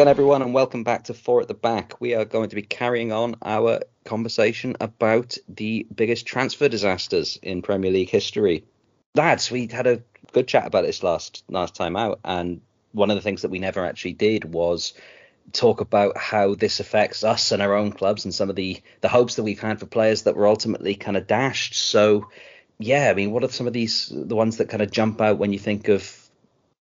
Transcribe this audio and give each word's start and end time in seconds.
Again, 0.00 0.08
everyone, 0.08 0.40
and 0.40 0.54
welcome 0.54 0.82
back 0.82 1.04
to 1.04 1.12
Four 1.12 1.42
at 1.42 1.48
the 1.48 1.52
Back. 1.52 2.00
We 2.00 2.14
are 2.14 2.24
going 2.24 2.48
to 2.48 2.56
be 2.56 2.62
carrying 2.62 3.12
on 3.12 3.36
our 3.42 3.80
conversation 4.06 4.74
about 4.80 5.36
the 5.46 5.86
biggest 5.94 6.24
transfer 6.24 6.70
disasters 6.70 7.38
in 7.42 7.60
Premier 7.60 7.90
League 7.90 8.08
history. 8.08 8.64
Lads, 9.14 9.50
we 9.50 9.66
had 9.66 9.86
a 9.86 10.02
good 10.32 10.48
chat 10.48 10.66
about 10.66 10.86
this 10.86 11.02
last 11.02 11.44
last 11.50 11.74
time 11.74 11.96
out, 11.96 12.18
and 12.24 12.62
one 12.92 13.10
of 13.10 13.16
the 13.16 13.20
things 13.20 13.42
that 13.42 13.50
we 13.50 13.58
never 13.58 13.84
actually 13.84 14.14
did 14.14 14.50
was 14.50 14.94
talk 15.52 15.82
about 15.82 16.16
how 16.16 16.54
this 16.54 16.80
affects 16.80 17.22
us 17.22 17.52
and 17.52 17.60
our 17.60 17.74
own 17.74 17.92
clubs 17.92 18.24
and 18.24 18.34
some 18.34 18.48
of 18.48 18.56
the 18.56 18.80
the 19.02 19.08
hopes 19.10 19.34
that 19.34 19.42
we've 19.42 19.60
had 19.60 19.80
for 19.80 19.84
players 19.84 20.22
that 20.22 20.34
were 20.34 20.46
ultimately 20.46 20.94
kind 20.94 21.18
of 21.18 21.26
dashed. 21.26 21.74
So, 21.74 22.30
yeah, 22.78 23.10
I 23.10 23.12
mean, 23.12 23.32
what 23.32 23.44
are 23.44 23.50
some 23.50 23.66
of 23.66 23.74
these 23.74 24.10
the 24.10 24.34
ones 24.34 24.56
that 24.56 24.70
kind 24.70 24.82
of 24.82 24.90
jump 24.90 25.20
out 25.20 25.36
when 25.36 25.52
you 25.52 25.58
think 25.58 25.88
of 25.88 26.19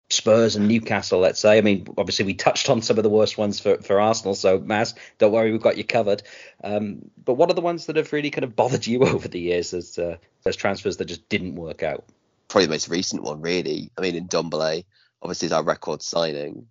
Spurs 0.10 0.56
and 0.56 0.68
Newcastle, 0.68 1.20
let's 1.20 1.40
say. 1.40 1.58
I 1.58 1.62
mean, 1.62 1.88
obviously 1.98 2.26
we 2.26 2.34
touched 2.34 2.70
on 2.70 2.82
some 2.82 2.98
of 2.98 3.04
the 3.04 3.10
worst 3.10 3.38
ones 3.38 3.60
for, 3.60 3.78
for 3.78 4.02
Arsenal, 4.02 4.34
so 4.34 4.60
Maz, 4.60 4.96
don't 5.20 5.32
worry, 5.32 5.52
we've 5.52 5.62
got 5.62 5.78
you 5.78 5.84
covered. 5.84 6.24
Um, 6.64 7.12
but 7.24 7.36
what 7.36 7.50
are 7.52 7.54
the 7.54 7.62
ones 7.62 7.86
that 7.86 7.96
have 7.96 8.12
really 8.12 8.32
kind 8.32 8.44
of 8.44 8.56
bothered 8.56 8.88
you 8.88 9.02
over 9.06 9.28
the 9.28 9.40
years 9.40 9.74
as 9.74 9.98
uh, 10.00 10.18
as 10.46 10.56
transfers 10.56 10.98
that 10.98 11.06
just 11.06 11.30
didn't 11.30 11.56
work 11.56 11.84
out? 11.84 12.06
Probably 12.48 12.66
the 12.66 12.72
most 12.72 12.90
recent 12.90 13.22
one, 13.22 13.42
really. 13.42 13.92
I 13.98 14.02
mean, 14.02 14.16
in 14.16 14.28
Ndombele, 14.28 14.84
obviously 15.22 15.46
is 15.46 15.52
our 15.52 15.64
record 15.64 16.02
signing, 16.02 16.68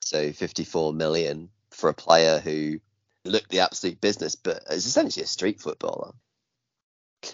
so 0.00 0.32
54 0.32 0.92
million 0.92 1.48
for 1.70 1.88
a 1.88 1.94
player 1.94 2.38
who 2.38 2.80
looked 3.24 3.50
the 3.50 3.60
absolute 3.60 4.00
business, 4.00 4.34
but 4.34 4.62
is 4.70 4.86
essentially 4.86 5.24
a 5.24 5.26
street 5.26 5.60
footballer. 5.60 6.12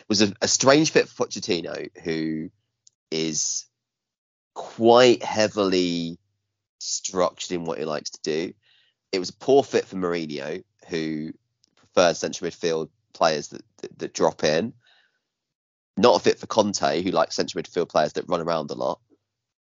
Was 0.08 0.22
a, 0.22 0.32
a 0.40 0.46
strange 0.46 0.92
fit 0.92 1.08
for 1.08 1.26
Pochettino, 1.26 1.88
who 2.04 2.50
is 3.10 3.66
quite 4.54 5.22
heavily 5.22 6.18
structured 6.78 7.52
in 7.52 7.64
what 7.64 7.78
he 7.78 7.84
likes 7.84 8.10
to 8.10 8.20
do. 8.22 8.52
It 9.12 9.18
was 9.18 9.30
a 9.30 9.34
poor 9.34 9.62
fit 9.62 9.86
for 9.86 9.96
Mourinho, 9.96 10.64
who 10.88 11.32
prefers 11.76 12.18
central 12.18 12.50
midfield 12.50 12.88
players 13.12 13.48
that, 13.48 13.62
that, 13.78 13.98
that 13.98 14.14
drop 14.14 14.44
in. 14.44 14.72
Not 15.96 16.16
a 16.16 16.20
fit 16.20 16.38
for 16.38 16.46
Conte, 16.46 17.02
who 17.02 17.10
likes 17.10 17.36
central 17.36 17.62
midfield 17.62 17.90
players 17.90 18.14
that 18.14 18.28
run 18.28 18.40
around 18.40 18.70
a 18.70 18.74
lot. 18.74 19.00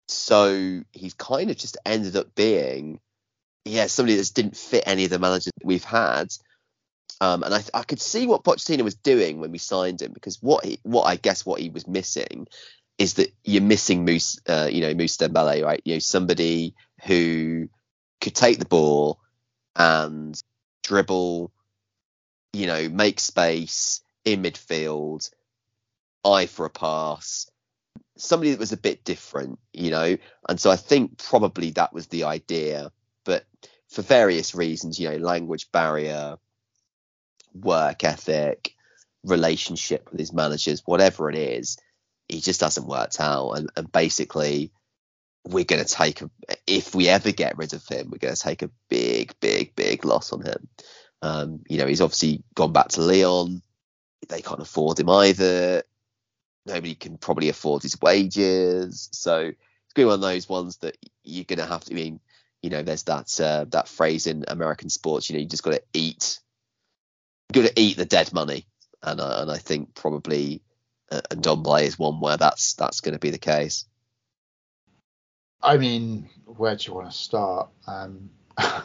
So 0.07 0.81
he's 0.91 1.13
kind 1.13 1.49
of 1.49 1.57
just 1.57 1.77
ended 1.85 2.15
up 2.15 2.35
being, 2.35 2.99
yeah, 3.65 3.87
somebody 3.87 4.17
that 4.17 4.31
didn't 4.33 4.57
fit 4.57 4.83
any 4.85 5.05
of 5.05 5.09
the 5.09 5.19
managers 5.19 5.53
we've 5.63 5.83
had. 5.83 6.27
Um, 7.21 7.43
and 7.43 7.53
I, 7.53 7.63
I 7.73 7.83
could 7.83 8.01
see 8.01 8.27
what 8.27 8.43
Pochettino 8.43 8.83
was 8.83 8.95
doing 8.95 9.39
when 9.39 9.51
we 9.51 9.57
signed 9.57 10.01
him 10.01 10.11
because 10.13 10.41
what 10.41 10.65
he, 10.65 10.79
what 10.83 11.03
I 11.03 11.15
guess 11.15 11.45
what 11.45 11.61
he 11.61 11.69
was 11.69 11.87
missing 11.87 12.47
is 12.97 13.15
that 13.15 13.33
you're 13.43 13.61
missing 13.61 14.05
Moose, 14.05 14.39
uh, 14.47 14.69
you 14.71 14.81
know, 14.81 14.93
Moose 14.93 15.17
Dembele, 15.17 15.63
right? 15.63 15.81
You 15.85 15.95
know, 15.95 15.99
somebody 15.99 16.75
who 17.03 17.69
could 18.21 18.35
take 18.35 18.59
the 18.59 18.65
ball 18.65 19.19
and 19.75 20.41
dribble, 20.83 21.51
you 22.53 22.67
know, 22.67 22.89
make 22.89 23.19
space 23.19 24.01
in 24.25 24.43
midfield, 24.43 25.29
eye 26.23 26.45
for 26.45 26.65
a 26.65 26.69
pass, 26.69 27.49
somebody 28.17 28.51
that 28.51 28.59
was 28.59 28.71
a 28.71 28.77
bit 28.77 29.03
different, 29.03 29.59
you 29.73 29.91
know. 29.91 30.17
And 30.47 30.59
so 30.59 30.69
I 30.69 30.75
think 30.75 31.17
probably 31.17 31.71
that 31.71 31.93
was 31.93 32.07
the 32.07 32.25
idea, 32.25 32.91
but 33.25 33.45
for 33.89 34.01
various 34.01 34.55
reasons, 34.55 34.99
you 34.99 35.09
know, 35.09 35.17
language 35.17 35.71
barrier, 35.71 36.37
work 37.53 38.03
ethic, 38.03 38.75
relationship 39.23 40.09
with 40.11 40.19
his 40.19 40.33
managers, 40.33 40.81
whatever 40.85 41.29
it 41.29 41.35
is, 41.35 41.77
he 42.27 42.41
just 42.41 42.61
hasn't 42.61 42.87
worked 42.87 43.19
out. 43.19 43.51
And, 43.51 43.69
and 43.75 43.91
basically, 43.91 44.71
we're 45.45 45.65
going 45.65 45.83
to 45.83 45.89
take 45.89 46.21
a, 46.21 46.29
if 46.65 46.95
we 46.95 47.09
ever 47.09 47.31
get 47.31 47.57
rid 47.57 47.73
of 47.73 47.85
him, 47.87 48.09
we're 48.09 48.17
going 48.17 48.35
to 48.35 48.39
take 48.41 48.61
a 48.61 48.71
big, 48.89 49.33
big, 49.39 49.75
big 49.75 50.05
loss 50.05 50.31
on 50.31 50.41
him. 50.41 50.67
Um, 51.21 51.61
you 51.69 51.77
know, 51.77 51.87
he's 51.87 52.01
obviously 52.01 52.43
gone 52.55 52.73
back 52.73 52.89
to 52.89 53.01
Lyon. 53.01 53.61
They 54.29 54.41
can't 54.41 54.61
afford 54.61 54.99
him 54.99 55.09
either. 55.09 55.83
Nobody 56.65 56.95
can 56.95 57.17
probably 57.17 57.49
afford 57.49 57.83
his 57.83 57.99
wages. 58.01 59.09
So 59.11 59.39
it's 59.39 59.93
going 59.93 59.95
to 59.95 59.95
be 59.95 60.05
one 60.05 60.15
of 60.15 60.21
those 60.21 60.47
ones 60.47 60.77
that 60.77 60.97
you're 61.23 61.45
going 61.45 61.59
to 61.59 61.65
have 61.65 61.83
to. 61.85 61.93
I 61.93 61.95
mean, 61.95 62.19
you 62.61 62.69
know, 62.69 62.81
there's 62.81 63.03
that 63.03 63.39
uh, 63.41 63.65
that 63.69 63.89
phrase 63.89 64.25
in 64.27 64.45
American 64.47 64.89
sports. 64.89 65.29
You 65.29 65.35
know, 65.35 65.41
you 65.41 65.47
just 65.47 65.63
got 65.63 65.71
to 65.71 65.83
eat. 65.93 66.39
You 67.53 67.61
Got 67.61 67.69
to 67.69 67.81
eat 67.81 67.97
the 67.97 68.05
dead 68.05 68.31
money, 68.31 68.65
and 69.01 69.19
and 69.19 69.51
I 69.51 69.57
think 69.57 69.93
probably 69.93 70.61
and 71.31 71.43
Ndombele 71.43 71.83
is 71.83 71.99
one 71.99 72.19
where 72.19 72.37
that's 72.37 72.73
that's 72.73 73.01
going 73.01 73.13
to 73.13 73.19
be 73.19 73.29
the 73.29 73.37
case. 73.37 73.85
I 75.61 75.77
mean, 75.77 76.29
where 76.45 76.75
do 76.75 76.87
you 76.87 76.93
want 76.93 77.09
to 77.09 77.17
start? 77.17 77.69
Um, 77.87 78.29
I, 78.57 78.83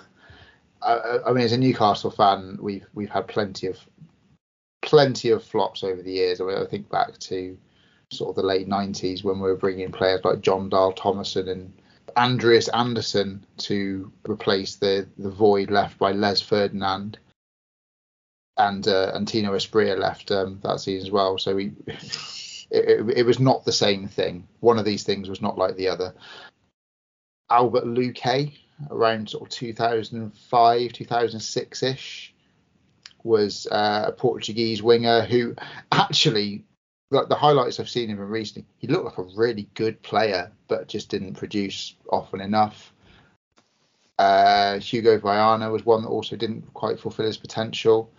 I, 1.27 1.33
mean, 1.33 1.45
as 1.45 1.53
a 1.53 1.59
Newcastle 1.59 2.11
fan, 2.11 2.59
we've 2.61 2.87
we've 2.95 3.11
had 3.11 3.27
plenty 3.27 3.67
of 3.67 3.79
plenty 4.83 5.31
of 5.31 5.43
flops 5.43 5.83
over 5.83 6.03
the 6.03 6.13
years. 6.13 6.41
I, 6.41 6.45
mean, 6.45 6.59
I 6.59 6.67
think 6.67 6.89
back 6.89 7.19
to 7.19 7.59
sort 8.11 8.31
of 8.31 8.37
the 8.37 8.43
late 8.43 8.69
'90s 8.69 9.25
when 9.25 9.41
we 9.41 9.49
were 9.49 9.57
bringing 9.57 9.91
players 9.91 10.25
like 10.25 10.41
John 10.41 10.69
Dahl 10.69 10.93
Tomasson 10.93 11.49
and 11.49 11.73
Andreas 12.17 12.69
Andersson 12.69 13.45
to 13.59 14.13
replace 14.29 14.77
the 14.77 15.09
the 15.19 15.31
void 15.31 15.71
left 15.71 15.99
by 15.99 16.13
Les 16.13 16.41
Ferdinand 16.41 17.19
and 18.59 18.87
uh, 18.89 19.13
and 19.15 19.27
Tino 19.27 19.53
Asprilla 19.53 19.97
left 19.99 20.31
um, 20.31 20.59
that 20.63 20.81
season 20.81 21.07
as 21.07 21.13
well. 21.13 21.39
So 21.39 21.55
we, 21.55 21.73
it, 21.87 21.97
it, 22.71 23.19
it, 23.19 23.27
was 23.27 23.39
not 23.39 23.65
the 23.65 23.73
same 23.73 24.09
thing. 24.09 24.47
One 24.61 24.79
of 24.79 24.85
these 24.85 25.05
things 25.05 25.29
was 25.29 25.41
not 25.41 25.57
like 25.57 25.77
the 25.77 25.89
other. 25.89 26.15
Albert 27.51 27.85
Luque, 27.85 28.53
around 28.91 29.31
sort 29.31 29.45
of 29.45 29.49
2005, 29.49 30.93
2006 30.93 31.83
ish, 31.83 32.35
was 33.23 33.67
uh, 33.71 34.05
a 34.09 34.13
Portuguese 34.13 34.83
winger 34.83 35.23
who 35.23 35.55
actually, 35.93 36.65
like 37.11 37.29
the 37.29 37.35
highlights 37.35 37.81
I've 37.81 37.89
seen 37.89 38.11
of 38.11 38.19
him 38.19 38.29
recently, 38.29 38.67
he 38.77 38.87
looked 38.87 39.07
like 39.07 39.19
a 39.19 39.37
really 39.37 39.69
good 39.75 40.03
player, 40.03 40.53
but 40.67 40.89
just 40.89 41.09
didn't 41.09 41.35
produce 41.35 41.95
often 42.11 42.41
enough. 42.41 42.93
Uh, 44.19 44.81
Hugo 44.81 45.17
Viana 45.19 45.71
was 45.71 45.87
one 45.87 46.03
that 46.03 46.09
also 46.09 46.35
didn't 46.35 46.75
quite 46.75 46.99
fulfill 46.99 47.27
his 47.27 47.39
potential 47.39 48.11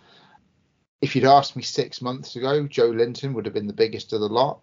if 1.00 1.16
you'd 1.16 1.24
asked 1.24 1.56
me 1.56 1.62
six 1.62 2.02
months 2.02 2.36
ago, 2.36 2.66
Joelinton 2.66 3.32
would 3.34 3.46
have 3.46 3.54
been 3.54 3.66
the 3.66 3.72
biggest 3.72 4.12
of 4.12 4.20
the 4.20 4.28
lot. 4.28 4.60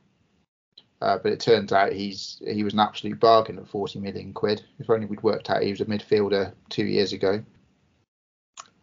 Uh, 1.00 1.18
but 1.22 1.32
it 1.32 1.40
turns 1.40 1.72
out 1.72 1.94
he's 1.94 2.42
he 2.48 2.64
was 2.64 2.74
an 2.74 2.80
absolute 2.80 3.20
bargain 3.20 3.60
at 3.60 3.68
40 3.68 4.00
million 4.00 4.34
quid. 4.34 4.64
If 4.80 4.90
only 4.90 5.06
we'd 5.06 5.22
worked 5.22 5.50
out 5.50 5.62
he 5.62 5.70
was 5.70 5.82
a 5.82 5.86
midfielder 5.86 6.54
two 6.70 6.86
years 6.86 7.14
ago. 7.14 7.44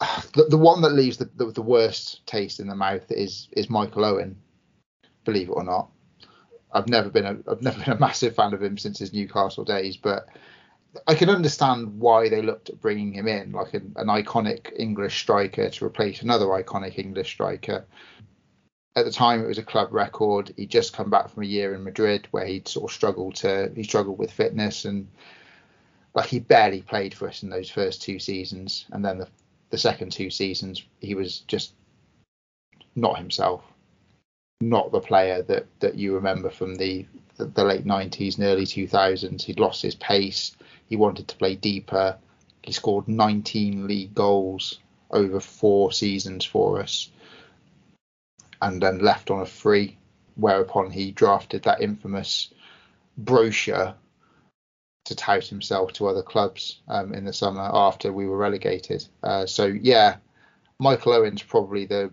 The, 0.34 0.44
the 0.48 0.58
one 0.58 0.82
that 0.82 0.92
leaves 0.92 1.16
the, 1.16 1.30
the, 1.36 1.46
the 1.46 1.62
worst 1.62 2.26
taste 2.26 2.58
in 2.58 2.66
the 2.66 2.74
mouth 2.74 3.10
is 3.10 3.48
is 3.52 3.70
Michael 3.70 4.04
Owen. 4.04 4.36
Believe 5.24 5.48
it 5.48 5.52
or 5.52 5.64
not, 5.64 5.90
I've 6.72 6.88
never 6.88 7.08
been 7.08 7.24
a 7.24 7.50
I've 7.50 7.62
never 7.62 7.82
been 7.82 7.94
a 7.94 7.98
massive 8.08 8.34
fan 8.34 8.52
of 8.52 8.62
him 8.62 8.76
since 8.76 8.98
his 8.98 9.12
Newcastle 9.12 9.64
days, 9.64 9.96
but 9.96 10.28
I 11.06 11.14
can 11.14 11.28
understand 11.28 11.98
why 11.98 12.28
they 12.28 12.42
looked 12.42 12.70
at 12.70 12.80
bringing 12.80 13.12
him 13.12 13.26
in, 13.26 13.52
like 13.52 13.74
an, 13.74 13.92
an 13.96 14.06
iconic 14.08 14.72
English 14.78 15.20
striker 15.20 15.68
to 15.68 15.84
replace 15.84 16.22
another 16.22 16.46
iconic 16.46 16.98
English 16.98 17.32
striker. 17.32 17.84
At 18.96 19.04
the 19.04 19.10
time, 19.10 19.42
it 19.42 19.48
was 19.48 19.58
a 19.58 19.64
club 19.64 19.92
record. 19.92 20.54
He'd 20.56 20.70
just 20.70 20.92
come 20.92 21.10
back 21.10 21.28
from 21.30 21.42
a 21.42 21.46
year 21.46 21.74
in 21.74 21.82
Madrid 21.82 22.28
where 22.30 22.46
he'd 22.46 22.68
sort 22.68 22.90
of 22.90 22.94
struggled 22.94 23.34
to 23.36 23.72
he 23.74 23.82
struggled 23.82 24.18
with 24.18 24.30
fitness 24.30 24.84
and 24.84 25.08
like 26.14 26.28
he 26.28 26.38
barely 26.38 26.80
played 26.82 27.12
for 27.12 27.28
us 27.28 27.42
in 27.42 27.50
those 27.50 27.70
first 27.70 28.02
two 28.02 28.18
seasons, 28.20 28.86
and 28.92 29.04
then 29.04 29.18
the 29.18 29.28
the 29.70 29.78
second 29.78 30.12
two 30.12 30.30
seasons 30.30 30.84
he 31.00 31.16
was 31.16 31.40
just 31.40 31.72
not 32.94 33.18
himself, 33.18 33.64
not 34.60 34.92
the 34.92 35.00
player 35.00 35.42
that 35.42 35.66
that 35.80 35.96
you 35.96 36.14
remember 36.14 36.50
from 36.50 36.76
the 36.76 37.04
the, 37.36 37.64
late 37.64 37.84
90s 37.84 38.36
and 38.36 38.46
early 38.46 38.66
2000s. 38.66 39.42
He'd 39.42 39.60
lost 39.60 39.82
his 39.82 39.94
pace 39.94 40.56
he 40.86 40.96
wanted 40.96 41.28
to 41.28 41.36
play 41.36 41.56
deeper. 41.56 42.18
He 42.62 42.72
scored 42.72 43.08
19 43.08 43.86
league 43.86 44.14
goals 44.14 44.78
over 45.10 45.40
four 45.40 45.92
seasons 45.92 46.44
for 46.44 46.80
us 46.80 47.10
and 48.60 48.80
then 48.80 48.98
left 48.98 49.30
on 49.30 49.40
a 49.40 49.46
free, 49.46 49.98
whereupon 50.36 50.90
he 50.90 51.10
drafted 51.10 51.64
that 51.64 51.82
infamous 51.82 52.52
brochure 53.16 53.94
to 55.04 55.14
tout 55.14 55.44
himself 55.44 55.92
to 55.92 56.06
other 56.06 56.22
clubs 56.22 56.80
um, 56.88 57.12
in 57.12 57.24
the 57.24 57.32
summer 57.32 57.68
after 57.72 58.12
we 58.12 58.26
were 58.26 58.38
relegated. 58.38 59.06
Uh, 59.22 59.44
so 59.44 59.66
yeah, 59.66 60.16
Michael 60.78 61.12
Owen's 61.12 61.42
probably 61.42 61.84
the 61.84 62.10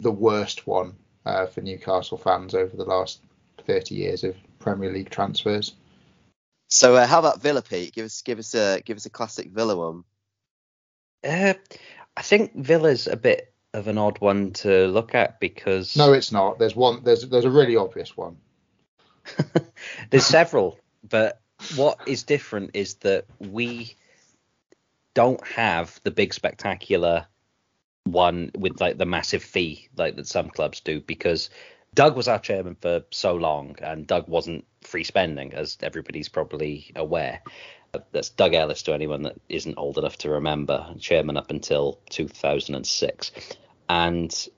the 0.00 0.10
worst 0.10 0.66
one 0.66 0.96
uh, 1.24 1.46
for 1.46 1.60
Newcastle 1.60 2.18
fans 2.18 2.54
over 2.54 2.76
the 2.76 2.84
last 2.84 3.20
30 3.66 3.94
years 3.94 4.24
of 4.24 4.36
Premier 4.64 4.90
League 4.90 5.10
transfers. 5.10 5.74
So 6.68 6.96
uh, 6.96 7.06
how 7.06 7.20
about 7.20 7.40
Villa, 7.40 7.62
Pete? 7.62 7.94
Give 7.94 8.06
us 8.06 8.22
give 8.22 8.38
us 8.38 8.54
a 8.54 8.80
give 8.84 8.96
us 8.96 9.06
a 9.06 9.10
classic 9.10 9.50
Villa 9.50 9.76
one. 9.76 10.04
Uh, 11.22 11.54
I 12.16 12.22
think 12.22 12.56
Villa's 12.56 13.06
a 13.06 13.16
bit 13.16 13.52
of 13.74 13.86
an 13.86 13.98
odd 13.98 14.18
one 14.20 14.52
to 14.52 14.86
look 14.88 15.14
at 15.14 15.38
because 15.38 15.96
no, 15.96 16.12
it's 16.12 16.32
not. 16.32 16.58
There's 16.58 16.74
one. 16.74 17.04
There's 17.04 17.28
there's 17.28 17.44
a 17.44 17.50
really 17.50 17.76
obvious 17.76 18.16
one. 18.16 18.38
there's 20.10 20.26
several, 20.26 20.78
but 21.08 21.40
what 21.76 22.00
is 22.06 22.24
different 22.24 22.70
is 22.74 22.94
that 22.96 23.26
we 23.38 23.94
don't 25.14 25.46
have 25.46 26.00
the 26.02 26.10
big 26.10 26.34
spectacular 26.34 27.26
one 28.04 28.50
with 28.56 28.80
like 28.80 28.98
the 28.98 29.06
massive 29.06 29.42
fee 29.42 29.88
like 29.96 30.16
that 30.16 30.26
some 30.26 30.50
clubs 30.50 30.80
do 30.80 31.00
because 31.00 31.50
Doug 31.94 32.16
was 32.16 32.28
our 32.28 32.38
chairman 32.38 32.76
for 32.80 33.04
so 33.10 33.34
long, 33.34 33.76
and 33.80 34.06
Doug 34.06 34.28
wasn't 34.28 34.64
free 34.82 35.04
spending, 35.04 35.54
as 35.54 35.78
everybody's 35.82 36.28
probably 36.28 36.90
aware. 36.96 37.40
That's 38.10 38.30
Doug 38.30 38.54
Ellis 38.54 38.82
to 38.82 38.94
anyone 38.94 39.22
that 39.22 39.40
isn't 39.48 39.78
old 39.78 39.98
enough 39.98 40.18
to 40.18 40.30
remember, 40.30 40.94
chairman 40.98 41.36
up 41.36 41.50
until 41.50 42.00
2006. 42.10 43.30
And 43.88 44.48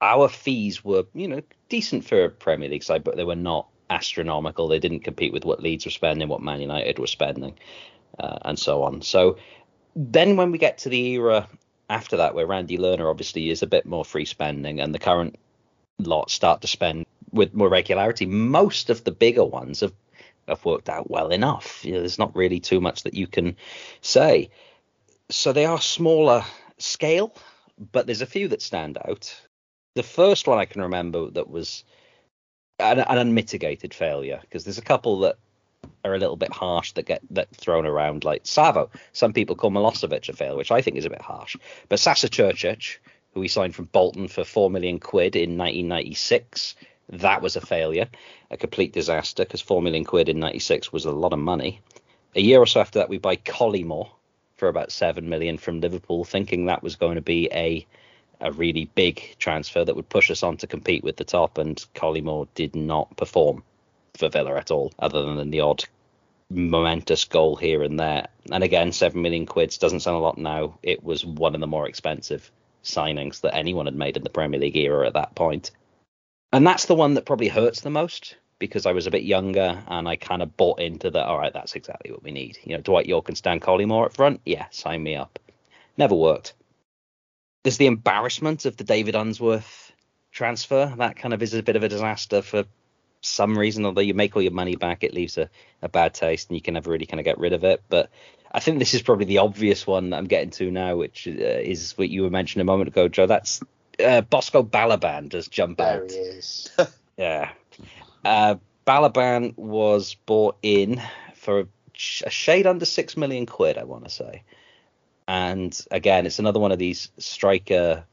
our 0.00 0.28
fees 0.28 0.84
were, 0.84 1.04
you 1.14 1.28
know, 1.28 1.40
decent 1.68 2.04
for 2.04 2.24
a 2.24 2.30
Premier 2.30 2.68
League 2.68 2.82
side, 2.82 3.04
but 3.04 3.16
they 3.16 3.24
were 3.24 3.34
not 3.34 3.68
astronomical. 3.88 4.68
They 4.68 4.78
didn't 4.78 5.00
compete 5.00 5.32
with 5.32 5.44
what 5.44 5.62
Leeds 5.62 5.86
were 5.86 5.90
spending, 5.90 6.28
what 6.28 6.42
Man 6.42 6.60
United 6.60 6.98
were 6.98 7.06
spending, 7.06 7.58
uh, 8.18 8.38
and 8.42 8.58
so 8.58 8.82
on. 8.82 9.00
So 9.00 9.38
then 9.94 10.36
when 10.36 10.50
we 10.50 10.58
get 10.58 10.78
to 10.78 10.90
the 10.90 11.06
era 11.12 11.48
after 11.88 12.18
that, 12.18 12.34
where 12.34 12.46
Randy 12.46 12.76
Lerner 12.76 13.08
obviously 13.08 13.48
is 13.48 13.62
a 13.62 13.66
bit 13.66 13.86
more 13.86 14.04
free 14.04 14.26
spending, 14.26 14.80
and 14.80 14.94
the 14.94 14.98
current 14.98 15.38
lot 15.98 16.30
start 16.30 16.60
to 16.62 16.66
spend 16.66 17.06
with 17.32 17.54
more 17.54 17.68
regularity, 17.68 18.26
most 18.26 18.90
of 18.90 19.04
the 19.04 19.12
bigger 19.12 19.44
ones 19.44 19.80
have 19.80 19.92
have 20.48 20.64
worked 20.64 20.88
out 20.88 21.10
well 21.10 21.30
enough. 21.30 21.84
You 21.84 21.92
know, 21.92 21.98
there's 22.00 22.18
not 22.18 22.36
really 22.36 22.60
too 22.60 22.80
much 22.80 23.02
that 23.02 23.14
you 23.14 23.26
can 23.26 23.56
say. 24.00 24.50
So 25.28 25.52
they 25.52 25.64
are 25.64 25.80
smaller 25.80 26.44
scale, 26.78 27.34
but 27.92 28.06
there's 28.06 28.22
a 28.22 28.26
few 28.26 28.46
that 28.48 28.62
stand 28.62 28.96
out. 28.96 29.34
The 29.94 30.04
first 30.04 30.46
one 30.46 30.58
I 30.58 30.64
can 30.64 30.82
remember 30.82 31.30
that 31.30 31.50
was 31.50 31.82
an, 32.78 33.00
an 33.00 33.18
unmitigated 33.18 33.92
failure 33.92 34.38
because 34.42 34.64
there's 34.64 34.78
a 34.78 34.82
couple 34.82 35.20
that 35.20 35.36
are 36.04 36.14
a 36.14 36.18
little 36.18 36.36
bit 36.36 36.52
harsh 36.52 36.92
that 36.92 37.06
get 37.06 37.22
that 37.30 37.50
thrown 37.50 37.86
around 37.86 38.24
like 38.24 38.42
Savo. 38.44 38.90
Some 39.12 39.32
people 39.32 39.56
call 39.56 39.70
Milosevic 39.70 40.28
a 40.28 40.32
failure, 40.32 40.56
which 40.56 40.70
I 40.70 40.80
think 40.80 40.96
is 40.96 41.04
a 41.04 41.10
bit 41.10 41.22
harsh. 41.22 41.56
But 41.88 41.98
Sasa 41.98 42.28
Curcic, 42.28 42.98
who 43.36 43.40
we 43.40 43.48
signed 43.48 43.74
from 43.74 43.84
Bolton 43.92 44.28
for 44.28 44.44
four 44.44 44.70
million 44.70 44.98
quid 44.98 45.36
in 45.36 45.58
1996, 45.58 46.74
that 47.10 47.42
was 47.42 47.54
a 47.54 47.60
failure, 47.60 48.08
a 48.50 48.56
complete 48.56 48.94
disaster 48.94 49.44
because 49.44 49.60
four 49.60 49.82
million 49.82 50.04
quid 50.04 50.30
in 50.30 50.40
'96 50.40 50.90
was 50.90 51.04
a 51.04 51.12
lot 51.12 51.34
of 51.34 51.38
money. 51.38 51.82
A 52.34 52.40
year 52.40 52.60
or 52.60 52.66
so 52.66 52.80
after 52.80 52.98
that, 52.98 53.10
we 53.10 53.18
buy 53.18 53.36
Collymore 53.36 54.08
for 54.56 54.68
about 54.68 54.90
seven 54.90 55.28
million 55.28 55.58
from 55.58 55.82
Liverpool, 55.82 56.24
thinking 56.24 56.64
that 56.64 56.82
was 56.82 56.96
going 56.96 57.16
to 57.16 57.20
be 57.20 57.50
a 57.52 57.86
a 58.40 58.52
really 58.52 58.86
big 58.94 59.36
transfer 59.38 59.84
that 59.84 59.96
would 59.96 60.08
push 60.08 60.30
us 60.30 60.42
on 60.42 60.56
to 60.56 60.66
compete 60.66 61.04
with 61.04 61.16
the 61.16 61.24
top, 61.24 61.58
and 61.58 61.84
Collymore 61.94 62.48
did 62.54 62.74
not 62.74 63.18
perform 63.18 63.62
for 64.14 64.30
Villa 64.30 64.56
at 64.56 64.70
all, 64.70 64.94
other 64.98 65.34
than 65.34 65.50
the 65.50 65.60
odd 65.60 65.84
momentous 66.48 67.26
goal 67.26 67.56
here 67.56 67.82
and 67.82 68.00
there. 68.00 68.28
And 68.50 68.64
again, 68.64 68.92
seven 68.92 69.20
million 69.20 69.44
quids 69.44 69.76
doesn't 69.76 70.00
sound 70.00 70.16
a 70.16 70.20
lot 70.20 70.38
now. 70.38 70.78
It 70.82 71.04
was 71.04 71.22
one 71.22 71.54
of 71.54 71.60
the 71.60 71.66
more 71.66 71.86
expensive 71.86 72.50
signings 72.86 73.40
that 73.40 73.54
anyone 73.54 73.86
had 73.86 73.96
made 73.96 74.16
in 74.16 74.22
the 74.22 74.30
Premier 74.30 74.60
League 74.60 74.76
era 74.76 75.06
at 75.06 75.14
that 75.14 75.34
point 75.34 75.70
and 76.52 76.66
that's 76.66 76.86
the 76.86 76.94
one 76.94 77.14
that 77.14 77.26
probably 77.26 77.48
hurts 77.48 77.80
the 77.80 77.90
most 77.90 78.36
because 78.58 78.86
I 78.86 78.92
was 78.92 79.06
a 79.06 79.10
bit 79.10 79.24
younger 79.24 79.82
and 79.88 80.08
I 80.08 80.16
kind 80.16 80.42
of 80.42 80.56
bought 80.56 80.80
into 80.80 81.10
that. 81.10 81.26
All 81.26 81.38
right, 81.38 81.52
that's 81.52 81.74
exactly 81.74 82.10
what 82.10 82.22
we 82.22 82.30
need. 82.30 82.58
You 82.64 82.76
know, 82.76 82.82
Dwight 82.82 83.06
Yorke 83.06 83.28
and 83.28 83.36
Stan 83.36 83.60
Collymore 83.60 84.06
up 84.06 84.14
front. 84.14 84.40
Yeah, 84.46 84.66
sign 84.70 85.02
me 85.02 85.14
up. 85.14 85.38
Never 85.98 86.14
worked. 86.14 86.54
There's 87.62 87.76
the 87.76 87.86
embarrassment 87.86 88.64
of 88.64 88.76
the 88.76 88.84
David 88.84 89.14
Unsworth 89.14 89.92
transfer. 90.30 90.94
That 90.96 91.16
kind 91.16 91.34
of 91.34 91.42
is 91.42 91.52
a 91.52 91.62
bit 91.62 91.76
of 91.76 91.82
a 91.82 91.88
disaster 91.88 92.40
for 92.40 92.64
some 93.26 93.58
reason. 93.58 93.84
Although 93.84 94.00
you 94.00 94.14
make 94.14 94.34
all 94.36 94.42
your 94.42 94.52
money 94.52 94.76
back, 94.76 95.04
it 95.04 95.14
leaves 95.14 95.38
a, 95.38 95.48
a 95.82 95.88
bad 95.88 96.14
taste 96.14 96.48
and 96.48 96.56
you 96.56 96.62
can 96.62 96.74
never 96.74 96.90
really 96.90 97.06
kind 97.06 97.20
of 97.20 97.24
get 97.24 97.38
rid 97.38 97.52
of 97.52 97.64
it. 97.64 97.82
But 97.88 98.10
I 98.52 98.60
think 98.60 98.78
this 98.78 98.94
is 98.94 99.02
probably 99.02 99.26
the 99.26 99.38
obvious 99.38 99.86
one 99.86 100.10
that 100.10 100.16
I'm 100.16 100.26
getting 100.26 100.50
to 100.50 100.70
now, 100.70 100.96
which 100.96 101.26
uh, 101.28 101.30
is 101.30 101.92
what 101.98 102.08
you 102.08 102.22
were 102.22 102.30
mentioning 102.30 102.62
a 102.62 102.64
moment 102.70 102.88
ago, 102.88 103.08
Joe. 103.08 103.26
That's 103.26 103.60
uh, 104.00 104.22
Bosko 104.22 104.68
Balaban 104.68 105.28
does 105.28 105.48
jump 105.48 105.78
There 105.78 106.02
out. 106.04 106.10
he 106.10 106.16
is. 106.16 106.70
Yeah. 107.16 107.52
Uh, 108.24 108.56
Balaban 108.86 109.56
was 109.56 110.14
bought 110.26 110.58
in 110.62 111.00
for 111.34 111.60
a, 111.60 111.66
a 112.26 112.30
shade 112.30 112.66
under 112.66 112.84
six 112.84 113.16
million 113.16 113.46
quid, 113.46 113.78
I 113.78 113.84
want 113.84 114.04
to 114.04 114.10
say. 114.10 114.42
And 115.26 115.78
again, 115.90 116.26
it's 116.26 116.38
another 116.38 116.60
one 116.60 116.72
of 116.72 116.78
these 116.78 117.10
striker 117.18 118.04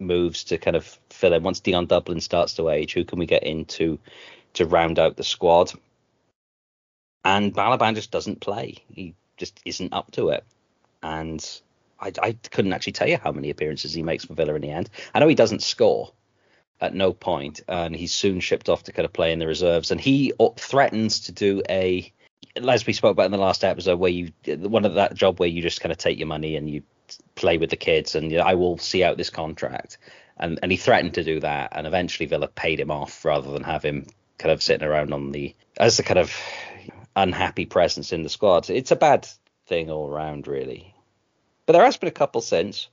moves 0.00 0.44
to 0.44 0.58
kind 0.58 0.76
of 0.76 0.98
fill 1.10 1.32
in. 1.32 1.42
Once 1.44 1.60
Dion 1.60 1.86
Dublin 1.86 2.20
starts 2.20 2.54
to 2.54 2.68
age, 2.68 2.92
who 2.94 3.04
can 3.04 3.18
we 3.18 3.26
get 3.26 3.44
in 3.44 3.64
to 3.66 3.98
to 4.54 4.66
round 4.66 4.98
out 4.98 5.16
the 5.16 5.24
squad? 5.24 5.72
And 7.24 7.54
Balaban 7.54 7.94
just 7.94 8.10
doesn't 8.10 8.40
play. 8.40 8.78
He 8.92 9.14
just 9.36 9.60
isn't 9.64 9.92
up 9.92 10.10
to 10.12 10.30
it. 10.30 10.44
And 11.02 11.44
I, 12.00 12.12
I 12.20 12.32
couldn't 12.50 12.72
actually 12.72 12.92
tell 12.94 13.08
you 13.08 13.18
how 13.22 13.32
many 13.32 13.50
appearances 13.50 13.94
he 13.94 14.02
makes 14.02 14.24
for 14.24 14.34
Villa 14.34 14.54
in 14.54 14.62
the 14.62 14.70
end. 14.70 14.90
I 15.14 15.20
know 15.20 15.28
he 15.28 15.34
doesn't 15.34 15.62
score 15.62 16.12
at 16.80 16.94
no 16.94 17.12
point, 17.12 17.60
and 17.68 17.94
he's 17.94 18.12
soon 18.12 18.40
shipped 18.40 18.68
off 18.68 18.82
to 18.84 18.92
kind 18.92 19.04
of 19.04 19.12
play 19.12 19.32
in 19.32 19.38
the 19.38 19.46
reserves. 19.46 19.92
And 19.92 20.00
he 20.00 20.32
threatens 20.56 21.20
to 21.20 21.32
do 21.32 21.62
a, 21.70 22.12
as 22.56 22.84
we 22.84 22.92
spoke 22.92 23.12
about 23.12 23.26
in 23.26 23.32
the 23.32 23.38
last 23.38 23.62
episode, 23.62 24.00
where 24.00 24.10
you 24.10 24.32
one 24.46 24.84
of 24.84 24.94
that 24.94 25.14
job 25.14 25.38
where 25.38 25.48
you 25.48 25.62
just 25.62 25.80
kind 25.80 25.92
of 25.92 25.98
take 25.98 26.18
your 26.18 26.26
money 26.26 26.56
and 26.56 26.68
you 26.68 26.82
play 27.36 27.56
with 27.56 27.70
the 27.70 27.76
kids, 27.76 28.16
and 28.16 28.32
you 28.32 28.38
know, 28.38 28.44
I 28.44 28.54
will 28.54 28.78
see 28.78 29.04
out 29.04 29.16
this 29.16 29.30
contract. 29.30 29.98
And 30.38 30.58
and 30.60 30.72
he 30.72 30.76
threatened 30.76 31.14
to 31.14 31.24
do 31.24 31.38
that, 31.40 31.68
and 31.72 31.86
eventually 31.86 32.26
Villa 32.26 32.48
paid 32.48 32.80
him 32.80 32.90
off 32.90 33.24
rather 33.24 33.52
than 33.52 33.62
have 33.62 33.84
him 33.84 34.06
kind 34.42 34.52
of 34.52 34.62
sitting 34.62 34.86
around 34.86 35.14
on 35.14 35.30
the 35.30 35.54
as 35.78 35.96
the 35.96 36.02
kind 36.02 36.18
of 36.18 36.34
unhappy 37.14 37.64
presence 37.64 38.12
in 38.12 38.24
the 38.24 38.28
squad. 38.28 38.68
It's 38.68 38.90
a 38.90 38.96
bad 38.96 39.28
thing 39.66 39.88
all 39.88 40.10
around, 40.10 40.48
really. 40.48 40.94
But 41.64 41.74
there 41.74 41.84
has 41.84 41.96
been 41.96 42.08
a 42.08 42.12
couple 42.12 42.40
since. 42.40 42.88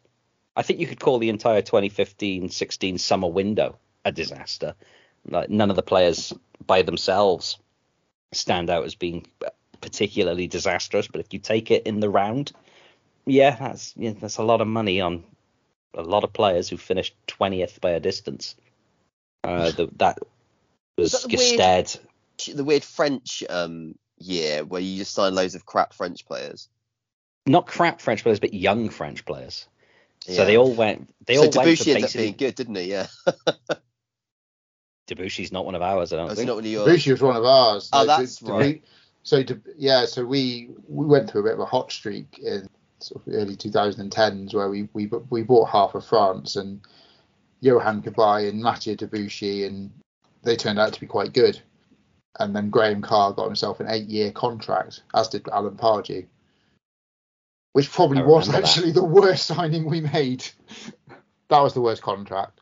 I 0.55 0.61
think 0.61 0.79
you 0.79 0.87
could 0.87 0.99
call 0.99 1.17
the 1.17 1.29
entire 1.29 1.61
2015-16 1.61 2.99
summer 2.99 3.27
window 3.27 3.79
a 4.05 4.11
disaster. 4.11 4.75
Like 5.27 5.49
none 5.49 5.69
of 5.69 5.75
the 5.75 5.81
players 5.81 6.33
by 6.65 6.83
themselves 6.83 7.57
stand 8.31 8.69
out 8.69 8.85
as 8.85 8.95
being 8.95 9.25
particularly 9.81 10.47
disastrous, 10.47 11.07
but 11.07 11.21
if 11.21 11.33
you 11.33 11.39
take 11.39 11.71
it 11.71 11.87
in 11.87 11.99
the 11.99 12.09
round, 12.09 12.51
yeah, 13.25 13.55
that's 13.55 13.93
yeah, 13.97 14.13
that's 14.19 14.37
a 14.37 14.43
lot 14.43 14.61
of 14.61 14.67
money 14.67 15.01
on 15.01 15.23
a 15.95 16.03
lot 16.03 16.23
of 16.23 16.33
players 16.33 16.69
who 16.69 16.77
finished 16.77 17.15
20th 17.27 17.81
by 17.81 17.91
a 17.91 17.99
distance. 17.99 18.55
Uh, 19.43 19.71
the, 19.71 19.89
that 19.97 20.19
was 20.99 21.11
Was 21.13 21.21
that 21.23 21.29
the 21.29 21.37
weird- 21.37 22.57
The 22.57 22.63
weird 22.63 22.83
French 22.83 23.43
um, 23.49 23.95
year 24.17 24.63
where 24.63 24.81
you 24.81 24.97
just 24.97 25.13
sign 25.13 25.35
loads 25.35 25.55
of 25.55 25.65
crap 25.65 25.93
French 25.93 26.25
players. 26.25 26.69
Not 27.45 27.67
crap 27.67 27.99
French 28.01 28.23
players, 28.23 28.39
but 28.39 28.53
young 28.53 28.89
French 28.89 29.25
players. 29.25 29.67
So 30.21 30.45
they 30.45 30.57
all 30.57 30.73
went. 30.73 31.09
They 31.25 31.35
so 31.35 31.41
all 31.41 31.43
went 31.45 31.53
for 31.53 31.61
Debuchy 31.61 31.87
ended 31.89 31.95
up 31.95 32.01
basically. 32.01 32.23
being 32.25 32.35
good, 32.37 32.55
didn't 32.55 32.75
he? 32.75 32.83
Yeah. 32.91 33.07
Debuchy's 35.07 35.51
not 35.51 35.65
one 35.65 35.75
of 35.75 35.81
ours, 35.81 36.13
I 36.13 36.17
don't 36.17 36.25
Was 36.29 36.33
he 36.37 36.41
think. 36.45 36.47
not 36.49 36.55
one 36.57 36.65
of 36.65 36.71
yours? 36.71 36.85
Bushi 36.87 37.11
was 37.11 37.21
one 37.21 37.35
of 37.35 37.43
ours. 37.45 37.89
Oh, 37.93 38.01
So 38.01 38.05
that's 38.07 38.35
to- 38.37 38.45
to 38.45 38.51
right. 38.51 38.81
be- 38.81 38.87
so 39.23 39.43
to, 39.43 39.61
yeah, 39.77 40.05
so 40.05 40.23
we 40.25 40.69
we 40.87 41.05
went 41.05 41.29
through 41.29 41.41
a 41.41 41.43
bit 41.45 41.53
of 41.53 41.59
a 41.59 41.65
hot 41.65 41.91
streak 41.91 42.39
in 42.39 42.67
sort 42.99 43.25
of 43.27 43.33
early 43.33 43.55
2010s 43.55 44.53
where 44.53 44.69
we 44.69 44.87
we 44.93 45.07
we 45.29 45.41
bought 45.43 45.69
half 45.69 45.93
of 45.95 46.05
France 46.05 46.55
and 46.55 46.81
Yohan 47.63 48.03
Cabaye 48.03 48.49
and 48.49 48.61
Mathieu 48.61 48.95
Debuchy 48.95 49.65
and 49.67 49.91
they 50.43 50.55
turned 50.55 50.79
out 50.79 50.93
to 50.93 50.99
be 50.99 51.07
quite 51.07 51.33
good. 51.33 51.59
And 52.39 52.55
then 52.55 52.69
Graham 52.69 53.01
Carr 53.01 53.33
got 53.33 53.45
himself 53.45 53.79
an 53.79 53.87
eight-year 53.89 54.31
contract, 54.31 55.01
as 55.13 55.27
did 55.27 55.47
Alan 55.49 55.75
Pardew, 55.75 56.25
which 57.73 57.91
probably 57.91 58.21
was 58.21 58.47
remember 58.47 58.65
that. 58.67 58.69
actually 58.77 58.91
the 58.91 59.03
worst 59.03 59.45
signing 59.47 59.89
we 59.89 60.01
made. 60.01 60.47
that 61.49 61.59
was 61.59 61.73
the 61.73 61.81
worst 61.81 62.01
contract. 62.01 62.61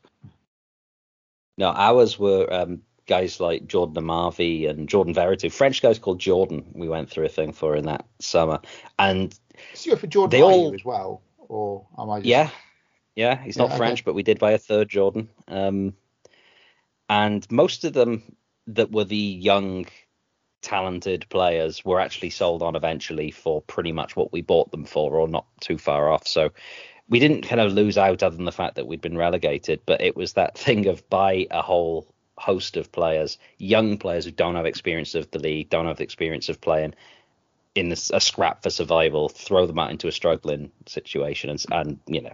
No, 1.57 1.67
ours 1.69 2.17
were 2.17 2.51
um, 2.51 2.81
guys 3.07 3.39
like 3.39 3.67
Jordan 3.67 4.03
Amavi 4.03 4.69
and 4.69 4.87
Jordan 4.87 5.13
Veretout, 5.13 5.51
French 5.51 5.81
guys 5.81 5.99
called 5.99 6.19
Jordan. 6.19 6.65
We 6.73 6.87
went 6.87 7.09
through 7.09 7.25
a 7.25 7.29
thing 7.29 7.51
for 7.51 7.75
in 7.75 7.85
that 7.85 8.05
summer, 8.19 8.59
and 8.97 9.37
go 9.85 9.95
for 9.95 10.07
Jordan 10.07 10.39
They 10.39 10.43
all- 10.43 10.73
as 10.73 10.85
well, 10.85 11.21
or 11.39 11.85
am 11.99 12.09
I 12.09 12.19
just 12.19 12.27
yeah, 12.27 12.49
yeah, 13.15 13.41
he's 13.43 13.57
not 13.57 13.65
Yeah, 13.69 13.75
okay. 13.75 13.77
French, 13.77 14.05
but 14.05 14.13
we 14.13 14.23
did 14.23 14.39
buy 14.39 14.51
a 14.51 14.57
third 14.57 14.89
Jordan. 14.89 15.29
Um, 15.47 15.93
and 17.09 17.49
most 17.51 17.83
of 17.83 17.93
them 17.93 18.35
that 18.67 18.91
were 18.91 19.05
the 19.05 19.15
young, 19.15 19.85
talented 20.61 21.25
players 21.29 21.85
were 21.85 21.99
actually 21.99 22.29
sold 22.29 22.61
on 22.61 22.75
eventually 22.75 23.31
for 23.31 23.61
pretty 23.61 23.91
much 23.91 24.15
what 24.15 24.31
we 24.33 24.41
bought 24.41 24.71
them 24.71 24.85
for, 24.85 25.15
or 25.15 25.27
not 25.27 25.45
too 25.61 25.77
far 25.77 26.11
off. 26.11 26.27
So 26.27 26.51
we 27.09 27.19
didn't 27.19 27.43
kind 27.43 27.61
of 27.61 27.73
lose 27.73 27.97
out 27.97 28.23
other 28.23 28.35
than 28.35 28.45
the 28.45 28.51
fact 28.51 28.75
that 28.75 28.87
we'd 28.87 29.01
been 29.01 29.17
relegated, 29.17 29.81
but 29.85 30.01
it 30.01 30.15
was 30.15 30.33
that 30.33 30.57
thing 30.57 30.87
of 30.87 31.07
buy 31.09 31.47
a 31.51 31.61
whole 31.61 32.07
host 32.37 32.77
of 32.77 32.91
players, 32.91 33.37
young 33.57 33.97
players 33.97 34.25
who 34.25 34.31
don't 34.31 34.55
have 34.55 34.65
experience 34.65 35.15
of 35.15 35.29
the 35.31 35.39
league, 35.39 35.69
don't 35.69 35.87
have 35.87 35.97
the 35.97 36.03
experience 36.03 36.49
of 36.49 36.61
playing 36.61 36.93
in 37.73 37.91
a 37.91 37.95
scrap 37.95 38.63
for 38.63 38.69
survival, 38.71 39.29
throw 39.29 39.67
them 39.67 39.77
out 39.77 39.91
into 39.91 40.07
a 40.07 40.11
struggling 40.11 40.71
situation, 40.87 41.49
and, 41.51 41.65
and 41.71 41.99
you 42.07 42.21
know 42.21 42.31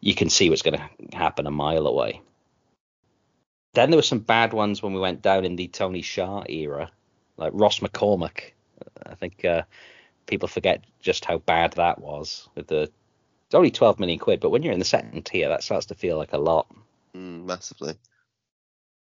you 0.00 0.14
can 0.14 0.28
see 0.28 0.50
what's 0.50 0.62
going 0.62 0.78
to 0.78 1.16
happen 1.16 1.46
a 1.46 1.50
mile 1.50 1.86
away. 1.86 2.20
Then 3.72 3.90
there 3.90 3.98
were 3.98 4.02
some 4.02 4.18
bad 4.18 4.52
ones 4.52 4.82
when 4.82 4.94
we 4.94 5.00
went 5.00 5.22
down 5.22 5.44
in 5.44 5.56
the 5.56 5.68
Tony 5.68 6.02
Xia 6.02 6.48
era, 6.48 6.90
like 7.36 7.52
Ross 7.54 7.80
McCormack. 7.80 8.52
I 9.06 9.14
think 9.14 9.44
uh, 9.44 9.62
people 10.26 10.48
forget 10.48 10.84
just 11.00 11.24
how 11.24 11.38
bad 11.38 11.74
that 11.74 12.00
was 12.00 12.48
with 12.54 12.66
the. 12.66 12.90
It's 13.46 13.54
only 13.54 13.70
12 13.70 13.98
million 13.98 14.18
quid, 14.18 14.40
but 14.40 14.50
when 14.50 14.62
you're 14.62 14.72
in 14.72 14.78
the 14.78 14.84
second 14.84 15.26
tier, 15.26 15.48
that 15.48 15.64
starts 15.64 15.86
to 15.86 15.94
feel 15.96 16.16
like 16.16 16.32
a 16.32 16.38
lot. 16.38 16.68
Mm, 17.16 17.44
massively. 17.44 17.94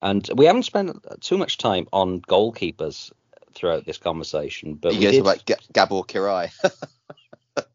And 0.01 0.27
we 0.35 0.45
haven't 0.45 0.63
spent 0.63 1.05
too 1.21 1.37
much 1.37 1.59
time 1.59 1.87
on 1.93 2.21
goalkeepers 2.21 3.11
throughout 3.53 3.85
this 3.85 3.99
conversation, 3.99 4.73
but 4.73 4.93
you 4.93 4.99
we 4.99 5.05
guys 5.05 5.13
did, 5.13 5.21
about 5.21 5.45
G- 5.45 5.53
Gabor 5.73 6.01
Kiraly. 6.03 6.51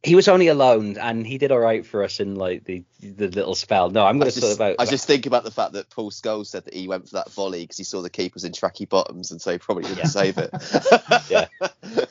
he 0.02 0.14
was 0.14 0.26
only 0.28 0.48
alone, 0.48 0.96
and 0.98 1.26
he 1.26 1.36
did 1.38 1.52
all 1.52 1.58
right 1.58 1.84
for 1.84 2.02
us 2.02 2.18
in 2.20 2.34
like 2.36 2.64
the 2.64 2.84
the 3.02 3.28
little 3.28 3.54
spell. 3.54 3.90
No, 3.90 4.06
I'm 4.06 4.18
going 4.18 4.30
to 4.30 4.40
talk 4.40 4.48
just, 4.48 4.56
about. 4.58 4.76
I 4.78 4.82
was 4.82 4.90
just 4.90 5.06
thinking 5.06 5.28
about 5.30 5.44
the 5.44 5.50
fact 5.50 5.72
that 5.74 5.90
Paul 5.90 6.10
Scholes 6.10 6.46
said 6.46 6.64
that 6.64 6.74
he 6.74 6.88
went 6.88 7.08
for 7.08 7.16
that 7.16 7.30
volley 7.32 7.62
because 7.62 7.76
he 7.76 7.84
saw 7.84 8.00
the 8.02 8.08
keepers 8.10 8.44
in 8.44 8.52
tracky 8.52 8.88
bottoms 8.88 9.30
and 9.32 9.40
so 9.40 9.52
he 9.52 9.58
probably 9.58 9.84
didn't 9.84 9.98
Yeah. 9.98 10.04
save 10.04 10.38
it. 10.38 10.50
Yeah. 11.30 11.46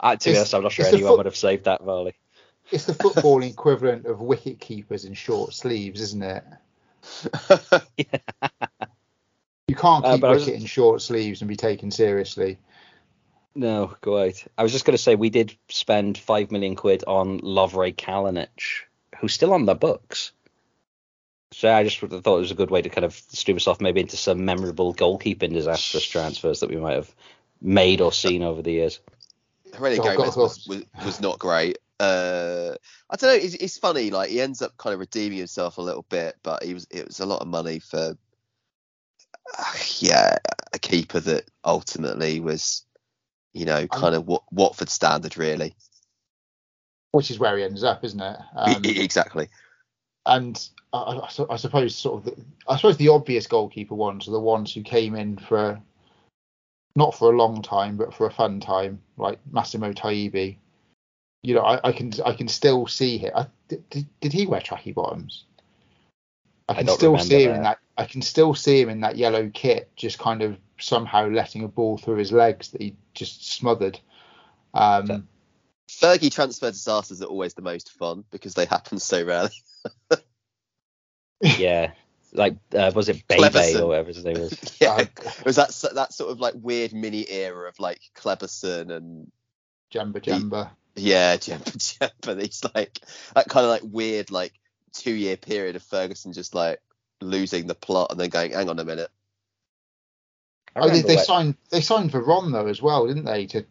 Uh, 0.00 0.16
to 0.16 0.30
be 0.30 0.36
honest, 0.36 0.54
I'm 0.54 0.62
not 0.62 0.72
sure 0.72 0.86
anyone 0.86 1.10
foot- 1.12 1.16
would 1.18 1.26
have 1.26 1.36
saved 1.36 1.64
that 1.64 1.82
volley. 1.82 2.14
It's 2.70 2.86
the 2.86 2.94
football 2.94 3.42
equivalent 3.42 4.06
of 4.06 4.20
wicket 4.20 4.58
keepers 4.60 5.04
in 5.04 5.14
short 5.14 5.52
sleeves, 5.54 6.00
isn't 6.00 6.22
it? 6.22 6.44
You 9.68 9.76
can't 9.76 10.04
Uh, 10.04 10.12
keep 10.14 10.20
but 10.20 10.30
I 10.30 10.34
was- 10.34 10.46
wicket 10.46 10.60
in 10.60 10.66
short 10.66 11.02
sleeves 11.02 11.40
and 11.40 11.48
be 11.48 11.56
taken 11.56 11.90
seriously. 11.90 12.58
No, 13.54 13.94
quite. 14.00 14.46
I 14.56 14.62
was 14.62 14.72
just 14.72 14.84
going 14.84 14.96
to 14.96 15.02
say 15.02 15.14
we 15.14 15.30
did 15.30 15.56
spend 15.68 16.16
five 16.16 16.50
million 16.50 16.74
quid 16.74 17.04
on 17.06 17.40
Lovre 17.40 17.94
Kalinic, 17.94 18.84
who's 19.18 19.34
still 19.34 19.52
on 19.52 19.66
the 19.66 19.74
books. 19.74 20.32
So 21.52 21.72
I 21.72 21.84
just 21.84 21.98
thought 21.98 22.14
it 22.14 22.24
was 22.24 22.50
a 22.50 22.56
good 22.56 22.70
way 22.70 22.80
to 22.80 22.88
kind 22.88 23.04
of 23.04 23.14
stream 23.14 23.58
us 23.58 23.66
off 23.66 23.80
maybe 23.80 24.00
into 24.00 24.16
some 24.16 24.46
memorable 24.46 24.94
goalkeeping 24.94 25.52
disastrous 25.52 26.06
transfers 26.06 26.60
that 26.60 26.70
we 26.70 26.76
might 26.76 26.94
have 26.94 27.14
made 27.60 28.00
or 28.00 28.10
seen 28.10 28.42
over 28.42 28.62
the 28.62 28.72
years. 28.72 29.00
Heurelho 29.72 30.16
Gomes 30.16 30.36
was, 30.36 30.66
was, 30.66 30.84
was 31.04 31.20
not 31.20 31.38
great. 31.38 31.78
Uh, 32.00 32.74
I 33.10 33.16
don't 33.16 33.30
know. 33.30 33.44
It's, 33.44 33.54
it's 33.54 33.78
funny. 33.78 34.10
Like 34.10 34.30
he 34.30 34.40
ends 34.40 34.62
up 34.62 34.76
kind 34.78 34.94
of 34.94 35.00
redeeming 35.00 35.38
himself 35.38 35.78
a 35.78 35.82
little 35.82 36.06
bit, 36.08 36.36
but 36.42 36.62
he 36.62 36.74
was 36.74 36.86
it 36.90 37.06
was 37.06 37.20
a 37.20 37.26
lot 37.26 37.42
of 37.42 37.48
money 37.48 37.78
for 37.78 38.16
uh, 39.58 39.74
yeah 39.98 40.38
a 40.72 40.78
keeper 40.78 41.20
that 41.20 41.44
ultimately 41.64 42.40
was 42.40 42.84
you 43.52 43.64
know 43.64 43.86
kind 43.86 44.14
of 44.14 44.26
what 44.26 44.42
Watford 44.52 44.88
standard 44.88 45.36
really. 45.36 45.74
Which 47.12 47.30
is 47.30 47.38
where 47.38 47.56
he 47.58 47.64
ends 47.64 47.84
up, 47.84 48.04
isn't 48.04 48.20
it? 48.20 48.36
Um, 48.56 48.82
exactly. 48.84 49.48
and 50.24 50.68
I, 50.94 51.28
I, 51.50 51.56
suppose 51.56 51.94
sort 51.94 52.18
of 52.18 52.24
the, 52.24 52.42
I 52.68 52.76
suppose 52.76 52.96
the 52.96 53.08
obvious 53.08 53.46
goalkeeper 53.46 53.94
ones 53.94 54.28
are 54.28 54.32
the 54.32 54.40
ones 54.40 54.72
who 54.72 54.82
came 54.82 55.14
in 55.14 55.36
for 55.36 55.80
not 56.96 57.14
for 57.14 57.32
a 57.32 57.36
long 57.36 57.62
time 57.62 57.96
but 57.96 58.14
for 58.14 58.26
a 58.26 58.32
fun 58.32 58.60
time, 58.60 59.00
like 59.16 59.38
Massimo 59.50 59.92
Taibi. 59.92 60.56
You 61.42 61.54
know, 61.54 61.62
I, 61.62 61.88
I 61.88 61.92
can 61.92 62.12
I 62.24 62.32
can 62.32 62.48
still 62.48 62.86
see 62.86 63.18
him. 63.18 63.32
I, 63.34 63.46
did, 63.68 64.06
did 64.20 64.32
he 64.32 64.46
wear 64.46 64.60
tracky 64.60 64.94
bottoms? 64.94 65.44
I 66.68 66.72
I 66.72 66.76
can 66.76 66.86
don't 66.86 66.96
still 66.96 67.18
see 67.18 67.44
him 67.44 67.54
in 67.56 67.62
that. 67.62 67.78
that. 67.96 68.02
I 68.02 68.06
can 68.06 68.22
still 68.22 68.54
see 68.54 68.80
him 68.80 68.88
in 68.88 69.00
that 69.00 69.16
yellow 69.16 69.50
kit, 69.52 69.90
just 69.96 70.18
kind 70.18 70.42
of 70.42 70.56
somehow 70.82 71.28
letting 71.28 71.64
a 71.64 71.68
ball 71.68 71.98
through 71.98 72.16
his 72.16 72.32
legs 72.32 72.70
that 72.70 72.80
he 72.80 72.96
just 73.14 73.52
smothered. 73.52 73.98
Um, 74.74 75.28
Fergie 75.88 76.32
transfer 76.32 76.70
disasters 76.70 77.22
are 77.22 77.26
always 77.26 77.54
the 77.54 77.62
most 77.62 77.92
fun 77.92 78.24
because 78.30 78.54
they 78.54 78.64
happen 78.64 78.98
so 78.98 79.24
rarely. 79.24 79.50
Yeah, 81.40 81.92
like 82.32 82.56
uh, 82.74 82.92
was 82.94 83.08
it 83.08 83.26
Bebe 83.26 83.76
or 83.76 83.88
whatever 83.88 84.08
his 84.08 84.24
name 84.24 84.40
was? 84.40 84.56
yeah, 84.80 84.92
uh, 84.92 85.00
it 85.00 85.44
was 85.44 85.56
that 85.56 85.74
that 85.94 86.12
sort 86.12 86.30
of 86.30 86.40
like 86.40 86.54
weird 86.56 86.92
mini 86.92 87.28
era 87.28 87.68
of 87.68 87.78
like 87.78 88.00
Cleberson 88.16 88.90
and 88.90 89.30
Djemba-Djemba. 89.92 90.70
Yeah, 90.94 91.36
Djemba-Djemba. 91.38 92.40
He's 92.40 92.64
like 92.74 93.00
that 93.34 93.48
kind 93.48 93.64
of 93.64 93.70
like 93.70 93.82
weird 93.84 94.30
like 94.30 94.52
two 94.92 95.12
year 95.12 95.36
period 95.36 95.76
of 95.76 95.82
Ferguson 95.82 96.32
just 96.32 96.54
like 96.54 96.80
losing 97.20 97.66
the 97.66 97.74
plot 97.74 98.10
and 98.10 98.20
then 98.20 98.30
going, 98.30 98.52
hang 98.52 98.68
on 98.68 98.78
a 98.78 98.84
minute. 98.84 99.10
I 100.74 100.80
Oh, 100.80 100.82
they, 100.82 100.88
remember 100.88 101.08
they 101.08 101.16
signed 101.18 101.54
they 101.70 101.80
signed 101.80 102.12
Veron 102.12 102.52
though 102.52 102.66
as 102.66 102.80
well, 102.82 103.06
didn't 103.06 103.24
they? 103.24 103.46
To 103.46 103.64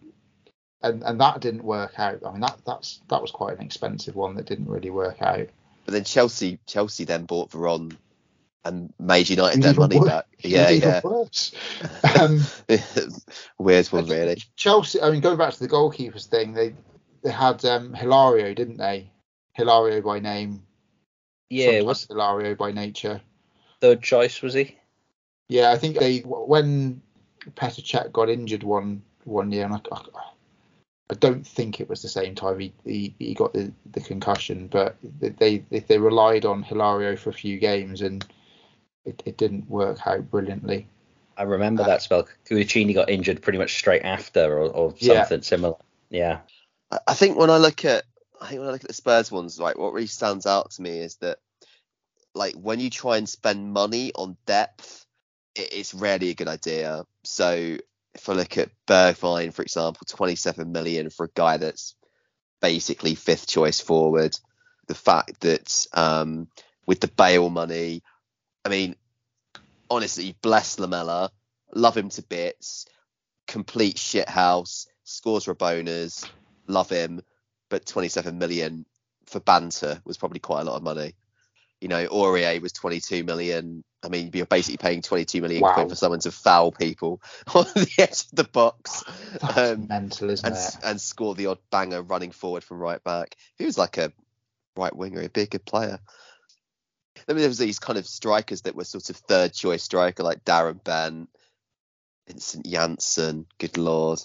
and 0.81 1.03
and 1.03 1.19
that 1.21 1.41
didn't 1.41 1.63
work 1.63 1.93
out. 1.97 2.19
I 2.25 2.31
mean 2.31 2.41
that 2.41 2.59
that's 2.65 3.01
that 3.09 3.21
was 3.21 3.31
quite 3.31 3.57
an 3.57 3.65
expensive 3.65 4.15
one 4.15 4.35
that 4.35 4.45
didn't 4.45 4.69
really 4.69 4.89
work 4.89 5.21
out. 5.21 5.47
But 5.85 5.93
then 5.93 6.03
Chelsea 6.03 6.59
Chelsea 6.67 7.05
then 7.05 7.25
bought 7.25 7.51
Veron 7.51 7.95
and 8.63 8.93
made 8.99 9.29
United 9.29 9.59
It 9.59 9.61
their 9.61 9.73
money 9.73 9.95
even 9.97 10.07
back. 10.07 10.25
Yeah, 10.39 10.69
yeah. 10.69 11.01
worse. 11.03 11.53
Um, 12.19 12.41
Weird 13.57 13.87
one 13.87 14.05
really. 14.05 14.41
Chelsea. 14.55 15.01
I 15.01 15.09
mean, 15.11 15.21
going 15.21 15.37
back 15.37 15.53
to 15.53 15.59
the 15.59 15.67
goalkeepers 15.67 16.27
thing, 16.27 16.53
they 16.53 16.75
they 17.23 17.31
had 17.31 17.63
um, 17.65 17.93
Hilario, 17.93 18.53
didn't 18.53 18.77
they? 18.77 19.11
Hilario 19.53 20.01
by 20.01 20.19
name. 20.19 20.63
yeah, 21.49 21.65
sometimes 21.65 21.85
was 21.85 22.07
Hilario 22.07 22.55
by 22.55 22.71
nature. 22.71 23.21
third 23.79 24.01
choice 24.03 24.41
was 24.41 24.53
he? 24.53 24.77
Yeah, 25.51 25.71
I 25.71 25.77
think 25.77 25.99
they 25.99 26.19
when 26.19 27.01
Petr 27.57 27.83
Cech 27.83 28.13
got 28.13 28.29
injured 28.29 28.63
one 28.63 29.01
one 29.25 29.51
year, 29.51 29.65
and 29.65 29.73
I, 29.73 29.81
I, 29.91 30.01
I 31.09 31.13
don't 31.15 31.45
think 31.45 31.81
it 31.81 31.89
was 31.89 32.01
the 32.01 32.07
same 32.07 32.35
time 32.35 32.57
he, 32.57 32.73
he, 32.85 33.13
he 33.19 33.33
got 33.33 33.51
the, 33.51 33.69
the 33.91 33.99
concussion, 33.99 34.67
but 34.67 34.95
they, 35.19 35.57
they 35.57 35.79
they 35.79 35.97
relied 35.97 36.45
on 36.45 36.63
Hilario 36.63 37.17
for 37.17 37.31
a 37.31 37.33
few 37.33 37.59
games 37.59 38.01
and 38.01 38.25
it, 39.03 39.21
it 39.25 39.35
didn't 39.35 39.69
work 39.69 40.07
out 40.07 40.31
brilliantly. 40.31 40.87
I 41.35 41.43
remember 41.43 41.83
Uh, 41.83 41.87
that 41.87 42.01
spell. 42.01 42.29
Cudicini 42.49 42.93
got 42.93 43.09
injured 43.09 43.41
pretty 43.41 43.59
much 43.59 43.75
straight 43.75 44.03
after, 44.03 44.57
or, 44.57 44.69
or 44.69 44.93
Yeah. 44.99 45.23
something 45.23 45.41
similar. 45.41 45.75
Yeah, 46.09 46.39
I- 46.91 46.99
I 47.09 47.13
think 47.13 47.37
when 47.37 47.49
I 47.49 47.57
look 47.57 47.83
at 47.83 48.05
I 48.39 48.47
think 48.47 48.61
when 48.61 48.69
I 48.69 48.71
look 48.71 48.85
at 48.85 48.87
the 48.87 48.93
Spurs 48.93 49.29
ones, 49.29 49.59
like 49.59 49.77
what 49.77 49.91
really 49.91 50.07
stands 50.07 50.45
out 50.45 50.71
to 50.71 50.81
me 50.81 50.99
is 50.99 51.17
that 51.17 51.39
like 52.33 52.55
when 52.55 52.79
you 52.79 52.89
try 52.89 53.17
and 53.17 53.27
spend 53.27 53.73
money 53.73 54.13
on 54.15 54.37
depth, 54.45 55.00
it, 55.00 55.00
it's 55.55 55.93
rarely 55.93 56.29
a 56.29 56.35
good 56.35 56.47
idea. 56.47 57.05
So 57.23 57.77
if 58.13 58.29
I 58.29 58.33
look 58.33 58.57
at 58.57 58.71
Bergwijn, 58.87 59.53
for 59.53 59.61
example, 59.61 60.05
27 60.07 60.71
million 60.71 61.09
for 61.09 61.25
a 61.25 61.31
guy 61.33 61.57
that's 61.57 61.95
basically 62.61 63.15
fifth 63.15 63.47
choice 63.47 63.81
forward. 63.81 64.37
The 64.87 64.95
fact 64.95 65.41
that 65.41 65.87
um, 65.93 66.47
with 66.85 67.01
the 67.01 67.07
Bale 67.07 67.49
money, 67.49 68.03
I 68.63 68.69
mean, 68.69 68.95
honestly, 69.89 70.35
bless 70.41 70.79
Lamela, 70.79 71.31
love 71.73 71.97
him 71.97 72.09
to 72.09 72.21
bits, 72.21 72.85
complete 73.47 73.97
shithouse, 73.97 74.87
scores 75.03 75.45
Rabonas, 75.45 76.29
love 76.67 76.89
him, 76.89 77.21
but 77.69 77.85
27 77.85 78.37
million 78.37 78.85
for 79.25 79.39
banter 79.39 80.01
was 80.05 80.17
probably 80.17 80.39
quite 80.39 80.61
a 80.61 80.65
lot 80.65 80.77
of 80.77 80.83
money. 80.83 81.15
You 81.79 81.87
know, 81.87 82.07
Aurier 82.07 82.61
was 82.61 82.73
22 82.73 83.23
million. 83.23 83.83
I 84.03 84.09
mean, 84.09 84.31
you're 84.33 84.45
basically 84.45 84.77
paying 84.77 85.01
22 85.01 85.41
million 85.41 85.61
Wow. 85.61 85.73
quid 85.73 85.89
for 85.89 85.95
someone 85.95 86.19
to 86.21 86.31
foul 86.31 86.71
people 86.71 87.21
on 87.53 87.65
the 87.75 87.89
edge 87.99 88.25
of 88.25 88.29
the 88.33 88.43
box 88.45 89.03
Um, 89.55 89.87
mental, 89.87 90.29
and, 90.29 90.57
and 90.83 90.99
score 90.99 91.35
the 91.35 91.47
odd 91.47 91.59
banger 91.71 92.01
running 92.01 92.31
forward 92.31 92.63
from 92.63 92.79
right 92.79 93.03
back. 93.03 93.35
He 93.57 93.65
was 93.65 93.77
like 93.77 93.97
a 93.97 94.11
right 94.75 94.95
winger, 94.95 95.21
he'd 95.21 95.33
be 95.33 95.41
a 95.41 95.47
good 95.47 95.65
player. 95.65 95.99
Then 97.27 97.37
there 97.37 97.47
was 97.47 97.57
these 97.57 97.79
kind 97.79 97.99
of 97.99 98.07
strikers 98.07 98.61
that 98.61 98.75
were 98.75 98.83
sort 98.83 99.09
of 99.09 99.17
third 99.17 99.53
choice 99.53 99.83
striker 99.83 100.23
like 100.23 100.43
Darren 100.43 100.83
Bent, 100.83 101.29
Vincent 102.27 102.65
Janssen, 102.65 103.45
good 103.59 103.77
lord. 103.77 104.19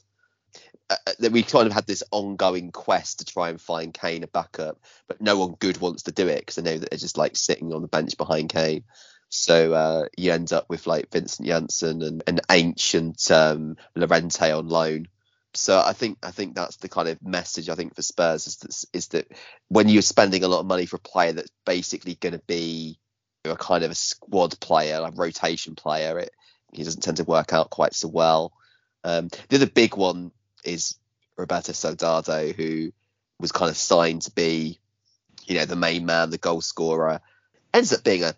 Uh, 0.89 0.97
uh, 1.07 1.13
that 1.19 1.33
we 1.33 1.43
kind 1.43 1.67
of 1.67 1.73
had 1.73 1.87
this 1.87 2.05
ongoing 2.13 2.71
quest 2.71 3.19
to 3.19 3.25
try 3.25 3.49
and 3.51 3.61
find 3.61 3.93
Kane 3.93 4.23
a 4.23 4.29
backup, 4.29 4.79
but 5.09 5.21
no 5.21 5.37
one 5.37 5.57
good 5.59 5.79
wants 5.79 6.05
to 6.05 6.13
do 6.13 6.29
it 6.29 6.39
because 6.39 6.55
they 6.55 6.63
know 6.63 6.79
that 6.79 6.91
they're 6.91 6.99
just 6.99 7.19
like 7.19 7.37
sitting 7.37 7.73
on 7.73 7.83
the 7.83 7.89
bench 7.89 8.17
behind 8.17 8.51
Kane. 8.51 8.85
So 9.29 9.73
uh, 9.75 10.05
you 10.17 10.33
end 10.33 10.53
up 10.53 10.69
with 10.69 10.87
like 10.87 11.11
Vincent 11.11 11.47
Janssen 11.47 12.03
and 12.03 12.23
an 12.27 12.41
ancient 12.51 13.31
um, 13.31 13.77
Llorente 13.95 14.53
on 14.53 14.69
loan. 14.69 15.09
So 15.55 15.79
I 15.79 15.95
think 15.95 16.19
I 16.23 16.31
think 16.31 16.55
that's 16.55 16.77
the 16.77 16.89
kind 16.89 17.09
of 17.09 17.23
message 17.23 17.69
I 17.69 17.75
think 17.75 17.95
for 17.95 18.03
Spurs 18.03 18.47
is 18.47 18.57
that, 18.57 18.85
is 18.93 19.09
that 19.09 19.33
when 19.69 19.89
you're 19.89 20.03
spending 20.03 20.45
a 20.45 20.49
lot 20.49 20.61
of 20.61 20.67
money 20.67 20.87
for 20.87 20.97
a 20.97 21.01
player 21.01 21.33
that's 21.33 21.51
basically 21.65 22.15
going 22.15 22.35
to 22.35 22.43
be 22.47 22.99
a 23.45 23.57
kind 23.57 23.83
of 23.83 23.91
a 23.91 23.95
squad 23.95 24.59
player, 24.61 25.01
like 25.01 25.17
rotation 25.17 25.75
player, 25.75 26.19
it 26.19 26.31
he 26.73 26.85
doesn't 26.85 27.03
tend 27.03 27.17
to 27.19 27.25
work 27.25 27.53
out 27.53 27.71
quite 27.71 27.95
so 27.95 28.09
well. 28.09 28.53
Um, 29.03 29.29
the 29.49 29.57
other 29.57 29.67
big 29.67 29.97
one 29.97 30.33
is 30.65 30.97
Roberto 31.37 31.73
Soldado, 31.73 32.53
who 32.53 32.93
was 33.39 33.53
kind 33.53 33.71
of 33.71 33.77
signed 33.77 34.23
to 34.23 34.31
be, 34.33 34.79
you 35.47 35.57
know, 35.57 35.65
the 35.65 35.77
main 35.77 36.07
man, 36.07 36.31
the 36.31 36.39
goal 36.39 36.61
scorer. 36.61 37.21
Ends 37.73 37.93
up 37.93 38.03
being 38.05 38.25
a, 38.25 38.35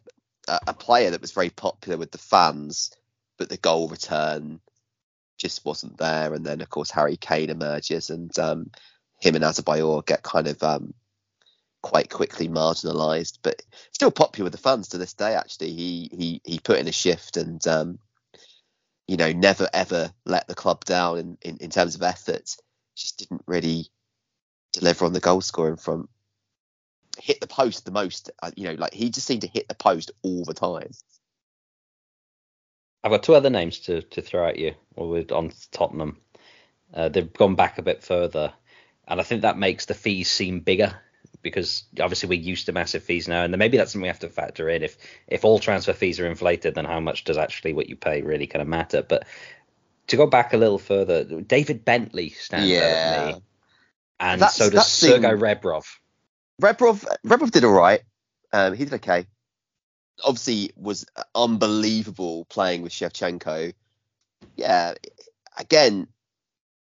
a, 0.66 0.74
player 0.74 1.10
that 1.10 1.20
was 1.20 1.32
very 1.32 1.50
popular 1.50 1.98
with 1.98 2.10
the 2.10 2.18
fans, 2.18 2.90
but 3.36 3.48
the 3.48 3.56
goal 3.56 3.88
return 3.88 4.60
just 5.36 5.64
wasn't 5.64 5.98
there. 5.98 6.34
And 6.34 6.44
then, 6.44 6.60
of 6.60 6.70
course, 6.70 6.90
Harry 6.90 7.16
Kane 7.16 7.50
emerges, 7.50 8.10
and 8.10 8.36
um, 8.38 8.70
him 9.20 9.34
and 9.34 9.44
Adebayor 9.44 10.04
get 10.06 10.22
kind 10.22 10.48
of 10.48 10.62
um, 10.62 10.94
quite 11.82 12.10
quickly 12.10 12.48
marginalised, 12.48 13.38
but 13.42 13.62
still 13.92 14.10
popular 14.10 14.44
with 14.44 14.52
the 14.52 14.58
fans 14.58 14.88
to 14.88 14.98
this 14.98 15.14
day. 15.14 15.34
Actually, 15.34 15.72
he 15.72 16.10
he 16.12 16.40
he 16.44 16.58
put 16.58 16.78
in 16.78 16.88
a 16.88 16.92
shift 16.92 17.36
and 17.36 17.66
um, 17.66 17.98
you 19.06 19.16
know 19.16 19.32
never 19.32 19.68
ever 19.72 20.12
let 20.24 20.46
the 20.48 20.54
club 20.54 20.84
down 20.84 21.18
in, 21.18 21.38
in, 21.42 21.56
in 21.58 21.70
terms 21.70 21.94
of 21.94 22.02
effort. 22.02 22.56
just 22.96 23.18
didn't 23.18 23.42
really 23.46 23.88
deliver 24.72 25.04
on 25.04 25.12
the 25.12 25.20
goal 25.20 25.40
scoring 25.40 25.76
front. 25.76 26.08
Hit 27.20 27.40
the 27.40 27.46
post 27.46 27.84
the 27.84 27.90
most, 27.90 28.30
uh, 28.42 28.50
you 28.56 28.64
know, 28.64 28.74
like 28.74 28.94
he 28.94 29.10
just 29.10 29.26
seemed 29.26 29.42
to 29.42 29.48
hit 29.48 29.68
the 29.68 29.74
post 29.74 30.10
all 30.22 30.44
the 30.44 30.54
time. 30.54 30.90
I've 33.02 33.10
got 33.10 33.22
two 33.22 33.34
other 33.34 33.50
names 33.50 33.80
to, 33.80 34.02
to 34.02 34.22
throw 34.22 34.48
at 34.48 34.58
you 34.58 34.74
while 34.94 35.08
we're 35.08 35.24
on 35.32 35.52
Tottenham. 35.70 36.18
Uh, 36.92 37.08
they've 37.08 37.32
gone 37.32 37.54
back 37.54 37.78
a 37.78 37.82
bit 37.82 38.02
further, 38.02 38.52
and 39.06 39.20
I 39.20 39.22
think 39.22 39.42
that 39.42 39.58
makes 39.58 39.86
the 39.86 39.94
fees 39.94 40.30
seem 40.30 40.60
bigger 40.60 40.94
because 41.42 41.84
obviously 42.00 42.28
we're 42.28 42.40
used 42.40 42.66
to 42.66 42.72
massive 42.72 43.02
fees 43.02 43.28
now, 43.28 43.44
and 43.44 43.52
then 43.52 43.58
maybe 43.58 43.76
that's 43.76 43.92
something 43.92 44.02
we 44.02 44.08
have 44.08 44.18
to 44.20 44.28
factor 44.28 44.68
in. 44.68 44.82
If 44.82 44.96
if 45.26 45.44
all 45.44 45.58
transfer 45.58 45.92
fees 45.92 46.18
are 46.18 46.26
inflated, 46.26 46.74
then 46.74 46.84
how 46.84 47.00
much 47.00 47.24
does 47.24 47.36
actually 47.36 47.72
what 47.74 47.88
you 47.88 47.96
pay 47.96 48.22
really 48.22 48.46
kind 48.46 48.62
of 48.62 48.68
matter? 48.68 49.02
But 49.02 49.26
to 50.08 50.16
go 50.16 50.26
back 50.26 50.52
a 50.52 50.56
little 50.56 50.78
further, 50.78 51.24
David 51.24 51.84
Bentley 51.84 52.30
stands 52.30 52.64
out 52.64 52.68
Yeah. 52.68 52.80
at 52.80 53.34
me, 53.34 53.42
and 54.18 54.40
That's- 54.40 54.56
so 54.56 54.70
does 54.70 54.90
Sergei 54.90 55.28
Rebrov. 55.28 55.84
Rebrov, 56.60 57.04
Rebrov 57.24 57.50
did 57.50 57.64
all 57.64 57.72
right. 57.72 58.00
Um, 58.52 58.74
he 58.74 58.84
did 58.84 58.94
okay. 58.94 59.26
Obviously, 60.24 60.72
was 60.76 61.06
unbelievable 61.34 62.44
playing 62.46 62.82
with 62.82 62.92
Shevchenko. 62.92 63.72
Yeah, 64.56 64.94
again, 65.56 66.08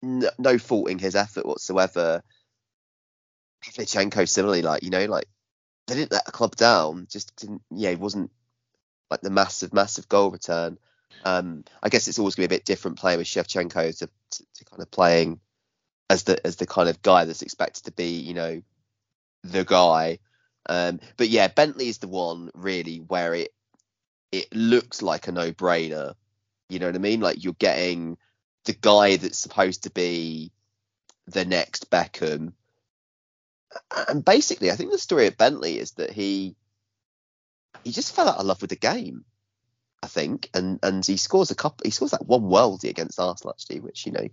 no, 0.02 0.30
no 0.38 0.58
faulting 0.58 0.98
his 0.98 1.16
effort 1.16 1.46
whatsoever. 1.46 2.22
Pavlyuchenko 3.64 4.28
similarly, 4.28 4.62
like 4.62 4.84
you 4.84 4.90
know, 4.90 5.06
like 5.06 5.26
they 5.86 5.94
didn't 5.94 6.12
let 6.12 6.26
the 6.26 6.32
club 6.32 6.54
down. 6.54 7.08
Just 7.10 7.34
didn't. 7.36 7.62
Yeah, 7.70 7.90
he 7.90 7.96
wasn't 7.96 8.30
like 9.10 9.20
the 9.20 9.30
massive, 9.30 9.72
massive 9.72 10.08
goal 10.08 10.30
return. 10.30 10.78
Um, 11.24 11.64
I 11.82 11.88
guess 11.88 12.06
it's 12.06 12.18
always 12.18 12.34
going 12.34 12.44
to 12.44 12.48
be 12.48 12.54
a 12.54 12.58
bit 12.58 12.64
different 12.64 12.98
playing 12.98 13.18
with 13.18 13.26
Shevchenko 13.26 13.98
to, 13.98 14.06
to, 14.06 14.46
to 14.54 14.64
kind 14.64 14.82
of 14.82 14.90
playing 14.90 15.40
as 16.08 16.24
the 16.24 16.44
as 16.46 16.56
the 16.56 16.66
kind 16.66 16.88
of 16.88 17.02
guy 17.02 17.24
that's 17.24 17.42
expected 17.42 17.84
to 17.84 17.92
be, 17.92 18.20
you 18.20 18.34
know, 18.34 18.62
the 19.52 19.64
guy. 19.64 20.18
Um, 20.68 21.00
but 21.16 21.28
yeah, 21.28 21.48
Bentley 21.48 21.88
is 21.88 21.98
the 21.98 22.08
one 22.08 22.50
really 22.54 22.98
where 22.98 23.34
it 23.34 23.52
it 24.32 24.54
looks 24.54 25.02
like 25.02 25.28
a 25.28 25.32
no-brainer. 25.32 26.14
You 26.68 26.78
know 26.78 26.86
what 26.86 26.96
I 26.96 26.98
mean? 26.98 27.20
Like 27.20 27.42
you're 27.42 27.54
getting 27.54 28.18
the 28.64 28.72
guy 28.72 29.16
that's 29.16 29.38
supposed 29.38 29.84
to 29.84 29.90
be 29.90 30.52
the 31.26 31.44
next 31.44 31.90
Beckham. 31.90 32.52
And 34.08 34.24
basically, 34.24 34.70
I 34.70 34.76
think 34.76 34.90
the 34.90 34.98
story 34.98 35.26
of 35.26 35.36
Bentley 35.36 35.78
is 35.78 35.92
that 35.92 36.10
he 36.10 36.56
he 37.84 37.92
just 37.92 38.14
fell 38.14 38.28
out 38.28 38.38
of 38.38 38.46
love 38.46 38.60
with 38.60 38.70
the 38.70 38.76
game. 38.76 39.24
I 40.02 40.08
think, 40.08 40.50
and 40.54 40.78
and 40.82 41.04
he 41.04 41.16
scores 41.16 41.50
a 41.50 41.54
couple. 41.54 41.84
He 41.84 41.90
scores 41.90 42.10
that 42.10 42.26
one 42.26 42.42
worldie 42.42 42.90
against 42.90 43.18
Arsenal 43.18 43.54
actually, 43.56 43.80
which 43.80 44.06
you 44.06 44.12
know, 44.12 44.28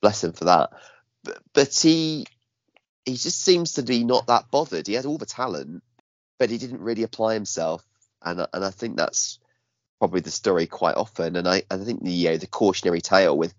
bless 0.00 0.24
him 0.24 0.32
for 0.32 0.46
that. 0.46 0.70
But 1.24 1.38
but 1.52 1.74
he 1.74 2.26
he 3.04 3.12
just 3.16 3.40
seems 3.40 3.74
to 3.74 3.82
be 3.82 4.04
not 4.04 4.26
that 4.26 4.50
bothered. 4.50 4.86
He 4.86 4.94
had 4.94 5.06
all 5.06 5.18
the 5.18 5.26
talent, 5.26 5.82
but 6.38 6.50
he 6.50 6.58
didn't 6.58 6.80
really 6.80 7.02
apply 7.02 7.34
himself, 7.34 7.84
and 8.22 8.42
I- 8.42 8.48
and 8.52 8.64
I 8.64 8.70
think 8.70 8.96
that's 8.96 9.38
probably 9.98 10.20
the 10.20 10.30
story 10.30 10.66
quite 10.66 10.96
often. 10.96 11.36
And 11.36 11.48
I 11.48 11.62
I 11.70 11.76
think 11.78 12.02
the 12.02 12.10
you 12.12 12.30
know, 12.30 12.36
the 12.36 12.46
cautionary 12.46 13.00
tale 13.00 13.36
with 13.36 13.54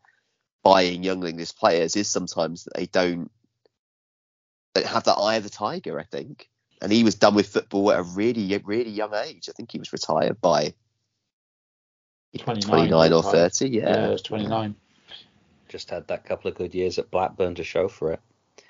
buying 0.63 1.03
young 1.03 1.25
English 1.25 1.55
players 1.55 1.95
is 1.95 2.07
sometimes 2.07 2.63
that 2.65 2.75
they 2.75 2.85
don't 2.85 3.31
don't 4.73 4.85
have 4.85 5.03
that 5.05 5.15
eye 5.17 5.35
of 5.35 5.43
the 5.43 5.49
tiger. 5.49 5.99
I 5.99 6.03
think, 6.03 6.49
and 6.81 6.91
he 6.91 7.03
was 7.03 7.15
done 7.15 7.35
with 7.35 7.47
football 7.47 7.91
at 7.91 7.99
a 7.99 8.03
really 8.03 8.57
really 8.59 8.91
young 8.91 9.13
age. 9.13 9.49
I 9.49 9.53
think 9.53 9.71
he 9.71 9.79
was 9.79 9.91
retired 9.93 10.39
by 10.39 10.73
29, 12.37 12.69
29 12.69 13.13
or 13.13 13.23
30. 13.23 13.69
Yeah, 13.69 13.89
Yeah. 13.89 14.07
it 14.07 14.11
was 14.11 14.21
29. 14.21 14.75
Just 15.67 15.89
had 15.89 16.07
that 16.07 16.25
couple 16.25 16.49
of 16.49 16.55
good 16.57 16.73
years 16.75 16.99
at 16.99 17.11
Blackburn 17.11 17.55
to 17.55 17.63
show 17.63 17.87
for 17.87 18.13
it. 18.13 18.21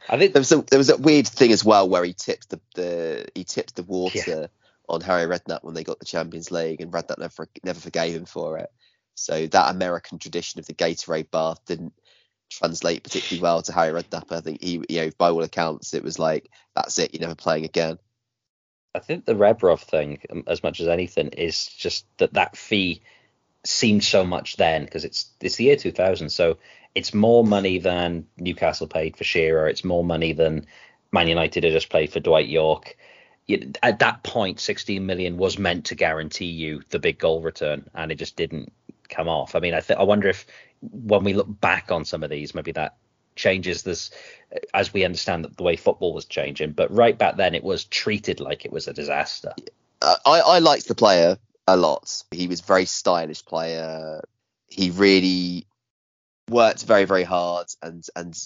I 0.09 0.17
think 0.17 0.33
There 0.33 0.39
was 0.39 0.51
a 0.51 0.61
there 0.61 0.79
was 0.79 0.89
a 0.89 0.97
weird 0.97 1.27
thing 1.27 1.51
as 1.51 1.63
well 1.63 1.87
where 1.87 2.03
he 2.03 2.13
tipped 2.13 2.49
the, 2.49 2.59
the 2.75 3.27
he 3.35 3.43
tipped 3.43 3.75
the 3.75 3.83
water 3.83 4.49
on 4.89 5.01
Harry 5.01 5.25
Redknapp 5.25 5.63
when 5.63 5.73
they 5.73 5.83
got 5.83 5.99
the 5.99 6.05
Champions 6.05 6.51
League, 6.51 6.81
and 6.81 6.91
Redknapp 6.91 7.19
never 7.19 7.47
never 7.63 7.79
forgave 7.79 8.15
him 8.15 8.25
for 8.25 8.57
it. 8.57 8.69
So 9.15 9.47
that 9.47 9.73
American 9.73 10.19
tradition 10.19 10.59
of 10.59 10.65
the 10.65 10.73
Gatorade 10.73 11.31
bath 11.31 11.63
didn't 11.65 11.93
translate 12.49 13.03
particularly 13.03 13.41
well 13.41 13.61
to 13.61 13.73
Harry 13.73 13.93
Redknapp. 13.93 14.31
I 14.31 14.41
think 14.41 14.61
he, 14.61 14.83
you 14.89 15.01
know, 15.01 15.11
by 15.17 15.29
all 15.29 15.43
accounts, 15.43 15.93
it 15.93 16.03
was 16.03 16.19
like 16.19 16.49
that's 16.75 16.99
it, 16.99 17.13
you're 17.13 17.21
never 17.21 17.35
playing 17.35 17.65
again. 17.65 17.97
I 18.93 18.99
think 18.99 19.25
the 19.25 19.35
Rebrov 19.35 19.79
thing, 19.79 20.19
um, 20.29 20.43
as 20.47 20.63
much 20.63 20.81
as 20.81 20.87
anything, 20.87 21.29
is 21.29 21.67
just 21.67 22.05
that 22.17 22.33
that 22.33 22.57
fee 22.57 23.01
seemed 23.63 24.03
so 24.03 24.25
much 24.25 24.57
then 24.57 24.83
because 24.83 25.05
it's 25.05 25.29
it's 25.39 25.55
the 25.55 25.65
year 25.65 25.75
2000, 25.75 26.29
so 26.29 26.57
it's 26.95 27.13
more 27.13 27.45
money 27.45 27.77
than 27.79 28.27
Newcastle 28.37 28.87
paid 28.87 29.15
for 29.15 29.23
Shearer. 29.23 29.67
It's 29.67 29.83
more 29.83 30.03
money 30.03 30.33
than 30.33 30.65
Man 31.11 31.27
United 31.27 31.63
had 31.63 31.73
just 31.73 31.89
paid 31.89 32.11
for 32.11 32.19
Dwight 32.19 32.47
Yorke. 32.47 32.97
At 33.83 33.99
that 33.99 34.23
point, 34.23 34.59
16 34.59 35.05
million 35.05 35.37
was 35.37 35.57
meant 35.57 35.85
to 35.85 35.95
guarantee 35.95 36.45
you 36.45 36.81
the 36.89 36.99
big 36.99 37.17
goal 37.17 37.41
return, 37.41 37.89
and 37.93 38.11
it 38.11 38.15
just 38.15 38.35
didn't 38.35 38.71
come 39.09 39.27
off. 39.27 39.55
I 39.55 39.59
mean, 39.59 39.73
I 39.73 39.81
th- 39.81 39.99
I 39.99 40.03
wonder 40.03 40.29
if 40.29 40.45
when 40.81 41.23
we 41.23 41.33
look 41.33 41.59
back 41.59 41.91
on 41.91 42.05
some 42.05 42.23
of 42.23 42.29
these, 42.29 42.55
maybe 42.55 42.71
that 42.73 42.95
changes 43.35 43.83
this 43.83 44.11
as 44.73 44.93
we 44.93 45.05
understand 45.05 45.43
that 45.43 45.57
the 45.57 45.63
way 45.63 45.75
football 45.75 46.13
was 46.13 46.25
changing. 46.25 46.71
But 46.71 46.91
right 46.91 47.17
back 47.17 47.37
then, 47.37 47.55
it 47.55 47.63
was 47.63 47.85
treated 47.85 48.39
like 48.39 48.65
it 48.65 48.71
was 48.71 48.87
a 48.87 48.93
disaster. 48.93 49.53
I 50.01 50.17
I 50.25 50.59
liked 50.59 50.87
the 50.87 50.95
player 50.95 51.37
a 51.67 51.77
lot. 51.77 52.23
He 52.31 52.47
was 52.47 52.61
very 52.61 52.85
stylish 52.85 53.45
player. 53.45 54.21
He 54.67 54.91
really 54.91 55.67
worked 56.51 56.83
very 56.83 57.05
very 57.05 57.23
hard 57.23 57.67
and 57.81 58.05
and 58.15 58.37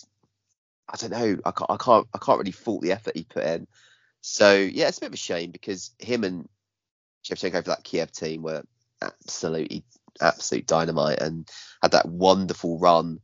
I 0.87 0.97
don't 0.97 1.11
know. 1.11 1.37
I 1.43 1.51
can't 1.51 1.71
I 1.71 1.77
can't 1.77 2.07
I 2.13 2.17
can't 2.19 2.37
really 2.37 2.51
fault 2.51 2.81
the 2.81 2.91
effort 2.91 3.15
he 3.15 3.23
put 3.23 3.43
in. 3.43 3.67
So 4.21 4.53
yeah, 4.55 4.87
it's 4.87 4.97
a 4.97 5.01
bit 5.01 5.07
of 5.07 5.13
a 5.13 5.17
shame 5.17 5.51
because 5.51 5.91
him 5.99 6.23
and 6.23 6.47
Shevchenko 7.23 7.63
for 7.63 7.69
that 7.69 7.83
Kiev 7.83 8.11
team 8.11 8.43
were 8.43 8.63
absolutely 9.01 9.83
absolute 10.21 10.67
dynamite 10.67 11.21
and 11.21 11.49
had 11.81 11.91
that 11.91 12.07
wonderful 12.07 12.77
run 12.77 13.19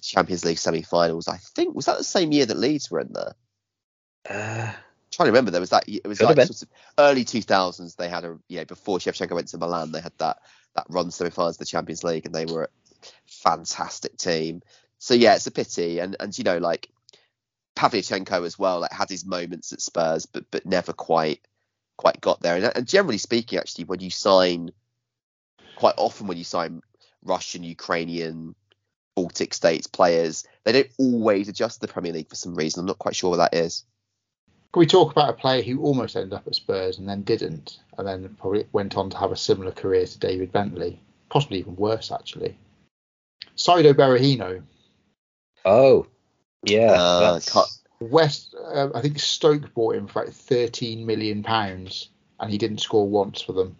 Champions 0.00 0.44
League 0.44 0.58
semi-finals. 0.58 1.28
I 1.28 1.38
think 1.38 1.74
was 1.74 1.86
that 1.86 1.98
the 1.98 2.04
same 2.04 2.32
year 2.32 2.46
that 2.46 2.58
Leeds 2.58 2.90
were 2.90 3.00
in 3.00 3.12
there. 3.12 3.34
Uh, 4.28 4.72
trying 5.10 5.26
to 5.26 5.32
remember 5.32 5.50
there 5.50 5.60
was 5.60 5.70
that 5.70 5.88
it 5.88 6.06
was 6.06 6.20
like 6.20 6.36
sort 6.36 6.62
of 6.62 6.68
early 6.98 7.24
2000s 7.24 7.96
they 7.96 8.08
had 8.08 8.24
a 8.24 8.38
you 8.48 8.58
know 8.58 8.64
before 8.66 8.98
Shevchenko 8.98 9.32
went 9.32 9.48
to 9.48 9.58
Milan 9.58 9.90
they 9.90 10.02
had 10.02 10.12
that 10.18 10.38
that 10.74 10.84
run 10.90 11.10
semi-finals 11.10 11.54
of 11.54 11.60
the 11.60 11.64
Champions 11.64 12.04
League 12.04 12.26
and 12.26 12.34
they 12.34 12.44
were 12.44 12.68
fantastic 13.42 14.16
team. 14.16 14.62
So 14.98 15.14
yeah 15.14 15.34
it's 15.34 15.46
a 15.46 15.50
pity. 15.50 15.98
And 15.98 16.16
and 16.20 16.36
you 16.36 16.44
know 16.44 16.58
like 16.58 16.88
Pavlyuchenko 17.76 18.44
as 18.44 18.58
well 18.58 18.80
like 18.80 18.92
had 18.92 19.08
his 19.08 19.24
moments 19.24 19.72
at 19.72 19.80
Spurs 19.80 20.26
but 20.26 20.44
but 20.50 20.66
never 20.66 20.92
quite 20.92 21.40
quite 21.96 22.20
got 22.20 22.40
there. 22.40 22.56
And, 22.56 22.72
and 22.76 22.86
generally 22.86 23.18
speaking 23.18 23.58
actually 23.58 23.84
when 23.84 24.00
you 24.00 24.10
sign 24.10 24.70
quite 25.76 25.94
often 25.96 26.26
when 26.26 26.38
you 26.38 26.44
sign 26.44 26.82
Russian 27.22 27.62
Ukrainian 27.62 28.54
Baltic 29.14 29.52
states 29.54 29.86
players 29.86 30.44
they 30.64 30.72
don't 30.72 30.90
always 30.98 31.48
adjust 31.48 31.80
the 31.80 31.88
Premier 31.88 32.12
League 32.12 32.28
for 32.28 32.36
some 32.36 32.54
reason. 32.54 32.80
I'm 32.80 32.86
not 32.86 32.98
quite 32.98 33.16
sure 33.16 33.30
what 33.30 33.38
that 33.38 33.54
is. 33.54 33.84
Can 34.72 34.80
we 34.80 34.86
talk 34.86 35.10
about 35.10 35.30
a 35.30 35.32
player 35.32 35.62
who 35.62 35.80
almost 35.80 36.14
ended 36.14 36.34
up 36.34 36.46
at 36.46 36.54
Spurs 36.54 36.98
and 36.98 37.08
then 37.08 37.22
didn't, 37.22 37.80
and 37.96 38.06
then 38.06 38.36
probably 38.38 38.66
went 38.70 38.98
on 38.98 39.08
to 39.10 39.16
have 39.16 39.32
a 39.32 39.36
similar 39.36 39.72
career 39.72 40.04
to 40.06 40.18
David 40.18 40.52
Bentley, 40.52 41.00
possibly 41.30 41.58
even 41.60 41.74
worse 41.76 42.12
actually? 42.12 42.58
Saido 43.58 43.92
Berahino, 43.92 44.62
oh, 45.64 46.06
yeah. 46.64 46.92
Uh, 46.92 47.40
West, 48.00 48.54
uh, 48.56 48.88
I 48.94 49.00
think 49.00 49.18
Stoke 49.18 49.74
bought 49.74 49.96
him 49.96 50.06
for 50.06 50.24
like 50.24 50.32
13 50.32 51.04
million 51.04 51.42
pounds, 51.42 52.10
and 52.38 52.50
he 52.50 52.56
didn't 52.56 52.78
score 52.78 53.08
once 53.08 53.42
for 53.42 53.52
them. 53.52 53.76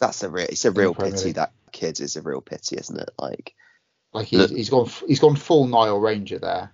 That's 0.00 0.22
a 0.22 0.30
real. 0.30 0.46
It's 0.48 0.64
a 0.64 0.70
real 0.70 0.94
pity. 0.94 1.26
League. 1.26 1.34
That 1.34 1.52
kid 1.72 2.00
is 2.00 2.16
a 2.16 2.22
real 2.22 2.40
pity, 2.40 2.76
isn't 2.76 2.98
it? 2.98 3.10
Like 3.18 3.54
Like 4.14 4.28
he's, 4.28 4.38
Look- 4.38 4.50
he's 4.50 4.70
gone, 4.70 4.90
he's 5.06 5.20
gone 5.20 5.36
full 5.36 5.66
Nile 5.66 5.98
Ranger 5.98 6.38
there. 6.38 6.72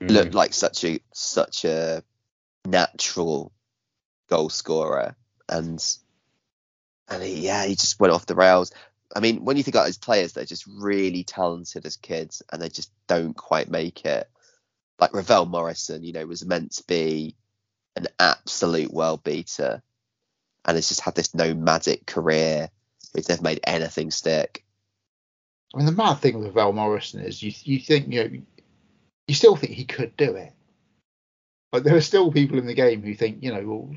Mm. 0.00 0.10
looked 0.10 0.34
like 0.34 0.54
such 0.54 0.84
a 0.84 1.00
such 1.12 1.64
a 1.64 2.02
natural 2.64 3.52
goal 4.30 4.48
scorer, 4.48 5.16
and 5.48 5.84
and 7.08 7.22
he, 7.22 7.46
yeah, 7.46 7.66
he 7.66 7.74
just 7.74 7.98
went 7.98 8.12
off 8.12 8.26
the 8.26 8.34
rails. 8.34 8.72
I 9.14 9.20
mean, 9.20 9.44
when 9.44 9.56
you 9.56 9.62
think 9.62 9.74
about 9.74 9.84
those 9.84 9.98
players 9.98 10.32
they're 10.32 10.44
just 10.44 10.66
really 10.66 11.24
talented 11.24 11.86
as 11.86 11.96
kids 11.96 12.42
and 12.52 12.60
they 12.60 12.68
just 12.68 12.92
don't 13.06 13.34
quite 13.34 13.70
make 13.70 14.04
it, 14.04 14.28
like 14.98 15.14
Ravel 15.14 15.46
Morrison, 15.46 16.02
you 16.02 16.12
know, 16.12 16.26
was 16.26 16.44
meant 16.44 16.72
to 16.72 16.84
be 16.86 17.36
an 17.96 18.06
absolute 18.18 18.92
world 18.92 19.22
beater, 19.24 19.82
and 20.64 20.76
has 20.76 20.88
just 20.88 21.00
had 21.00 21.14
this 21.14 21.34
nomadic 21.34 22.06
career. 22.06 22.70
He's 23.14 23.28
never 23.28 23.42
made 23.42 23.60
anything 23.64 24.10
stick. 24.10 24.64
I 25.74 25.78
mean, 25.78 25.86
the 25.86 25.92
mad 25.92 26.14
thing 26.14 26.38
with 26.38 26.54
Ravel 26.54 26.72
Morrison 26.72 27.20
is 27.20 27.42
you 27.42 27.52
you 27.64 27.78
think 27.78 28.12
you 28.12 28.24
know 28.24 28.40
you 29.26 29.34
still 29.34 29.56
think 29.56 29.72
he 29.72 29.84
could 29.84 30.16
do 30.16 30.36
it, 30.36 30.52
but 31.72 31.84
there 31.84 31.96
are 31.96 32.00
still 32.00 32.32
people 32.32 32.58
in 32.58 32.66
the 32.66 32.74
game 32.74 33.02
who 33.02 33.14
think 33.14 33.42
you 33.42 33.52
know 33.52 33.62
well 33.66 33.94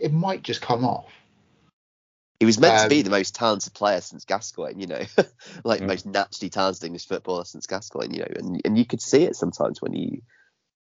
it 0.00 0.12
might 0.12 0.42
just 0.42 0.60
come 0.60 0.84
off. 0.84 1.10
He 2.40 2.46
was 2.46 2.58
meant 2.58 2.78
to 2.80 2.88
be 2.88 2.98
Um, 2.98 3.04
the 3.04 3.10
most 3.10 3.34
talented 3.34 3.74
player 3.74 4.00
since 4.00 4.24
Gascoigne, 4.24 4.80
you 4.80 4.86
know, 4.86 5.02
like 5.64 5.82
Mm. 5.82 5.86
most 5.88 6.06
naturally 6.06 6.48
talented 6.50 6.84
English 6.84 7.06
footballer 7.06 7.44
since 7.44 7.66
Gascoigne, 7.66 8.14
you 8.16 8.20
know, 8.20 8.32
and 8.34 8.60
and 8.64 8.78
you 8.78 8.86
could 8.86 9.02
see 9.02 9.24
it 9.24 9.36
sometimes 9.36 9.82
when 9.82 9.92
you 9.92 10.22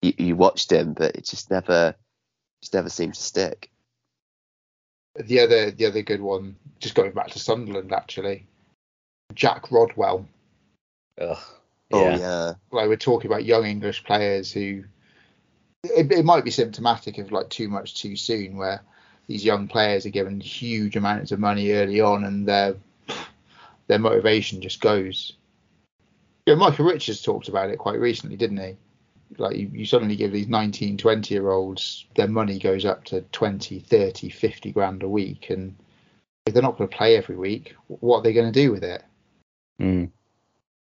you, 0.00 0.14
you 0.18 0.36
watched 0.36 0.72
him, 0.72 0.94
but 0.94 1.14
it 1.16 1.26
just 1.26 1.50
never 1.50 1.94
just 2.62 2.74
never 2.74 2.88
seemed 2.88 3.14
to 3.14 3.22
stick. 3.22 3.70
The 5.16 5.40
other 5.40 5.70
the 5.70 5.86
other 5.86 6.02
good 6.02 6.22
one, 6.22 6.56
just 6.80 6.94
going 6.94 7.12
back 7.12 7.28
to 7.32 7.38
Sunderland 7.38 7.92
actually, 7.92 8.46
Jack 9.34 9.70
Rodwell. 9.70 10.26
Ugh. 11.20 11.38
Oh 11.92 12.08
Yeah. 12.08 12.18
yeah, 12.18 12.54
Like 12.70 12.88
we're 12.88 12.96
talking 12.96 13.30
about 13.30 13.44
young 13.44 13.66
English 13.66 14.04
players 14.04 14.50
who 14.50 14.84
it, 15.84 16.10
it 16.10 16.24
might 16.24 16.44
be 16.44 16.50
symptomatic 16.50 17.18
of 17.18 17.30
like 17.30 17.50
too 17.50 17.68
much 17.68 18.00
too 18.00 18.16
soon, 18.16 18.56
where 18.56 18.82
these 19.32 19.46
young 19.46 19.66
players 19.66 20.04
are 20.04 20.10
given 20.10 20.38
huge 20.40 20.94
amounts 20.94 21.32
of 21.32 21.38
money 21.38 21.72
early 21.72 22.02
on 22.02 22.22
and 22.24 22.46
their 22.46 22.74
their 23.86 23.98
motivation 23.98 24.60
just 24.60 24.78
goes. 24.78 25.32
Yeah, 26.44 26.56
Michael 26.56 26.84
Richards 26.84 27.22
talked 27.22 27.48
about 27.48 27.70
it 27.70 27.78
quite 27.78 27.98
recently, 27.98 28.36
didn't 28.36 28.58
he? 28.58 28.76
Like 29.38 29.56
you, 29.56 29.70
you 29.72 29.86
suddenly 29.86 30.16
give 30.16 30.32
these 30.32 30.48
19, 30.48 30.98
20 30.98 31.34
year 31.34 31.48
olds 31.50 32.04
their 32.14 32.28
money 32.28 32.58
goes 32.58 32.84
up 32.84 33.04
to 33.04 33.22
20, 33.22 33.78
30, 33.80 34.28
50 34.28 34.72
grand 34.72 35.02
a 35.02 35.08
week 35.08 35.48
and 35.48 35.76
if 36.44 36.52
they're 36.52 36.62
not 36.62 36.76
going 36.76 36.90
to 36.90 36.96
play 36.96 37.16
every 37.16 37.36
week, 37.36 37.74
what 37.86 38.18
are 38.18 38.22
they 38.22 38.34
going 38.34 38.52
to 38.52 38.60
do 38.60 38.70
with 38.70 38.84
it? 38.84 39.02
Mm. 39.80 40.10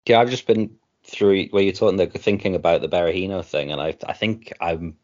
Yeah, 0.06 0.20
I've 0.20 0.30
just 0.30 0.46
been 0.46 0.78
through 1.04 1.48
where 1.48 1.64
you're 1.64 1.74
talking, 1.74 1.98
the 1.98 2.06
thinking 2.06 2.54
about 2.54 2.82
the 2.82 2.90
Berahino 2.90 3.44
thing, 3.44 3.72
and 3.72 3.82
I, 3.82 3.96
I 4.06 4.14
think 4.14 4.54
I'm, 4.60 4.98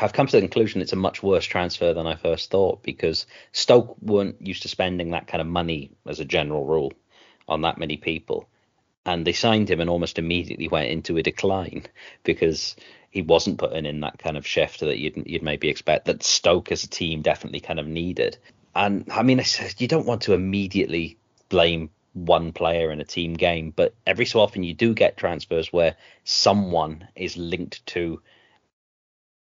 I've 0.00 0.12
come 0.12 0.26
to 0.26 0.36
the 0.36 0.40
conclusion 0.40 0.80
it's 0.80 0.92
a 0.92 0.96
much 0.96 1.22
worse 1.22 1.44
transfer 1.44 1.94
than 1.94 2.06
I 2.06 2.16
first 2.16 2.50
thought 2.50 2.82
because 2.82 3.26
Stoke 3.52 3.96
weren't 4.00 4.44
used 4.44 4.62
to 4.62 4.68
spending 4.68 5.10
that 5.10 5.26
kind 5.26 5.40
of 5.40 5.46
money 5.46 5.90
as 6.06 6.20
a 6.20 6.24
general 6.24 6.64
rule 6.64 6.92
on 7.48 7.62
that 7.62 7.78
many 7.78 7.96
people, 7.96 8.48
and 9.04 9.26
they 9.26 9.32
signed 9.32 9.70
him 9.70 9.80
and 9.80 9.88
almost 9.88 10.18
immediately 10.18 10.68
went 10.68 10.90
into 10.90 11.16
a 11.16 11.22
decline 11.22 11.86
because 12.24 12.76
he 13.10 13.22
wasn't 13.22 13.58
putting 13.58 13.86
in 13.86 14.00
that 14.00 14.18
kind 14.18 14.36
of 14.36 14.46
shift 14.46 14.80
that 14.80 14.98
you'd 14.98 15.22
you'd 15.26 15.42
maybe 15.42 15.68
expect 15.68 16.06
that 16.06 16.22
Stoke 16.22 16.72
as 16.72 16.84
a 16.84 16.88
team 16.88 17.22
definitely 17.22 17.60
kind 17.60 17.78
of 17.78 17.86
needed. 17.86 18.36
And 18.74 19.08
I 19.10 19.22
mean, 19.22 19.40
you 19.78 19.88
don't 19.88 20.06
want 20.06 20.22
to 20.22 20.34
immediately 20.34 21.16
blame 21.48 21.90
one 22.12 22.52
player 22.52 22.90
in 22.90 23.00
a 23.00 23.04
team 23.04 23.34
game, 23.34 23.72
but 23.74 23.94
every 24.06 24.26
so 24.26 24.40
often 24.40 24.62
you 24.62 24.74
do 24.74 24.94
get 24.94 25.16
transfers 25.16 25.72
where 25.72 25.96
someone 26.24 27.08
is 27.14 27.36
linked 27.36 27.84
to 27.86 28.20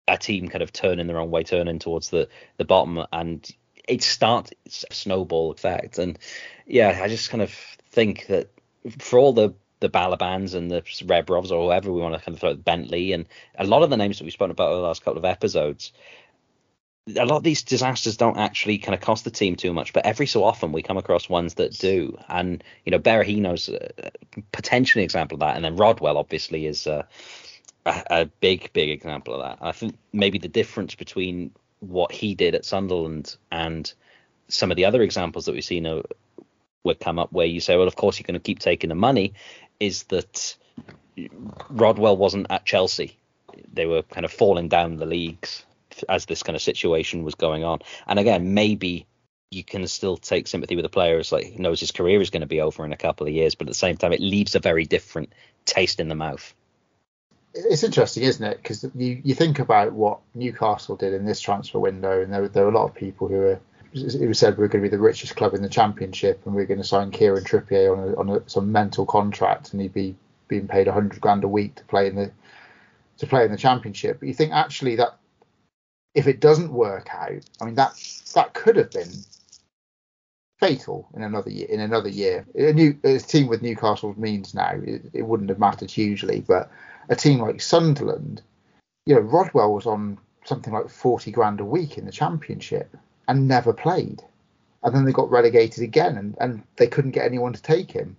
a 0.07 0.17
team 0.17 0.47
kind 0.49 0.61
of 0.61 0.73
turning 0.73 1.07
the 1.07 1.13
wrong 1.13 1.31
way, 1.31 1.43
turning 1.43 1.79
towards 1.79 2.09
the 2.09 2.27
the 2.57 2.65
bottom, 2.65 3.05
and 3.11 3.49
it 3.87 4.03
starts 4.03 4.51
a 4.89 4.93
snowball 4.93 5.51
effect. 5.51 5.97
And 5.97 6.17
yeah, 6.65 6.99
I 7.01 7.07
just 7.07 7.29
kind 7.29 7.41
of 7.41 7.53
think 7.89 8.27
that 8.27 8.49
for 8.99 9.19
all 9.19 9.33
the 9.33 9.53
the 9.79 9.89
Balabans 9.89 10.53
and 10.53 10.71
the 10.71 10.81
Rebrovs 10.81 11.51
or 11.51 11.65
whoever 11.65 11.91
we 11.91 12.01
want 12.01 12.15
to 12.15 12.21
kind 12.21 12.35
of 12.35 12.39
throw 12.39 12.53
Bentley 12.55 13.11
and 13.11 13.25
a 13.59 13.65
lot 13.65 13.83
of 13.83 13.89
the 13.89 13.97
names 13.97 14.17
that 14.17 14.23
we've 14.23 14.31
spoken 14.31 14.51
about 14.51 14.69
over 14.69 14.77
the 14.77 14.87
last 14.87 15.03
couple 15.03 15.17
of 15.17 15.25
episodes, 15.25 15.91
a 17.17 17.25
lot 17.25 17.35
of 17.35 17.43
these 17.43 17.63
disasters 17.63 18.15
don't 18.15 18.37
actually 18.37 18.77
kind 18.77 18.95
of 18.95 19.01
cost 19.01 19.25
the 19.25 19.31
team 19.31 19.57
too 19.57 19.73
much, 19.73 19.91
but 19.91 20.05
every 20.05 20.25
so 20.25 20.45
often 20.45 20.71
we 20.71 20.81
come 20.81 20.97
across 20.97 21.27
ones 21.27 21.55
that 21.55 21.77
do. 21.77 22.17
And 22.29 22.63
you 22.85 22.91
know, 22.91 22.99
Berahino's 22.99 23.67
uh, 23.67 24.09
potentially 24.53 25.03
an 25.03 25.05
example 25.05 25.35
of 25.35 25.41
that, 25.41 25.57
and 25.57 25.65
then 25.65 25.75
Rodwell 25.75 26.17
obviously 26.17 26.65
is 26.65 26.87
uh, 26.87 27.03
a, 27.86 28.04
a 28.10 28.26
big, 28.26 28.72
big 28.74 28.89
example 28.89 29.36
of 29.36 29.41
that. 29.41 29.65
I 29.65 29.72
think 29.72 29.98
maybe 30.12 30.38
the 30.38 30.48
difference 30.48 30.96
between 30.96 31.52
what 31.80 32.12
he 32.12 32.36
did 32.36 32.56
at 32.56 32.65
Sunderland 32.65 33.36
and 33.52 33.91
some 34.48 34.72
of 34.72 34.78
the 34.78 34.86
other 34.86 35.02
examples 35.02 35.46
that 35.46 35.54
we've 35.54 35.63
seen 35.63 35.86
uh, 35.86 36.02
would 36.84 37.00
come 37.00 37.19
up 37.19 37.32
where 37.32 37.46
you 37.46 37.60
say, 37.60 37.78
well, 37.78 37.88
of 37.88 37.96
course 37.96 38.19
you're 38.19 38.26
going 38.26 38.34
to 38.34 38.39
keep 38.39 38.60
taking 38.60 38.89
the 38.89 38.96
money, 38.96 39.34
is 39.80 40.04
that 40.04 40.56
Rodwell 41.69 42.17
wasn't 42.17 42.48
at 42.50 42.65
Chelsea. 42.65 43.17
They 43.72 43.86
were 43.86 44.04
kind 44.04 44.26
of 44.26 44.32
falling 44.32 44.69
down 44.69 44.98
the 44.98 45.06
leagues 45.06 45.65
as 46.10 46.26
this 46.26 46.43
kind 46.43 46.56
of 46.56 46.62
situation 46.62 47.24
was 47.24 47.36
going 47.36 47.63
on. 47.63 47.80
And 48.08 48.19
again, 48.19 48.54
maybe 48.54 49.06
you 49.52 49.63
can 49.63 49.88
still 49.88 50.17
take 50.17 50.48
sympathy 50.48 50.76
with 50.76 50.84
the 50.84 50.89
player 50.89 51.19
as 51.19 51.32
like 51.32 51.60
knows 51.60 51.80
his 51.80 51.91
career 51.91 52.22
is 52.22 52.32
going 52.32 52.41
to 52.41 52.48
be 52.48 52.62
over 52.62 52.84
in 52.84 52.93
a 52.93 52.98
couple 52.98 53.28
of 53.28 53.34
years, 53.34 53.56
but 53.56 53.67
at 53.67 53.72
the 53.72 53.76
same 53.76 53.98
time, 53.98 54.12
it 54.12 54.19
leaves 54.19 54.56
a 54.56 54.60
very 54.60 54.86
different 54.86 55.32
taste 55.65 56.00
in 56.00 56.08
the 56.08 56.15
mouth. 56.15 56.54
It's 57.53 57.83
interesting, 57.83 58.23
isn't 58.23 58.45
it? 58.45 58.57
Because 58.57 58.83
you, 58.95 59.21
you 59.23 59.35
think 59.35 59.59
about 59.59 59.93
what 59.93 60.19
Newcastle 60.33 60.95
did 60.95 61.13
in 61.13 61.25
this 61.25 61.39
transfer 61.39 61.79
window, 61.79 62.21
and 62.21 62.33
there, 62.33 62.47
there 62.47 62.63
were 62.63 62.71
a 62.71 62.77
lot 62.77 62.89
of 62.89 62.95
people 62.95 63.27
who 63.27 63.35
were. 63.35 63.59
It 63.93 64.27
was 64.27 64.39
said 64.39 64.57
we're 64.57 64.67
going 64.69 64.83
to 64.83 64.89
be 64.89 64.95
the 64.95 65.01
richest 65.01 65.35
club 65.35 65.53
in 65.53 65.61
the 65.61 65.69
championship, 65.69 66.41
and 66.45 66.55
we're 66.55 66.65
going 66.65 66.81
to 66.81 66.87
sign 66.87 67.11
Kieran 67.11 67.43
Trippier 67.43 67.95
on 67.95 68.09
a, 68.09 68.15
on 68.15 68.29
a, 68.29 68.49
some 68.49 68.71
mental 68.71 69.05
contract, 69.05 69.71
and 69.71 69.81
he'd 69.81 69.93
be 69.93 70.15
being 70.47 70.67
paid 70.67 70.87
hundred 70.87 71.21
grand 71.21 71.43
a 71.43 71.47
week 71.47 71.75
to 71.75 71.83
play 71.83 72.07
in 72.07 72.15
the 72.15 72.31
to 73.19 73.27
play 73.27 73.45
in 73.45 73.51
the 73.51 73.57
championship. 73.57 74.19
But 74.19 74.27
you 74.27 74.33
think 74.33 74.51
actually 74.51 74.95
that 74.95 75.19
if 76.15 76.25
it 76.25 76.39
doesn't 76.39 76.73
work 76.73 77.09
out, 77.13 77.43
I 77.61 77.65
mean 77.65 77.75
that 77.75 77.93
that 78.33 78.55
could 78.55 78.77
have 78.77 78.89
been 78.89 79.11
fatal 80.59 81.07
in 81.13 81.21
another 81.21 81.51
year. 81.51 81.67
In 81.69 81.79
another 81.79 82.09
year, 82.09 82.47
a 82.55 82.73
new 82.73 82.97
a 83.03 83.19
team 83.19 83.47
with 83.47 83.61
Newcastle's 83.61 84.17
means 84.17 84.55
now, 84.55 84.71
it, 84.83 85.03
it 85.13 85.21
wouldn't 85.21 85.49
have 85.49 85.59
mattered 85.59 85.91
hugely. 85.91 86.41
But 86.41 86.71
a 87.09 87.15
team 87.15 87.39
like 87.39 87.61
Sunderland, 87.61 88.41
you 89.05 89.15
know, 89.15 89.21
Rodwell 89.21 89.73
was 89.73 89.85
on 89.85 90.17
something 90.45 90.73
like 90.73 90.89
forty 90.89 91.31
grand 91.31 91.59
a 91.59 91.65
week 91.65 91.97
in 91.97 92.05
the 92.05 92.11
championship 92.11 92.95
and 93.27 93.47
never 93.47 93.73
played, 93.73 94.21
and 94.83 94.95
then 94.95 95.05
they 95.05 95.11
got 95.11 95.31
relegated 95.31 95.83
again, 95.83 96.17
and, 96.17 96.35
and 96.39 96.63
they 96.77 96.87
couldn't 96.87 97.11
get 97.11 97.25
anyone 97.25 97.53
to 97.53 97.61
take 97.61 97.91
him. 97.91 98.17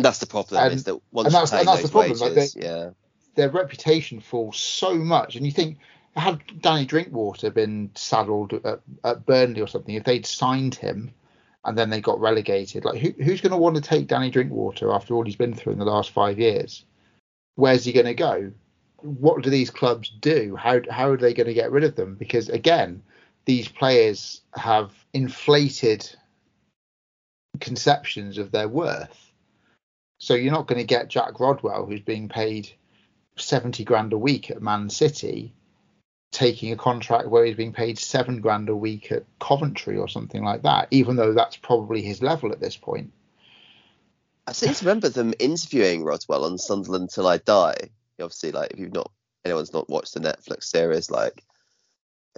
that's 0.00 0.18
the 0.20 0.26
problem 0.26 0.62
And- 0.62 0.74
is 0.74 0.84
that 0.84 0.96
once 1.10 1.26
and 1.26 1.34
that's- 1.34 1.52
and 1.52 1.66
that's 1.66 1.82
the 1.82 1.88
problem, 1.88 2.18
like 2.18 2.34
they- 2.34 2.60
yeah, 2.60 2.90
Their 3.34 3.50
reputation 3.50 4.20
falls 4.20 4.56
so 4.56 4.94
much, 4.94 5.34
and 5.36 5.44
you 5.44 5.52
think 5.52 5.78
had 6.16 6.40
Danny 6.60 6.84
Drinkwater 6.84 7.50
been 7.50 7.90
saddled 7.94 8.52
at, 8.64 8.80
at 9.04 9.26
Burnley 9.26 9.60
or 9.60 9.68
something, 9.68 9.94
if 9.94 10.04
they'd 10.04 10.26
signed 10.26 10.74
him 10.74 11.12
and 11.64 11.76
then 11.78 11.90
they 11.90 12.00
got 12.00 12.20
relegated, 12.20 12.84
like 12.84 13.00
who, 13.00 13.10
who's 13.22 13.40
going 13.40 13.52
to 13.52 13.58
want 13.58 13.76
to 13.76 13.80
take 13.82 14.08
Danny 14.08 14.30
Drinkwater 14.30 14.92
after 14.92 15.14
all 15.14 15.24
he's 15.24 15.36
been 15.36 15.54
through 15.54 15.74
in 15.74 15.78
the 15.78 15.84
last 15.84 16.10
five 16.10 16.38
years? 16.38 16.84
Where's 17.58 17.84
he 17.84 17.92
going 17.92 18.06
to 18.06 18.14
go? 18.14 18.52
What 18.98 19.42
do 19.42 19.50
these 19.50 19.68
clubs 19.68 20.10
do? 20.10 20.54
How 20.54 20.80
how 20.88 21.10
are 21.10 21.16
they 21.16 21.34
going 21.34 21.48
to 21.48 21.54
get 21.54 21.72
rid 21.72 21.82
of 21.82 21.96
them? 21.96 22.14
Because 22.14 22.48
again, 22.48 23.02
these 23.46 23.66
players 23.66 24.42
have 24.54 24.92
inflated 25.12 26.08
conceptions 27.58 28.38
of 28.38 28.52
their 28.52 28.68
worth. 28.68 29.32
So 30.18 30.34
you're 30.34 30.52
not 30.52 30.68
going 30.68 30.78
to 30.78 30.86
get 30.86 31.08
Jack 31.08 31.40
Rodwell, 31.40 31.86
who's 31.86 31.98
being 31.98 32.28
paid 32.28 32.70
70 33.34 33.82
grand 33.82 34.12
a 34.12 34.18
week 34.18 34.52
at 34.52 34.62
Man 34.62 34.88
City, 34.88 35.52
taking 36.30 36.70
a 36.70 36.76
contract 36.76 37.26
where 37.26 37.44
he's 37.44 37.56
being 37.56 37.72
paid 37.72 37.98
seven 37.98 38.40
grand 38.40 38.68
a 38.68 38.76
week 38.76 39.10
at 39.10 39.24
Coventry 39.40 39.96
or 39.96 40.06
something 40.06 40.44
like 40.44 40.62
that, 40.62 40.86
even 40.92 41.16
though 41.16 41.32
that's 41.32 41.56
probably 41.56 42.02
his 42.02 42.22
level 42.22 42.52
at 42.52 42.60
this 42.60 42.76
point. 42.76 43.10
I 44.48 44.52
seem 44.52 44.72
to 44.72 44.84
remember 44.86 45.10
them 45.10 45.34
interviewing 45.38 46.04
Rodwell 46.04 46.46
on 46.46 46.56
Sunderland 46.56 47.10
Till 47.10 47.26
I 47.26 47.36
Die. 47.36 47.90
Obviously, 48.18 48.50
like 48.50 48.70
if 48.72 48.78
you've 48.78 48.94
not 48.94 49.12
anyone's 49.44 49.74
not 49.74 49.90
watched 49.90 50.14
the 50.14 50.20
Netflix 50.20 50.64
series, 50.64 51.10
like 51.10 51.44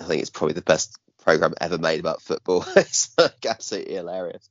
I 0.01 0.05
think 0.05 0.21
it's 0.21 0.31
probably 0.31 0.55
the 0.55 0.63
best 0.63 0.99
program 1.23 1.55
ever 1.61 1.79
made 1.79 2.01
about 2.01 2.21
football. 2.21 2.65
it's 2.77 3.17
like 3.17 3.47
absolutely 3.47 3.95
hilarious. 3.95 4.51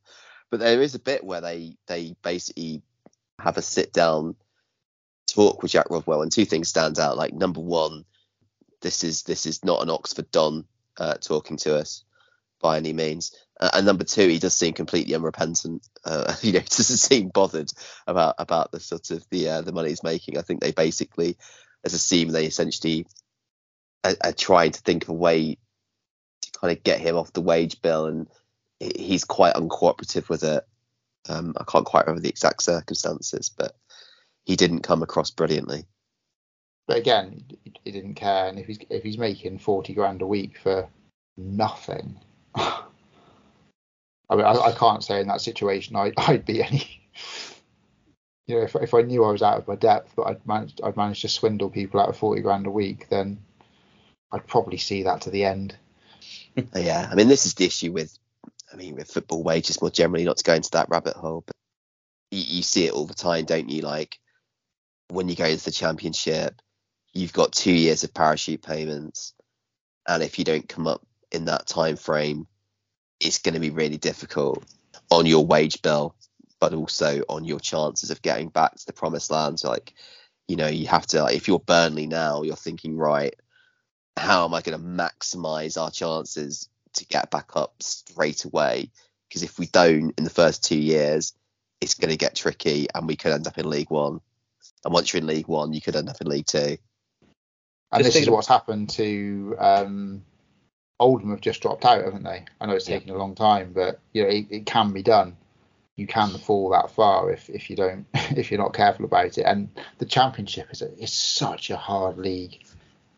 But 0.49 0.61
there 0.61 0.81
is 0.81 0.95
a 0.95 0.99
bit 0.99 1.21
where 1.25 1.41
they 1.41 1.75
they 1.85 2.15
basically 2.23 2.81
have 3.39 3.57
a 3.57 3.61
sit 3.61 3.91
down 3.91 4.37
talk 5.27 5.61
with 5.61 5.73
Jack 5.73 5.89
Rodwell, 5.89 6.21
and 6.21 6.31
two 6.31 6.45
things 6.45 6.69
stand 6.69 6.97
out. 6.97 7.17
Like 7.17 7.33
number 7.33 7.59
one, 7.59 8.05
this 8.79 9.03
is 9.03 9.23
this 9.23 9.45
is 9.45 9.65
not 9.65 9.83
an 9.83 9.89
Oxford 9.89 10.31
Don 10.31 10.63
uh, 10.95 11.15
talking 11.15 11.57
to 11.57 11.75
us 11.75 12.05
by 12.61 12.77
any 12.77 12.93
means. 12.93 13.35
Uh, 13.59 13.69
and 13.73 13.85
number 13.85 14.03
two, 14.03 14.27
he 14.27 14.39
does 14.39 14.53
seem 14.53 14.73
completely 14.73 15.15
unrepentant. 15.15 15.87
Uh, 16.05 16.33
you 16.41 16.53
know, 16.53 16.59
doesn't 16.59 16.97
seem 16.97 17.29
bothered 17.29 17.71
about 18.07 18.35
about 18.37 18.71
the 18.71 18.79
sort 18.79 19.11
of 19.11 19.25
the 19.29 19.49
uh, 19.49 19.61
the 19.61 19.71
money 19.71 19.89
he's 19.89 20.03
making. 20.03 20.37
I 20.37 20.41
think 20.41 20.61
they 20.61 20.71
basically, 20.71 21.37
as 21.83 21.93
a 21.93 21.99
team, 21.99 22.29
they 22.29 22.45
essentially 22.45 23.05
are, 24.03 24.15
are 24.23 24.33
trying 24.33 24.71
to 24.71 24.81
think 24.81 25.03
of 25.03 25.09
a 25.09 25.13
way 25.13 25.57
to 26.41 26.51
kind 26.59 26.75
of 26.75 26.83
get 26.83 27.01
him 27.01 27.17
off 27.17 27.33
the 27.33 27.41
wage 27.41 27.81
bill, 27.81 28.05
and 28.05 28.27
he's 28.79 29.25
quite 29.25 29.55
uncooperative 29.55 30.29
with 30.29 30.43
it. 30.43 30.65
Um, 31.27 31.53
I 31.59 31.63
can't 31.65 31.85
quite 31.85 32.05
remember 32.05 32.21
the 32.21 32.29
exact 32.29 32.63
circumstances, 32.63 33.49
but 33.49 33.75
he 34.45 34.55
didn't 34.55 34.81
come 34.81 35.03
across 35.03 35.31
brilliantly. 35.31 35.85
But 36.87 36.97
again, 36.97 37.45
he, 37.83 37.91
didn't 37.91 38.15
care, 38.15 38.47
and 38.47 38.57
if 38.57 38.65
he's 38.65 38.79
if 38.89 39.03
he's 39.03 39.17
making 39.17 39.59
40 39.59 39.93
grand 39.93 40.23
a 40.23 40.25
week 40.25 40.57
for 40.57 40.89
nothing, 41.37 42.19
I 44.29 44.35
mean, 44.35 44.45
I, 44.45 44.51
I 44.51 44.71
can't 44.73 45.03
say 45.03 45.21
in 45.21 45.27
that 45.27 45.41
situation 45.41 45.95
I'd, 45.95 46.13
I'd 46.17 46.45
be 46.45 46.63
any. 46.63 47.01
You 48.47 48.55
know, 48.55 48.61
if, 48.63 48.75
if 48.75 48.93
I 48.93 49.01
knew 49.01 49.23
I 49.23 49.31
was 49.31 49.43
out 49.43 49.57
of 49.57 49.67
my 49.67 49.75
depth, 49.75 50.13
but 50.15 50.23
I'd 50.23 50.47
managed 50.47 50.81
I'd 50.83 50.97
managed 50.97 51.21
to 51.21 51.29
swindle 51.29 51.69
people 51.69 51.99
out 51.99 52.09
of 52.09 52.17
40 52.17 52.41
grand 52.41 52.65
a 52.67 52.71
week, 52.71 53.07
then 53.09 53.39
I'd 54.31 54.47
probably 54.47 54.77
see 54.77 55.03
that 55.03 55.21
to 55.21 55.29
the 55.29 55.45
end. 55.45 55.75
Yeah, 56.75 57.07
I 57.09 57.15
mean, 57.15 57.29
this 57.29 57.45
is 57.45 57.53
the 57.53 57.65
issue 57.65 57.91
with 57.93 58.17
I 58.73 58.75
mean, 58.75 58.95
with 58.95 59.09
football 59.09 59.43
wages 59.43 59.81
more 59.81 59.91
generally, 59.91 60.25
not 60.25 60.37
to 60.37 60.43
go 60.43 60.53
into 60.53 60.71
that 60.71 60.89
rabbit 60.89 61.15
hole, 61.15 61.43
but 61.45 61.55
you, 62.31 62.57
you 62.57 62.63
see 62.63 62.85
it 62.85 62.93
all 62.93 63.05
the 63.05 63.13
time, 63.13 63.45
don't 63.45 63.69
you? 63.69 63.81
Like 63.81 64.19
when 65.09 65.29
you 65.29 65.35
go 65.35 65.45
into 65.45 65.63
the 65.63 65.71
championship, 65.71 66.61
you've 67.13 67.33
got 67.33 67.53
two 67.53 67.71
years 67.71 68.03
of 68.03 68.13
parachute 68.13 68.61
payments, 68.61 69.33
and 70.07 70.21
if 70.21 70.37
you 70.37 70.45
don't 70.45 70.67
come 70.67 70.87
up 70.87 71.05
in 71.31 71.45
that 71.45 71.67
time 71.67 71.95
frame, 71.95 72.47
it's 73.19 73.39
going 73.39 73.53
to 73.53 73.59
be 73.59 73.69
really 73.69 73.97
difficult 73.97 74.63
on 75.09 75.25
your 75.25 75.45
wage 75.45 75.81
bill, 75.81 76.15
but 76.59 76.73
also 76.73 77.21
on 77.29 77.45
your 77.45 77.59
chances 77.59 78.11
of 78.11 78.21
getting 78.21 78.49
back 78.49 78.75
to 78.75 78.85
the 78.85 78.93
promised 78.93 79.31
land. 79.31 79.59
So 79.59 79.69
like, 79.69 79.93
you 80.47 80.55
know, 80.55 80.67
you 80.67 80.87
have 80.87 81.05
to 81.07 81.23
like, 81.23 81.35
if 81.35 81.47
you're 81.47 81.59
Burnley 81.59 82.07
now, 82.07 82.43
you're 82.43 82.55
thinking, 82.55 82.97
right, 82.97 83.35
how 84.17 84.45
am 84.45 84.53
I 84.53 84.61
going 84.61 84.77
to 84.77 84.83
maximize 84.83 85.81
our 85.81 85.91
chances 85.91 86.69
to 86.93 87.05
get 87.05 87.31
back 87.31 87.55
up 87.55 87.73
straight 87.81 88.45
away? 88.45 88.91
Because 89.27 89.43
if 89.43 89.59
we 89.59 89.67
don't 89.67 90.13
in 90.17 90.23
the 90.23 90.29
first 90.29 90.63
two 90.63 90.79
years, 90.79 91.33
it's 91.81 91.93
going 91.93 92.09
to 92.09 92.17
get 92.17 92.35
tricky, 92.35 92.87
and 92.93 93.07
we 93.07 93.15
could 93.15 93.31
end 93.31 93.47
up 93.47 93.57
in 93.57 93.69
League 93.69 93.89
One. 93.89 94.19
And 94.83 94.93
once 94.93 95.13
you're 95.13 95.21
in 95.21 95.27
League 95.27 95.47
One, 95.47 95.71
you 95.71 95.81
could 95.81 95.95
end 95.95 96.09
up 96.09 96.19
in 96.19 96.27
League 96.27 96.45
Two. 96.45 96.77
And 97.91 98.03
this 98.03 98.15
is 98.15 98.29
what's 98.29 98.47
happened 98.47 98.89
to 98.91 99.55
um, 99.57 100.23
Oldham 100.99 101.31
have 101.31 101.41
just 101.41 101.61
dropped 101.61 101.85
out, 101.85 102.03
haven't 102.03 102.23
they? 102.23 102.45
I 102.59 102.65
know 102.65 102.73
it's 102.73 102.89
Yeah. 102.89 102.97
taken 102.99 103.15
a 103.15 103.17
long 103.17 103.35
time, 103.35 103.71
but 103.73 103.99
you 104.13 104.23
know 104.23 104.29
it, 104.29 104.47
it 104.49 104.65
can 104.65 104.91
be 104.91 105.03
done. 105.03 105.37
You 105.95 106.07
can 106.07 106.29
fall 106.37 106.69
that 106.69 106.91
far 106.91 107.29
if, 107.31 107.49
if 107.49 107.69
you 107.69 107.75
don't 107.75 108.05
if 108.13 108.51
you're 108.51 108.59
not 108.59 108.73
careful 108.73 109.05
about 109.05 109.37
it. 109.37 109.43
And 109.43 109.69
the 109.97 110.05
Championship 110.05 110.67
is 110.71 110.81
a, 110.81 110.93
is 111.01 111.13
such 111.13 111.69
a 111.69 111.77
hard 111.77 112.17
league. 112.17 112.59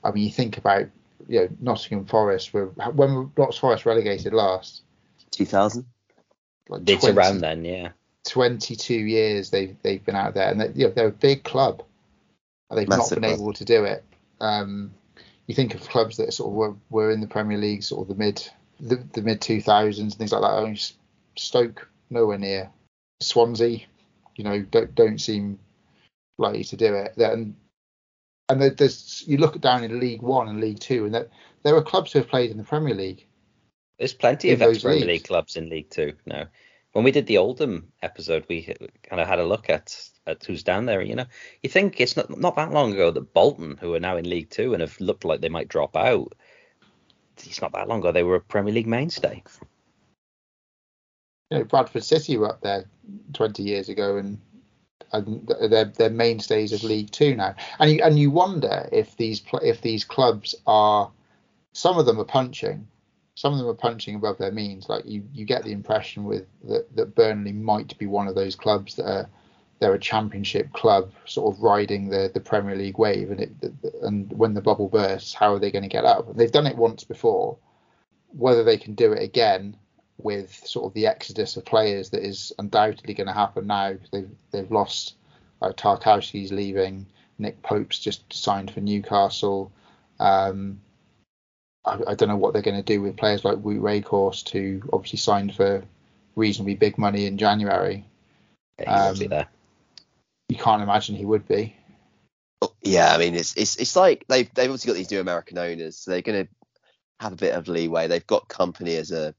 I 0.04 0.12
mean, 0.12 0.24
you 0.26 0.32
think 0.32 0.58
about 0.58 0.88
you 1.28 1.42
know 1.42 1.48
Nottingham 1.60 2.06
Forest. 2.06 2.54
Were, 2.54 2.68
when 2.68 3.14
were 3.16 3.28
Notts 3.38 3.58
Forest 3.58 3.86
relegated 3.86 4.34
last? 4.34 4.82
2000. 5.32 5.86
Like 6.70 6.82
It's 6.88 7.02
20 7.04 7.18
around 7.18 7.40
then, 7.42 7.66
yeah. 7.66 7.90
22 8.28 8.94
years 8.94 9.50
they've 9.50 9.76
they've 9.82 10.04
been 10.06 10.16
out 10.16 10.34
there, 10.36 10.50
and 10.52 10.62
they, 10.62 10.72
you 10.76 10.88
know, 10.88 10.94
they're 10.94 11.08
a 11.08 11.12
big 11.12 11.44
club. 11.44 11.84
And 12.70 12.80
they've 12.80 12.88
Massive 12.88 13.18
not 13.18 13.22
been 13.22 13.30
club. 13.32 13.42
able 13.42 13.54
to 13.54 13.66
do 13.66 13.84
it. 13.84 14.04
Um, 14.40 14.92
you 15.52 15.56
think 15.56 15.76
of 15.76 15.82
clubs 15.90 16.16
that 16.16 16.34
sort 16.34 16.48
of 16.50 16.54
were, 16.54 16.76
were 16.90 17.12
in 17.12 17.20
the 17.20 17.28
Premier 17.28 17.58
League, 17.58 17.84
sort 17.84 18.04
of 18.04 18.08
the 18.08 18.16
mid 18.24 18.48
the, 18.80 18.96
the 19.14 19.22
mid 19.22 19.42
2000s, 19.42 20.00
and 20.00 20.14
things 20.14 20.32
like 20.32 20.42
that. 20.42 20.48
I 20.48 20.64
mean, 20.64 20.78
Stoke 21.38 21.90
nowhere 22.10 22.38
near. 22.38 22.70
Swansea, 23.22 23.82
you 24.36 24.44
know, 24.44 24.62
don't 24.62 24.96
don't 24.96 25.20
seem 25.20 25.60
likely 26.38 26.64
to 26.64 26.78
do 26.78 26.94
it. 26.96 27.14
Then 27.18 27.56
and 28.50 28.62
there- 28.62 28.70
there's 28.72 29.24
you 29.28 29.38
look 29.38 29.60
down 29.60 29.84
in 29.84 30.00
League 30.00 30.22
One 30.22 30.48
and 30.48 30.62
League 30.62 30.80
Two, 30.80 31.06
and 31.06 31.14
that 31.14 31.30
there 31.64 31.76
are 31.76 31.84
clubs 31.84 32.14
who 32.14 32.20
have 32.20 32.30
played 32.30 32.50
in 32.52 32.58
the 32.58 32.64
Premier 32.64 32.96
League. 32.96 33.28
There's 34.00 34.14
plenty 34.14 34.52
of 34.52 34.60
those 34.60 34.78
ex-Premier. 34.78 35.06
League 35.06 35.26
clubs 35.26 35.58
in 35.58 35.70
League 35.70 35.90
Two 35.90 36.14
now. 36.26 36.48
When 36.94 37.06
we 37.06 37.12
did 37.12 37.26
the 37.26 37.38
Oldham 37.38 37.92
episode, 38.02 38.46
we 38.50 38.64
kind 39.04 39.22
of 39.22 39.28
had 39.28 39.40
a 39.40 39.46
look 39.46 39.70
at, 39.70 39.98
at 40.28 40.44
who's 40.44 40.64
down 40.64 40.86
there. 40.86 41.02
You 41.02 41.16
know, 41.16 41.26
you 41.64 41.70
think 41.70 42.02
it's 42.02 42.18
not 42.18 42.38
not 42.38 42.56
that 42.58 42.72
long 42.72 42.94
ago 42.94 43.12
that 43.12 43.34
Bolton, 43.34 43.78
who 43.78 43.94
are 43.94 44.00
now 44.00 44.18
in 44.18 44.30
League 44.30 44.50
Two 44.50 44.74
and 44.74 44.82
have 44.82 45.00
looked 45.00 45.24
like 45.24 45.42
they 45.42 45.50
might 45.50 45.70
drop 45.70 45.96
out, 45.96 46.34
it's 47.38 47.62
not 47.62 47.72
that 47.74 47.88
long 47.88 48.00
ago 48.00 48.12
they 48.12 48.24
were 48.24 48.36
a 48.36 48.42
Premier 48.42 48.74
League 48.74 48.88
mainstay. 48.88 49.42
you 51.50 51.60
know, 51.60 51.64
Bradford 51.66 52.04
City 52.04 52.38
were 52.38 52.50
up 52.50 52.62
there 52.62 52.86
20 53.34 53.64
years 53.64 53.90
ago, 53.90 54.18
and 54.18 54.40
and 55.14 55.48
they're 55.70 55.86
they're 55.86 56.10
mainstays 56.10 56.72
of 56.72 56.84
League 56.84 57.12
Two 57.12 57.36
now. 57.36 57.56
And 57.80 57.92
you 57.92 58.02
and 58.04 58.18
you 58.18 58.32
wonder 58.32 58.88
if 58.92 59.18
these 59.18 59.44
if 59.62 59.82
these 59.82 60.04
clubs 60.04 60.56
are 60.66 61.12
some 61.74 61.98
of 61.98 62.06
them 62.06 62.20
are 62.20 62.26
punching, 62.26 62.88
some 63.42 63.54
of 63.54 63.58
them 63.58 63.68
are 63.68 63.74
punching 63.74 64.14
above 64.14 64.38
their 64.38 64.52
means. 64.52 64.88
Like 64.88 65.04
you 65.04 65.24
you 65.34 65.46
get 65.46 65.64
the 65.64 65.72
impression 65.72 66.26
with 66.26 66.46
that 66.66 66.96
that 66.96 67.16
Burnley 67.16 67.52
might 67.52 67.98
be 67.98 68.06
one 68.06 68.28
of 68.28 68.36
those 68.36 68.56
clubs 68.56 68.96
that 68.98 69.10
are 69.10 69.30
they're 69.80 69.96
a 69.96 70.00
championship 70.00 70.72
club, 70.74 71.12
sort 71.26 71.56
of 71.56 71.64
riding 71.64 72.08
the 72.08 72.30
the 72.32 72.40
Premier 72.40 72.76
League 72.76 73.00
wave, 73.00 73.32
and 73.32 73.40
it 73.42 73.52
and 74.04 74.32
when 74.32 74.54
the 74.54 74.62
bubble 74.62 74.90
bursts, 74.90 75.34
how 75.34 75.56
are 75.56 75.60
they 75.60 75.72
going 75.72 75.82
to 75.82 75.98
get 75.98 76.06
up? 76.06 76.36
They've 76.36 76.52
done 76.52 76.68
it 76.68 76.78
once 76.78 77.04
before. 77.04 77.58
Whether 78.30 78.64
they 78.64 78.78
can 78.78 78.94
do 78.94 79.12
it 79.12 79.24
again 79.24 79.76
with 80.20 80.54
sort 80.54 80.86
of 80.86 80.94
the 80.94 81.08
exodus 81.08 81.58
of 81.58 81.66
players 81.66 82.12
that 82.12 82.24
is 82.24 82.54
undoubtedly 82.60 83.16
going 83.16 83.26
to 83.26 83.34
happen 83.34 83.66
now. 83.66 83.96
They've 84.12 84.30
they've 84.52 84.72
lost 84.72 85.16
like 85.62 85.78
Tarkowski's 85.78 86.52
leaving, 86.52 87.08
Nick 87.40 87.64
Pope's 87.64 87.98
just 87.98 88.32
signed 88.32 88.70
for 88.70 88.82
Newcastle. 88.82 89.72
Um, 90.20 90.82
I, 91.86 92.00
I 92.08 92.16
don't 92.16 92.30
know 92.30 92.38
what 92.38 92.54
they're 92.54 92.62
going 92.62 92.78
to 92.78 92.84
do 92.84 93.02
with 93.02 93.18
players 93.18 93.44
like 93.44 93.58
Wout 93.58 93.80
Weghorst, 93.80 94.50
who 94.50 94.82
obviously 94.94 95.18
signed 95.18 95.56
for 95.56 95.84
reasonably 96.36 96.76
big 96.76 96.98
money 96.98 97.26
in 97.26 97.38
January. 97.38 98.06
Yeah, 98.80 99.10
Um, 99.10 99.18
there. 99.18 99.48
You 100.50 100.58
can't 100.58 100.82
imagine 100.82 101.16
he 101.16 101.26
would 101.26 101.48
be. 101.48 101.76
Oh, 102.62 102.74
Yeah, 102.84 103.14
I 103.14 103.18
mean 103.18 103.36
it's 103.36 103.56
it's 103.56 103.78
it's 103.78 103.96
like 103.96 104.26
they've 104.28 104.54
they've 104.54 104.70
obviously 104.70 104.90
got 104.90 104.98
these 104.98 105.12
new 105.12 105.20
American 105.20 105.58
owners, 105.58 105.98
so 105.98 106.12
they're 106.12 106.22
going 106.22 106.46
to 106.46 106.52
have 107.20 107.34
a 107.34 107.38
bit 107.38 107.54
of 107.54 107.68
leeway. 107.68 108.08
They've 108.08 108.26
got 108.26 108.50
Kompany 108.50 108.98
as 108.98 109.12
a 109.12 109.34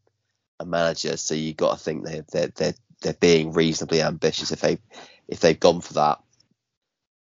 a 0.59 0.65
manager, 0.65 1.17
so 1.17 1.35
you've 1.35 1.57
got 1.57 1.77
to 1.77 1.85
think 1.85 2.05
they're 2.05 2.25
they're 2.33 2.53
they're 2.57 2.75
they're 3.03 3.13
being 3.15 3.53
reasonably 3.53 4.03
ambitious 4.03 4.53
if 4.53 4.61
they 4.61 4.79
if 5.29 5.41
they've 5.41 5.59
gone 5.59 5.81
for 5.81 5.95
that. 5.95 6.21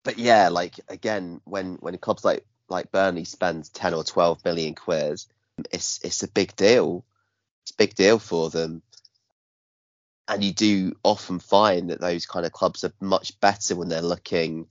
But 0.04 0.18
yeah, 0.18 0.48
like 0.48 0.80
again, 0.88 1.40
when 1.44 1.74
when 1.76 1.96
clubs 1.98 2.24
like 2.24 2.44
like 2.68 2.92
Burnley 2.92 3.24
spend 3.24 3.72
ten 3.72 3.94
or 3.94 4.04
twelve 4.04 4.44
million 4.44 4.74
quid, 4.74 5.20
it's 5.70 6.00
it's 6.02 6.22
a 6.22 6.28
big 6.28 6.54
deal. 6.56 7.04
It's 7.62 7.72
a 7.72 7.76
big 7.76 7.94
deal 7.94 8.18
for 8.18 8.50
them. 8.50 8.82
And 10.26 10.42
you 10.42 10.52
do 10.52 10.94
often 11.02 11.38
find 11.38 11.90
that 11.90 12.00
those 12.00 12.24
kind 12.26 12.46
of 12.46 12.52
clubs 12.52 12.82
are 12.84 12.92
much 13.00 13.38
better 13.40 13.76
when 13.76 13.88
they're 13.88 14.00
looking 14.00 14.66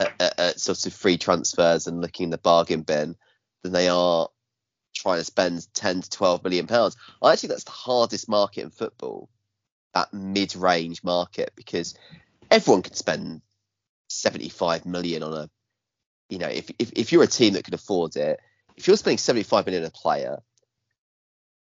at, 0.00 0.12
at, 0.20 0.38
at 0.38 0.60
sort 0.60 0.86
of 0.86 0.94
free 0.94 1.18
transfers 1.18 1.86
and 1.86 2.00
looking 2.00 2.24
in 2.24 2.30
the 2.30 2.38
bargain 2.38 2.82
bin 2.82 3.16
than 3.62 3.72
they 3.72 3.88
are 3.88 4.28
trying 4.94 5.18
to 5.18 5.24
spend 5.24 5.66
10 5.74 6.02
to 6.02 6.10
12 6.10 6.44
million 6.44 6.66
pounds. 6.66 6.96
I 7.22 7.36
think 7.36 7.50
that's 7.50 7.64
the 7.64 7.70
hardest 7.70 8.28
market 8.28 8.62
in 8.62 8.70
football, 8.70 9.28
that 9.94 10.12
mid-range 10.12 11.02
market, 11.02 11.52
because 11.56 11.94
everyone 12.50 12.82
can 12.82 12.94
spend 12.94 13.42
75 14.08 14.86
million 14.86 15.22
on 15.22 15.32
a, 15.32 15.50
you 16.32 16.38
know, 16.38 16.48
if, 16.48 16.70
if, 16.78 16.90
if 16.96 17.12
you're 17.12 17.22
a 17.22 17.26
team 17.26 17.52
that 17.52 17.64
can 17.64 17.74
afford 17.74 18.16
it, 18.16 18.40
if 18.74 18.88
you're 18.88 18.96
spending 18.96 19.18
75 19.18 19.66
million 19.66 19.84
a 19.84 19.90
player, 19.90 20.40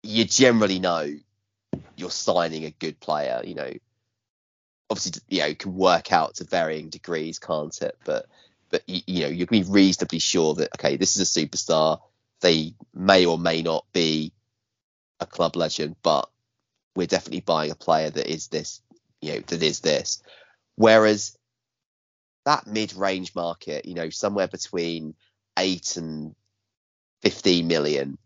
you 0.04 0.26
generally 0.26 0.78
know 0.78 1.10
you're 1.96 2.12
signing 2.12 2.66
a 2.66 2.72
good 2.72 3.00
player, 3.00 3.42
you 3.46 3.56
know, 3.56 3.72
obviously, 4.90 5.22
you 5.30 5.40
know, 5.40 5.48
it 5.48 5.60
can 5.60 5.74
work 5.74 6.12
out 6.12 6.36
to 6.36 6.44
varying 6.44 6.90
degrees, 6.90 7.40
can't 7.40 7.82
it? 7.82 7.98
But, 8.04 8.26
but 8.70 8.84
you, 8.88 9.02
you 9.08 9.22
know, 9.22 9.30
you 9.30 9.48
can 9.48 9.64
be 9.64 9.72
reasonably 9.72 10.20
sure 10.20 10.54
that, 10.56 10.74
okay, 10.76 10.98
this 10.98 11.16
is 11.16 11.38
a 11.38 11.40
superstar 11.40 12.02
they 12.42 12.74
may 12.94 13.26
or 13.26 13.40
may 13.40 13.62
not 13.62 13.86
be 13.94 14.34
a 15.22 15.26
club 15.26 15.56
legend, 15.56 15.96
but 16.04 16.30
we're 16.94 17.08
definitely 17.08 17.40
buying 17.40 17.72
a 17.72 17.76
player 17.76 18.10
that 18.10 18.28
is 18.28 18.50
this, 18.50 18.82
you 19.22 19.34
know, 19.34 19.40
that 19.48 19.64
is 19.64 19.80
this. 19.80 20.22
Whereas 20.76 21.37
that 22.48 22.66
mid-range 22.66 23.36
market, 23.36 23.86
you 23.86 23.94
know, 23.94 24.10
somewhere 24.10 24.48
between 24.48 25.14
eight 25.60 25.98
and 25.98 26.34
fifteen 27.22 27.68
million, 27.68 28.18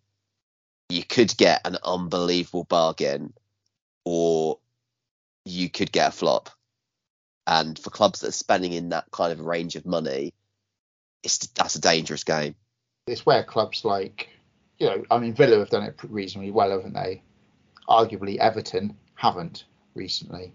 you 0.90 1.04
could 1.04 1.36
get 1.38 1.66
an 1.66 1.78
unbelievable 1.84 2.64
bargain, 2.64 3.34
or 4.06 4.60
you 5.44 5.70
could 5.70 5.92
get 5.92 6.10
a 6.10 6.12
flop. 6.12 6.52
And 7.48 7.80
for 7.80 7.90
clubs 7.90 8.20
that 8.20 8.28
are 8.28 8.32
spending 8.32 8.74
in 8.74 8.90
that 8.90 9.06
kind 9.12 9.32
of 9.32 9.42
range 9.42 9.76
of 9.76 9.88
money, 9.88 10.36
it's 11.24 11.40
that's 11.48 11.76
a 11.76 11.82
dangerous 11.82 12.24
game. 12.24 12.54
It's 13.08 13.26
where 13.26 13.44
clubs 13.44 13.84
like, 13.84 14.30
you 14.78 14.86
know, 14.86 15.04
I 15.10 15.18
mean, 15.18 15.34
Villa 15.34 15.58
have 15.58 15.72
done 15.72 15.84
it 15.84 16.00
reasonably 16.04 16.52
well, 16.52 16.70
haven't 16.70 16.94
they? 16.94 17.24
Arguably, 17.90 18.38
Everton 18.38 18.96
haven't 19.16 19.66
recently. 19.96 20.54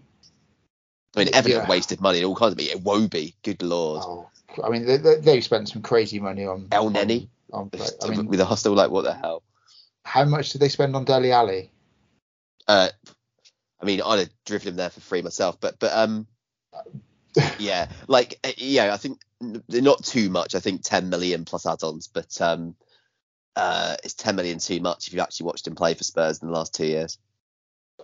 I 1.15 1.19
mean, 1.19 1.33
Everton 1.33 1.61
Yeah. 1.61 1.67
wasted 1.67 2.01
money 2.01 2.19
in 2.19 2.25
all 2.25 2.35
kinds 2.35 2.53
of 2.53 2.59
it. 2.59 2.83
Wobie, 2.83 3.33
good 3.43 3.61
lord. 3.63 4.03
Oh, 4.05 4.29
I 4.63 4.69
mean, 4.69 4.85
they, 4.85 4.97
they, 4.97 5.15
they've 5.15 5.43
spent 5.43 5.69
some 5.69 5.81
crazy 5.81 6.19
money 6.19 6.45
on 6.45 6.67
El 6.71 6.87
on- 6.87 6.93
Neni? 6.93 7.29
On. 7.51 7.71
I 8.03 8.07
mean, 8.09 8.27
with 8.27 8.39
a 8.41 8.45
hostel 8.45 8.73
like 8.73 8.91
what 8.91 9.03
the 9.05 9.13
hell? 9.13 9.41
how 10.03 10.23
much 10.23 10.51
did 10.51 10.61
they 10.61 10.69
spend 10.69 10.95
on 10.95 11.03
Dele 11.03 11.31
Alli? 11.33 11.69
Uh, 12.67 12.89
I 13.81 13.85
mean, 13.85 14.01
I'd 14.01 14.19
have 14.19 14.29
driven 14.45 14.69
him 14.69 14.75
there 14.77 14.89
for 14.89 15.01
free 15.01 15.21
myself, 15.21 15.59
but 15.59 15.79
but 15.79 15.93
um, 15.93 16.27
yeah, 17.59 17.89
like 18.07 18.39
uh, 18.43 18.51
yeah, 18.57 18.93
I 18.93 18.97
think 18.97 19.19
not 19.41 20.03
too 20.03 20.29
much. 20.29 20.55
I 20.55 20.59
think 20.59 20.81
10 20.83 21.09
million 21.09 21.45
plus 21.45 21.65
add-ons, 21.65 22.07
but 22.07 22.39
um, 22.41 22.75
uh, 23.55 23.97
it's 24.03 24.13
10 24.13 24.35
million 24.35 24.59
too 24.59 24.79
much 24.79 25.07
if 25.07 25.13
you've 25.13 25.21
actually 25.21 25.45
watched 25.45 25.67
him 25.67 25.75
play 25.75 25.93
for 25.93 26.03
Spurs 26.03 26.41
in 26.41 26.47
the 26.47 26.53
last 26.53 26.73
two 26.73 26.85
years. 26.85 27.17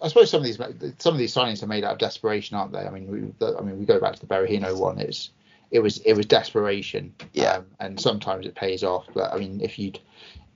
I 0.04 0.10
suppose 0.10 0.30
some 0.30 0.42
of 0.42 0.46
these 0.46 0.58
some 1.00 1.13
of 1.13 1.18
these 1.18 1.34
signings 1.34 1.63
are 1.63 1.68
made 1.68 1.86
out 1.86 1.94
of 1.94 1.98
desperation, 1.98 2.58
aren't 2.58 2.74
they? 2.74 2.80
I 2.80 2.89
mean, 2.89 3.08
we, 3.08 3.34
the, 3.39 3.58
I 3.58 3.62
mean, 3.62 3.80
we 3.80 3.86
go 3.86 4.02
back 4.02 4.13
to 4.16 4.20
the 4.20 4.28
Berahino 4.28 4.78
one. 4.78 5.00
It's 5.00 5.30
it 5.72 5.80
was 5.80 6.00
it 6.00 6.13
was 6.13 6.26
desperation. 6.26 7.16
Yeah. 7.32 7.58
Um, 7.58 7.66
and 7.80 8.00
sometimes 8.00 8.46
it 8.46 8.54
pays 8.54 8.84
off, 8.84 9.08
but 9.13 9.34
I 9.34 9.38
mean, 9.38 9.62
if 9.62 9.80
you'd 9.80 10.00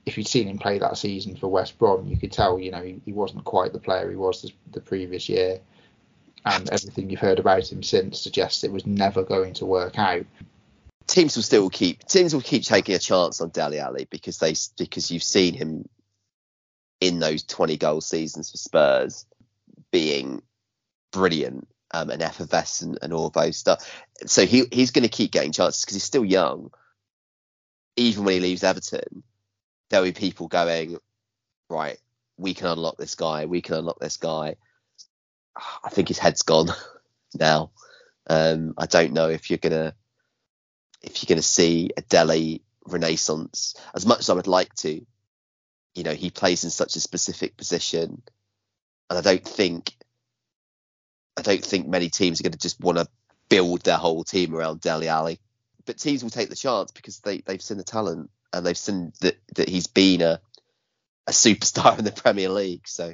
if 0.05 0.17
you'd 0.17 0.27
seen 0.27 0.49
him 0.49 0.57
play 0.57 0.79
that 0.79 0.97
season 0.97 1.37
for 1.37 1.47
West 1.47 1.77
Brom, 1.79 2.07
you 2.07 2.17
could 2.17 2.31
tell, 2.31 2.59
you 2.59 2.71
know, 2.71 2.81
he, 2.81 3.01
he 3.05 3.11
wasn't 3.11 3.43
quite 3.43 3.73
the 3.73 3.79
player 3.79 4.09
he 4.09 4.15
was 4.15 4.41
the, 4.41 4.51
the 4.71 4.79
previous 4.79 5.27
year. 5.27 5.59
And 6.45 6.69
everything 6.69 7.09
you've 7.09 7.19
heard 7.19 7.39
about 7.39 7.69
him 7.69 7.83
since 7.83 8.21
suggests 8.21 8.63
it 8.63 8.71
was 8.71 8.85
never 8.85 9.23
going 9.23 9.53
to 9.55 9.65
work 9.65 9.99
out. 9.99 10.25
Teams 11.07 11.35
will 11.35 11.43
still 11.43 11.69
keep 11.69 12.05
teams 12.05 12.33
will 12.33 12.41
keep 12.41 12.63
taking 12.63 12.95
a 12.95 12.99
chance 12.99 13.39
on 13.39 13.49
Dele 13.49 13.79
Alli 13.79 14.07
because 14.09 14.39
they 14.39 14.53
because 14.77 15.09
you've 15.09 15.23
seen 15.23 15.53
him 15.53 15.87
in 16.99 17.19
those 17.19 17.43
20 17.43 17.77
goal 17.77 18.01
seasons 18.01 18.51
for 18.51 18.57
Spurs 18.57 19.25
being 19.91 20.41
brilliant 21.11 21.67
um, 21.91 22.09
and 22.09 22.21
effervescent 22.21 22.99
and 23.01 23.13
all 23.13 23.29
those 23.29 23.57
stuff. 23.57 23.89
So 24.25 24.45
he 24.45 24.65
he's 24.71 24.91
going 24.91 25.03
to 25.03 25.09
keep 25.09 25.31
getting 25.31 25.51
chances 25.51 25.83
because 25.83 25.95
he's 25.95 26.03
still 26.03 26.25
young. 26.25 26.71
Even 27.95 28.25
when 28.25 28.35
he 28.35 28.39
leaves 28.39 28.63
Everton, 28.63 29.23
there'll 29.89 30.05
be 30.05 30.11
people 30.11 30.47
going, 30.47 30.97
right, 31.69 31.97
we 32.37 32.53
can 32.53 32.67
unlock 32.67 32.97
this 32.97 33.15
guy, 33.15 33.45
we 33.45 33.61
can 33.61 33.75
unlock 33.75 33.99
this 33.99 34.17
guy. 34.17 34.55
I 35.83 35.89
think 35.89 36.09
his 36.09 36.19
head's 36.19 36.43
gone 36.43 36.69
now. 37.39 37.71
Um, 38.29 38.73
I 38.77 38.85
don't 38.85 39.13
know 39.13 39.29
if 39.29 39.49
you're 39.49 39.57
gonna 39.57 39.95
if 41.01 41.23
you're 41.23 41.33
gonna 41.33 41.41
see 41.41 41.89
a 41.97 42.01
Dele 42.01 42.61
renaissance. 42.85 43.75
As 43.95 44.05
much 44.05 44.19
as 44.19 44.29
I 44.29 44.33
would 44.33 44.47
like 44.47 44.73
to, 44.75 45.05
you 45.95 46.03
know, 46.03 46.13
he 46.13 46.29
plays 46.29 46.63
in 46.63 46.69
such 46.69 46.95
a 46.95 46.99
specific 46.99 47.57
position, 47.57 48.21
and 49.09 49.17
I 49.17 49.21
don't 49.21 49.45
think 49.45 49.93
I 51.37 51.41
don't 51.41 51.63
think 51.63 51.87
many 51.87 52.09
teams 52.09 52.39
are 52.39 52.43
going 52.43 52.53
to 52.53 52.57
just 52.57 52.79
want 52.79 52.97
to 52.97 53.07
build 53.49 53.81
their 53.83 53.97
whole 53.97 54.23
team 54.23 54.55
around 54.55 54.81
Dele 54.81 55.07
Alli. 55.07 55.39
But 55.85 55.97
teams 55.97 56.23
will 56.23 56.31
take 56.31 56.49
the 56.49 56.55
chance 56.55 56.91
because 56.91 57.19
they 57.19 57.39
they've 57.39 57.61
seen 57.61 57.77
the 57.77 57.83
talent 57.83 58.29
and 58.51 58.65
they've 58.65 58.77
seen 58.77 59.13
that 59.21 59.37
that 59.55 59.69
he's 59.69 59.87
been 59.87 60.21
a 60.21 60.41
a 61.27 61.31
superstar 61.31 61.97
in 61.97 62.05
the 62.05 62.11
Premier 62.11 62.49
League. 62.49 62.87
So 62.87 63.13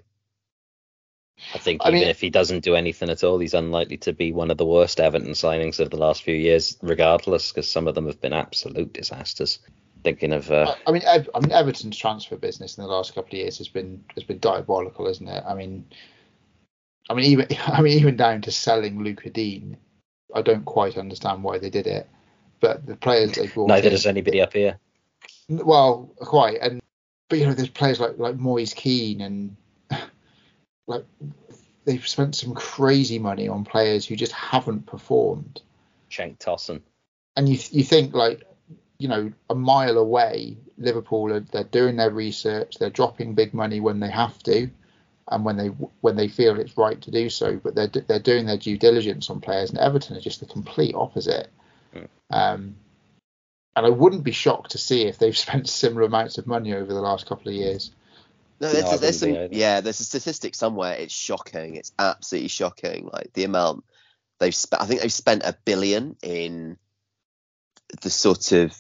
I 1.54 1.58
think 1.58 1.82
I 1.84 1.90
even 1.90 2.02
mean- 2.02 2.10
if 2.10 2.22
he 2.22 2.30
doesn't 2.30 2.64
do 2.64 2.76
anything 2.76 3.10
at 3.10 3.24
all, 3.24 3.40
he's 3.40 3.54
unlikely 3.54 3.98
to 3.98 4.14
be 4.14 4.32
one 4.32 4.52
of 4.52 4.58
the 4.58 4.66
worst 4.66 5.00
Everton 5.00 5.32
signings 5.32 5.80
of 5.80 5.90
the 5.90 5.98
last 5.98 6.24
few 6.24 6.36
years, 6.36 6.78
regardless, 6.82 7.52
because 7.52 7.70
some 7.70 7.88
of 7.88 7.96
them 7.96 8.08
have 8.08 8.22
been 8.22 8.34
absolute 8.34 8.94
disasters. 8.94 9.60
Thinking 10.04 10.34
of 10.34 10.52
uh, 10.52 10.76
I 10.86 10.92
mean, 10.92 11.04
I 11.08 11.20
mean, 11.40 11.52
Everton's 11.52 11.98
transfer 11.98 12.36
business 12.36 12.78
in 12.78 12.84
the 12.84 12.90
last 12.90 13.16
couple 13.16 13.30
of 13.30 13.40
years 13.40 13.58
has 13.60 13.70
been 13.70 14.04
has 14.16 14.24
been 14.24 14.40
diabolical, 14.40 15.08
isn't 15.08 15.28
it? 15.28 15.44
I 15.48 15.54
mean, 15.54 15.86
I 17.10 17.14
mean, 17.14 17.26
even 17.26 17.48
I 17.68 17.82
mean, 17.82 17.98
even 17.98 18.18
down 18.18 18.42
to 18.42 18.52
selling 18.52 19.04
Lucas 19.04 19.32
Digne, 19.32 19.78
I 20.36 20.42
don't 20.42 20.66
quite 20.66 20.98
understand 20.98 21.44
why 21.44 21.58
they 21.58 21.70
did 21.70 21.88
it. 21.88 22.10
But 22.60 22.86
the 22.86 22.96
players 22.96 23.34
they 23.34 23.48
brought 23.48 23.70
neither 23.70 23.88
in, 23.88 23.94
does 23.94 24.06
anybody 24.06 24.42
up 24.42 24.54
here. 24.54 24.78
well, 25.50 26.14
quite, 26.20 26.58
and 26.62 26.82
but 27.30 27.40
you 27.40 27.46
know, 27.46 27.54
there's 27.54 27.70
players 27.70 28.00
like 28.00 28.18
like 28.18 28.36
Moise 28.36 28.74
Kean 28.74 29.22
and 29.22 29.56
like 30.88 31.06
they've 31.86 32.08
spent 32.08 32.36
some 32.36 32.54
crazy 32.54 33.20
money 33.20 33.48
on 33.48 33.64
players 33.64 34.06
who 34.06 34.16
just 34.16 34.34
haven't 34.34 34.86
performed. 34.86 35.62
Cenk 36.10 36.38
Tosun. 36.40 36.82
and 37.36 37.50
you 37.50 37.58
you 37.72 37.84
think 37.84 38.14
like 38.14 38.44
you 39.04 39.10
know 39.10 39.32
a 39.50 39.56
mile 39.56 39.98
away 39.98 40.56
Liverpool 40.78 41.34
are 41.34 41.42
they're 41.42 41.66
doing 41.66 41.98
their 41.98 42.10
research 42.10 42.78
they're 42.80 42.90
dropping 42.90 43.36
big 43.36 43.54
money 43.54 43.82
when 43.82 44.00
they 44.00 44.10
have 44.10 44.42
to 44.44 44.70
and 45.28 45.44
when 45.44 45.58
they 45.58 45.68
when 46.00 46.16
they 46.16 46.30
feel 46.30 46.58
it's 46.58 46.78
right 46.78 47.02
to 47.02 47.12
do 47.12 47.30
so 47.30 47.58
but 47.58 47.76
they're 47.76 47.88
they're 48.08 48.20
doing 48.20 48.46
their 48.46 48.58
due 48.58 48.78
diligence 48.78 49.30
on 49.30 49.42
players 49.42 49.70
and 49.72 49.78
Everton 49.80 50.16
are 50.16 50.22
just 50.22 50.40
the 50.40 50.46
complete 50.46 50.96
opposite 50.96 51.50
Mm. 51.94 52.08
um 52.32 52.76
and 53.76 53.86
I 53.86 53.90
wouldn't 53.90 54.24
be 54.24 54.32
shocked 54.32 54.72
to 54.72 54.78
see 54.78 55.04
if 55.04 55.18
they've 55.20 55.38
spent 55.46 55.68
similar 55.68 56.04
amounts 56.08 56.38
of 56.38 56.48
money 56.48 56.74
over 56.74 56.92
the 56.94 57.02
last 57.02 57.28
couple 57.28 57.50
of 57.50 57.56
years 57.56 57.92
no, 58.62 58.72
there's, 58.72 58.86
No, 58.86 58.98
there's 58.98 59.20
some 59.20 59.30
wouldn't 59.32 59.52
be 59.52 59.58
either. 59.58 59.62
yeah, 59.62 59.82
there's 59.82 60.00
a 60.00 60.06
statistic 60.06 60.56
somewhere. 60.56 60.94
It's 60.96 61.14
shocking. 61.14 61.76
It's 61.76 61.92
absolutely 62.00 62.48
shocking. 62.48 63.10
Like 63.12 63.34
the 63.34 63.44
amount 63.44 63.84
they've 64.40 64.56
spent. 64.56 64.82
I 64.82 64.86
think 64.86 65.02
they've 65.02 65.12
spent 65.12 65.44
a 65.44 65.58
billion 65.66 66.16
in 66.24 66.78
the 68.02 68.10
sort 68.10 68.52
of 68.54 68.76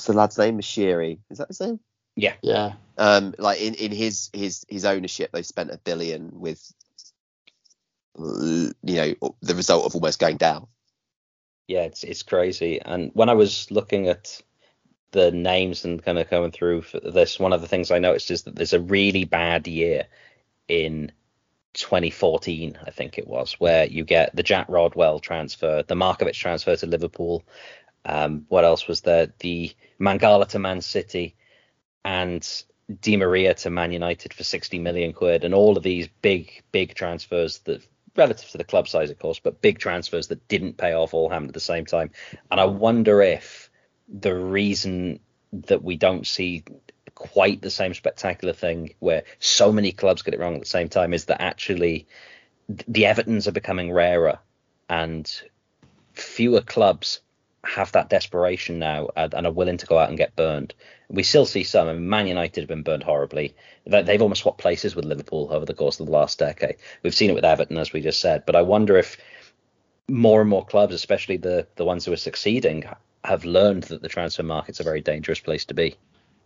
what's 0.00 0.06
the 0.06 0.14
lad's 0.14 0.38
name? 0.38 0.58
Moshiri. 0.58 1.20
Is 1.30 1.38
that 1.38 1.48
his 1.48 1.60
name? 1.60 1.80
yeah 2.16 2.34
Yeah. 2.42 2.74
um 2.98 3.34
like 3.38 3.60
in 3.60 3.74
in 3.74 3.92
his 3.92 4.30
his 4.32 4.64
his 4.68 4.84
ownership 4.84 5.30
they 5.32 5.42
spent 5.42 5.70
a 5.70 5.78
billion 5.78 6.40
with 6.40 6.72
you 8.18 8.72
know 8.84 9.14
the 9.42 9.54
result 9.54 9.86
of 9.86 9.94
almost 9.94 10.20
going 10.20 10.38
down 10.38 10.68
Yeah, 11.68 11.82
it's 11.82 12.04
it's 12.04 12.22
crazy. 12.22 12.80
And 12.80 13.10
when 13.14 13.28
I 13.28 13.34
was 13.34 13.70
looking 13.70 14.08
at 14.08 14.40
the 15.12 15.30
names 15.32 15.84
and 15.84 16.02
kind 16.04 16.18
of 16.18 16.30
going 16.30 16.52
through 16.52 16.82
for 16.82 17.00
this, 17.00 17.38
one 17.40 17.52
of 17.52 17.60
the 17.62 17.68
things 17.68 17.90
I 17.90 17.98
noticed 18.00 18.30
is 18.30 18.44
that 18.44 18.56
there's 18.56 18.74
a 18.74 18.80
really 18.80 19.24
bad 19.24 19.68
year 19.68 20.06
in 20.68 21.12
2014, 21.74 22.78
I 22.86 22.90
think 22.90 23.18
it 23.18 23.28
was, 23.28 23.54
where 23.54 23.86
you 23.86 24.04
get 24.04 24.34
the 24.34 24.42
Jack 24.42 24.68
Rodwell 24.68 25.20
transfer, 25.20 25.84
the 25.86 25.94
Markovic 25.94 26.34
transfer 26.34 26.76
to 26.76 26.86
Liverpool. 26.86 27.44
Um, 28.04 28.46
what 28.48 28.64
else 28.64 28.88
was 28.88 29.02
there? 29.02 29.32
The 29.38 29.72
Mangala 30.00 30.48
to 30.48 30.58
Man 30.58 30.80
City 30.80 31.36
and 32.04 32.46
Di 33.00 33.16
Maria 33.16 33.54
to 33.54 33.70
Man 33.70 33.92
United 33.92 34.34
for 34.34 34.44
60 34.44 34.78
million 34.78 35.12
quid, 35.12 35.44
and 35.44 35.54
all 35.54 35.76
of 35.76 35.82
these 35.82 36.08
big, 36.22 36.62
big 36.72 36.94
transfers 36.94 37.58
that, 37.60 37.86
relative 38.16 38.50
to 38.50 38.58
the 38.58 38.64
club 38.64 38.88
size, 38.88 39.10
of 39.10 39.18
course, 39.18 39.38
but 39.38 39.60
big 39.60 39.78
transfers 39.78 40.28
that 40.28 40.48
didn't 40.48 40.76
pay 40.76 40.92
off 40.92 41.14
all 41.14 41.28
happened 41.28 41.50
at 41.50 41.54
the 41.54 41.60
same 41.60 41.86
time. 41.86 42.10
And 42.50 42.60
I 42.60 42.64
wonder 42.64 43.22
if 43.22 43.70
the 44.08 44.34
reason 44.34 45.20
that 45.52 45.82
we 45.82 45.96
don't 45.96 46.26
see 46.26 46.64
quite 47.14 47.60
the 47.60 47.70
same 47.70 47.92
spectacular 47.92 48.54
thing 48.54 48.94
where 48.98 49.24
so 49.38 49.70
many 49.70 49.92
clubs 49.92 50.22
get 50.22 50.34
it 50.34 50.40
wrong 50.40 50.54
at 50.54 50.60
the 50.60 50.66
same 50.66 50.88
time 50.88 51.12
is 51.12 51.26
that 51.26 51.42
actually 51.42 52.06
the 52.88 53.02
Evertons 53.02 53.46
are 53.46 53.52
becoming 53.52 53.92
rarer 53.92 54.38
and 54.88 55.42
fewer 56.14 56.60
clubs 56.60 57.20
have 57.64 57.92
that 57.92 58.08
desperation 58.08 58.78
now 58.78 59.08
and, 59.16 59.34
and 59.34 59.46
are 59.46 59.52
willing 59.52 59.76
to 59.76 59.86
go 59.86 59.98
out 59.98 60.08
and 60.08 60.18
get 60.18 60.34
burned. 60.36 60.74
We 61.08 61.22
still 61.22 61.44
see 61.44 61.62
some. 61.64 61.88
I 61.88 61.92
mean, 61.92 62.08
Man 62.08 62.26
United 62.26 62.60
have 62.60 62.68
been 62.68 62.82
burned 62.82 63.02
horribly. 63.02 63.54
They- 63.86 64.02
They've 64.02 64.22
almost 64.22 64.42
swapped 64.42 64.58
places 64.58 64.96
with 64.96 65.04
Liverpool 65.04 65.48
over 65.50 65.66
the 65.66 65.74
course 65.74 66.00
of 66.00 66.06
the 66.06 66.12
last 66.12 66.38
decade. 66.38 66.76
We've 67.02 67.14
seen 67.14 67.30
it 67.30 67.34
with 67.34 67.44
Everton, 67.44 67.76
as 67.78 67.92
we 67.92 68.00
just 68.00 68.20
said. 68.20 68.44
But 68.46 68.56
I 68.56 68.62
wonder 68.62 68.96
if 68.96 69.16
more 70.08 70.40
and 70.40 70.50
more 70.50 70.64
clubs, 70.64 70.94
especially 70.94 71.36
the 71.36 71.66
the 71.76 71.84
ones 71.84 72.04
who 72.04 72.12
are 72.12 72.16
succeeding, 72.16 72.84
have 73.24 73.44
learned 73.44 73.84
that 73.84 74.02
the 74.02 74.08
transfer 74.08 74.42
market's 74.42 74.80
a 74.80 74.84
very 74.84 75.00
dangerous 75.00 75.40
place 75.40 75.64
to 75.66 75.74
be. 75.74 75.96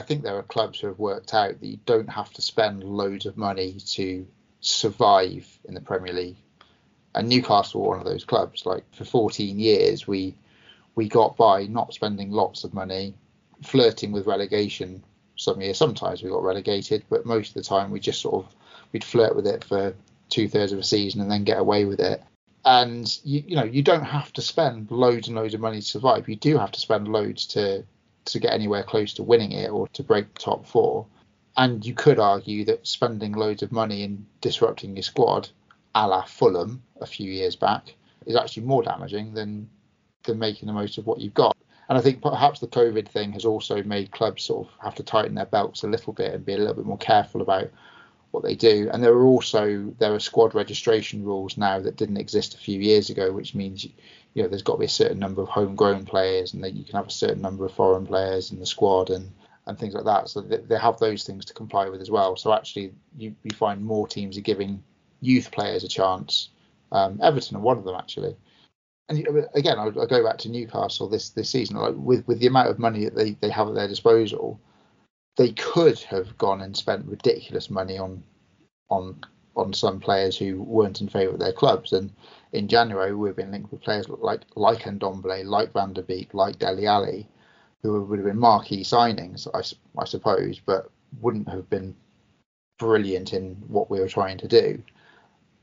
I 0.01 0.05
think 0.05 0.23
there 0.23 0.37
are 0.37 0.43
clubs 0.43 0.81
who 0.81 0.89
have 0.89 0.99
worked 0.99 1.33
out 1.33 1.61
that 1.61 1.67
you 1.67 1.79
don't 1.87 2.11
have 2.11 2.33
to 2.33 2.43
spend 2.43 2.83
loads 2.83 3.27
of 3.27 3.37
money 3.37 3.77
to 3.93 4.27
survive 4.61 5.47
in 5.67 5.75
the 5.75 5.81
Premier 5.81 6.13
League. 6.13 6.37
And 7.15 7.29
Newcastle 7.29 7.81
were 7.83 7.91
one 7.91 8.01
of 8.01 8.05
those 8.05 8.25
clubs. 8.25 8.67
Like 8.67 8.83
for 8.93 9.05
14 9.05 9.59
years, 9.61 10.07
we 10.09 10.35
we 10.95 11.09
got 11.09 11.37
by 11.37 11.67
not 11.67 11.95
spending 11.95 12.31
lots 12.31 12.65
of 12.65 12.75
money, 12.75 13.15
flirting 13.63 14.13
with 14.13 14.27
relegation. 14.27 15.03
Some 15.37 15.61
years, 15.61 15.79
sometimes 15.79 16.23
we 16.23 16.31
got 16.31 16.43
relegated, 16.43 17.05
but 17.11 17.27
most 17.27 17.49
of 17.49 17.55
the 17.55 17.63
time 17.63 17.91
we 17.91 18.01
just 18.01 18.21
sort 18.21 18.45
of 18.45 18.55
we'd 18.93 19.05
flirt 19.05 19.35
with 19.35 19.47
it 19.47 19.65
for 19.65 19.95
two 20.29 20.49
thirds 20.49 20.73
of 20.73 20.79
a 20.79 20.85
season 20.85 21.21
and 21.21 21.31
then 21.31 21.45
get 21.45 21.59
away 21.59 21.85
with 21.85 22.01
it. 22.01 22.23
And 22.65 23.07
you 23.25 23.43
you 23.47 23.57
know 23.57 23.65
you 23.65 23.83
don't 23.83 24.05
have 24.05 24.33
to 24.35 24.43
spend 24.43 24.91
loads 24.91 25.29
and 25.29 25.37
loads 25.37 25.55
of 25.55 25.61
money 25.61 25.81
to 25.81 25.87
survive. 25.87 26.29
You 26.29 26.37
do 26.37 26.57
have 26.59 26.73
to 26.73 26.81
spend 26.81 27.09
loads 27.09 27.47
to 27.49 27.85
to 28.27 28.39
get 28.39 28.53
anywhere 28.53 28.83
close 28.83 29.13
to 29.15 29.23
winning 29.23 29.53
it 29.53 29.71
or 29.71 29.89
to 29.89 30.03
break 30.03 30.33
the 30.33 30.41
top 30.41 30.67
four. 30.67 31.07
And 31.57 31.85
you 31.85 31.95
could 31.95 32.19
argue 32.19 32.65
that 32.65 32.87
spending 32.87 33.33
loads 33.33 33.63
of 33.63 33.71
money 33.71 34.03
and 34.03 34.27
disrupting 34.41 34.97
your 34.97 35.03
squad, 35.03 35.49
a 35.95 36.09
la 36.09 36.25
Fulham 36.25 36.83
a 37.01 37.07
few 37.07 37.31
years 37.31 37.55
back, 37.55 37.95
is 38.27 38.35
actually 38.35 38.65
more 38.65 38.83
damaging 38.83 39.35
than 39.35 39.69
than 40.25 40.39
making 40.39 40.67
the 40.67 40.73
most 40.73 40.99
of 40.99 41.07
what 41.07 41.21
you've 41.21 41.35
got. 41.35 41.57
And 41.89 41.99
I 41.99 42.01
think 42.01 42.23
perhaps 42.23 42.61
the 42.61 42.67
COVID 42.67 43.09
thing 43.09 43.33
has 43.33 43.45
also 43.45 43.83
made 43.83 44.11
clubs 44.11 44.45
sort 44.45 44.67
of 44.67 44.73
have 44.83 44.95
to 44.97 45.03
tighten 45.03 45.35
their 45.35 45.47
belts 45.47 45.83
a 45.83 45.89
little 45.89 46.13
bit 46.13 46.33
and 46.33 46.45
be 46.45 46.55
a 46.55 46.59
little 46.59 46.75
bit 46.75 46.87
more 46.87 46.99
careful 46.99 47.43
about 47.43 47.71
what 48.31 48.43
they 48.43 48.55
do. 48.55 48.89
And 48.93 49.03
there 49.03 49.13
are 49.13 49.25
also 49.25 49.95
there 49.99 50.15
are 50.15 50.21
squad 50.21 50.55
registration 50.55 51.25
rules 51.25 51.57
now 51.57 51.81
that 51.81 51.97
didn't 51.97 52.17
exist 52.17 52.55
a 52.55 52.59
few 52.59 52.81
years 52.81 53.11
ago, 53.11 53.31
which 53.33 53.55
means 53.55 53.85
you 53.85 54.43
know 54.43 54.49
there's 54.49 54.63
got 54.63 54.75
to 54.75 54.81
be 54.81 54.87
a 54.87 54.89
certain 54.89 55.19
number 55.19 55.43
of 55.43 55.49
homegrown 55.49 56.07
players 56.07 56.55
and 56.55 56.65
that 56.65 56.75
you 56.75 56.85
can 56.85 56.97
have 56.97 57.07
a 57.07 57.13
certain 57.13 57.43
number 57.43 57.65
of 57.65 57.73
foreign 57.73 58.07
players 58.07 58.51
in 58.51 58.59
the 58.59 58.67
squad 58.67 59.11
and 59.11 59.31
and 59.67 59.79
things 59.79 59.95
like 59.95 60.05
that. 60.05 60.29
So 60.29 60.41
they, 60.41 60.79
have 60.79 60.99
those 60.99 61.25
things 61.25 61.47
to 61.47 61.55
comply 61.55 61.89
with 61.89 62.03
as 62.03 62.11
well. 62.11 62.37
So 62.37 62.53
actually, 62.53 62.93
you, 63.17 63.35
you 63.43 63.57
find 63.57 63.83
more 63.83 64.07
teams 64.07 64.37
are 64.37 64.43
giving 64.43 64.83
youth 65.23 65.51
players 65.51 65.85
a 65.85 65.89
chance. 65.89 66.51
Um, 66.93 67.19
Everton 67.23 67.57
are 67.57 67.61
one 67.61 67.79
of 67.79 67.85
them 67.85 67.95
actually. 67.95 68.37
And 69.09 69.27
again, 69.55 69.79
I, 69.79 69.91
go 69.91 70.25
back 70.25 70.39
to 70.39 70.49
Newcastle 70.49 71.09
this 71.09 71.31
this 71.31 71.51
season. 71.51 71.77
Like 71.77 71.95
with 71.97 72.27
with 72.27 72.41
the 72.41 72.47
amount 72.47 72.71
of 72.71 72.79
money 72.79 73.05
that 73.05 73.15
they, 73.15 73.33
they 73.33 73.51
have 73.51 73.69
at 73.69 73.75
their 73.75 73.89
disposal, 73.89 74.59
they 75.37 75.53
could 75.53 75.99
have 76.01 76.37
gone 76.39 76.63
and 76.63 76.77
spent 76.77 77.07
ridiculous 77.07 77.71
money 77.71 77.99
on 77.99 78.23
on 78.89 79.21
on 79.57 79.73
some 79.73 80.01
players 80.01 80.37
who 80.37 80.63
weren't 80.63 81.01
in 81.01 81.09
favour 81.09 81.35
of 81.35 81.39
their 81.39 81.53
clubs. 81.53 81.93
And 81.93 82.13
in 82.53 82.67
January, 82.67 83.15
we've 83.15 83.37
been 83.37 83.51
linked 83.51 83.71
with 83.71 83.83
players 83.83 84.09
like 84.09 84.43
like 84.57 84.83
Ndombele, 84.83 85.45
like 85.45 85.73
Van 85.73 85.93
der 85.93 86.03
Beek, 86.03 86.33
like 86.33 86.59
Dele 86.59 86.87
Alli, 86.87 87.29
who 87.83 88.03
would 88.03 88.19
have 88.19 88.27
been 88.27 88.39
marquee 88.39 88.83
signings, 88.83 89.47
I, 89.53 90.01
I 90.01 90.05
suppose, 90.05 90.61
but 90.65 90.91
wouldn't 91.21 91.49
have 91.49 91.69
been 91.69 91.95
brilliant 92.79 93.33
in 93.33 93.55
what 93.69 93.91
we 93.91 94.01
were 94.01 94.09
trying 94.09 94.39
to 94.39 94.49
do. 94.49 94.83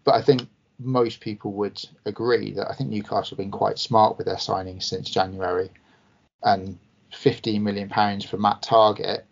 But 0.04 0.16
I 0.16 0.22
think 0.22 0.48
most 0.84 1.22
people 1.22 1.54
would 1.54 1.84
agree 2.06 2.52
that 2.54 2.70
I 2.70 2.74
think 2.74 2.90
Newcastle 2.90 3.32
have 3.32 3.38
been 3.38 3.52
quite 3.52 3.80
smart 3.80 4.18
with 4.18 4.28
their 4.28 4.36
signings 4.36 4.84
since 4.84 5.10
January, 5.10 5.70
and 6.44 6.78
15 7.14 7.64
million 7.64 7.90
pounds 7.90 8.26
for 8.26 8.38
Matt 8.38 8.62
Targett 8.62 9.24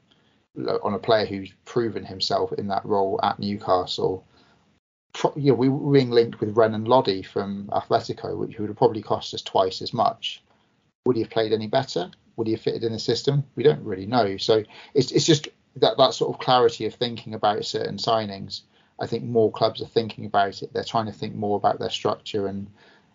on 0.84 0.94
a 0.94 1.00
player 1.00 1.26
who's 1.26 1.54
proven 1.66 2.04
himself 2.04 2.52
in 2.54 2.68
that 2.68 2.86
role 2.86 3.20
at 3.24 3.40
Newcastle. 3.40 4.26
You 5.36 5.52
know, 5.52 5.54
we 5.56 5.70
were 5.70 5.94
being 5.94 6.12
linked 6.12 6.40
with 6.40 6.56
Renan 6.56 6.86
Lodi 6.86 7.24
from 7.24 7.70
Atletico, 7.72 8.38
which 8.38 8.58
would 8.60 8.70
have 8.70 8.78
probably 8.78 9.02
cost 9.02 9.34
us 9.34 9.42
twice 9.42 9.82
as 9.82 9.94
much. 9.94 10.44
Would 11.06 11.16
he 11.16 11.24
have 11.24 11.32
played 11.32 11.54
any 11.54 11.68
better? 11.68 12.12
Would 12.36 12.48
he 12.48 12.54
have 12.54 12.62
fitted 12.62 12.84
in 12.84 12.94
the 12.94 13.00
system? 13.00 13.44
We 13.56 13.64
don't 13.64 13.84
really 13.84 14.06
know. 14.06 14.38
So 14.38 14.64
it's 14.94 15.12
it's 15.12 15.26
just 15.26 15.48
that 15.78 15.98
that 15.98 16.14
sort 16.14 16.34
of 16.34 16.40
clarity 16.40 16.86
of 16.86 16.94
thinking 16.94 17.34
about 17.34 17.66
certain 17.66 17.98
signings. 17.98 18.62
I 19.00 19.08
think 19.08 19.24
more 19.24 19.52
clubs 19.52 19.82
are 19.82 19.88
thinking 19.88 20.26
about 20.26 20.62
it. 20.62 20.74
They're 20.74 20.84
trying 20.84 21.06
to 21.06 21.12
think 21.12 21.36
more 21.36 21.58
about 21.58 21.80
their 21.80 21.90
structure 21.90 22.48
and 22.48 22.68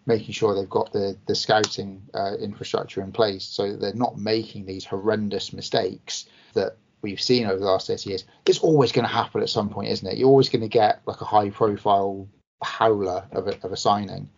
making 0.06 0.32
sure 0.32 0.54
they've 0.54 0.68
got 0.68 0.92
the 0.92 1.16
the 1.26 1.34
scouting 1.34 2.02
uh, 2.14 2.36
infrastructure 2.38 3.02
in 3.02 3.12
place, 3.12 3.44
so 3.44 3.76
they're 3.76 3.94
not 3.94 4.18
making 4.18 4.66
these 4.66 4.84
horrendous 4.84 5.52
mistakes 5.52 6.26
that 6.54 6.76
we've 7.02 7.20
seen 7.20 7.46
over 7.46 7.58
the 7.58 7.66
last 7.66 7.86
30 7.86 8.08
years. 8.08 8.24
It's 8.46 8.60
always 8.60 8.92
going 8.92 9.06
to 9.06 9.12
happen 9.12 9.42
at 9.42 9.50
some 9.50 9.68
point, 9.68 9.90
isn't 9.90 10.08
it? 10.08 10.16
You're 10.16 10.28
always 10.28 10.48
going 10.48 10.62
to 10.62 10.68
get 10.68 11.02
like 11.06 11.20
a 11.20 11.26
high 11.26 11.50
profile 11.50 12.26
howler 12.62 13.26
of 13.30 13.46
a, 13.46 13.62
of 13.62 13.72
a 13.72 13.76
signing. 13.76 14.30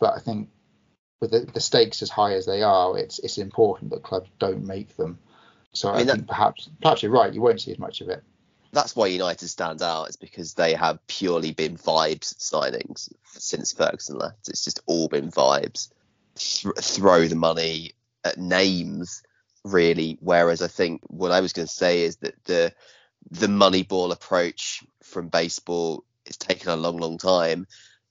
But 0.00 0.14
I 0.14 0.18
think 0.20 0.48
with 1.20 1.30
the, 1.30 1.40
the, 1.40 1.60
stakes 1.60 2.02
as 2.02 2.10
high 2.10 2.32
as 2.32 2.46
they 2.46 2.62
are, 2.62 2.98
it's 2.98 3.18
it's 3.18 3.38
important 3.38 3.90
that 3.90 4.02
clubs 4.02 4.30
don't 4.38 4.64
make 4.64 4.96
them. 4.96 5.18
So 5.72 5.90
I, 5.90 5.98
mean, 5.98 6.08
I 6.08 6.12
think 6.12 6.26
that, 6.26 6.28
perhaps 6.28 6.70
perhaps 6.80 7.02
you're 7.02 7.12
right. 7.12 7.32
You 7.32 7.42
won't 7.42 7.60
see 7.60 7.72
as 7.72 7.78
much 7.78 8.00
of 8.00 8.08
it. 8.08 8.22
That's 8.76 8.94
why 8.94 9.06
United 9.06 9.48
stand 9.48 9.80
out. 9.80 10.10
Is 10.10 10.16
because 10.16 10.52
they 10.52 10.74
have 10.74 11.04
purely 11.06 11.52
been 11.52 11.78
vibes 11.78 12.36
signings 12.36 13.10
since 13.24 13.72
Ferguson 13.72 14.18
left. 14.18 14.48
It's 14.48 14.64
just 14.64 14.80
all 14.86 15.08
been 15.08 15.30
vibes. 15.30 15.90
Th- 16.34 16.74
throw 16.76 17.26
the 17.26 17.36
money 17.36 17.94
at 18.22 18.36
names 18.36 19.22
really. 19.64 20.18
Whereas 20.20 20.60
I 20.60 20.68
think 20.68 21.00
what 21.06 21.32
I 21.32 21.40
was 21.40 21.54
going 21.54 21.66
to 21.66 21.72
say 21.72 22.02
is 22.02 22.16
that 22.18 22.34
the 22.44 22.72
the 23.30 23.48
money 23.48 23.82
ball 23.82 24.12
approach 24.12 24.84
from 25.02 25.28
baseball 25.28 26.04
is 26.26 26.36
taken 26.36 26.68
a 26.68 26.76
long, 26.76 26.98
long 26.98 27.16
time, 27.16 27.66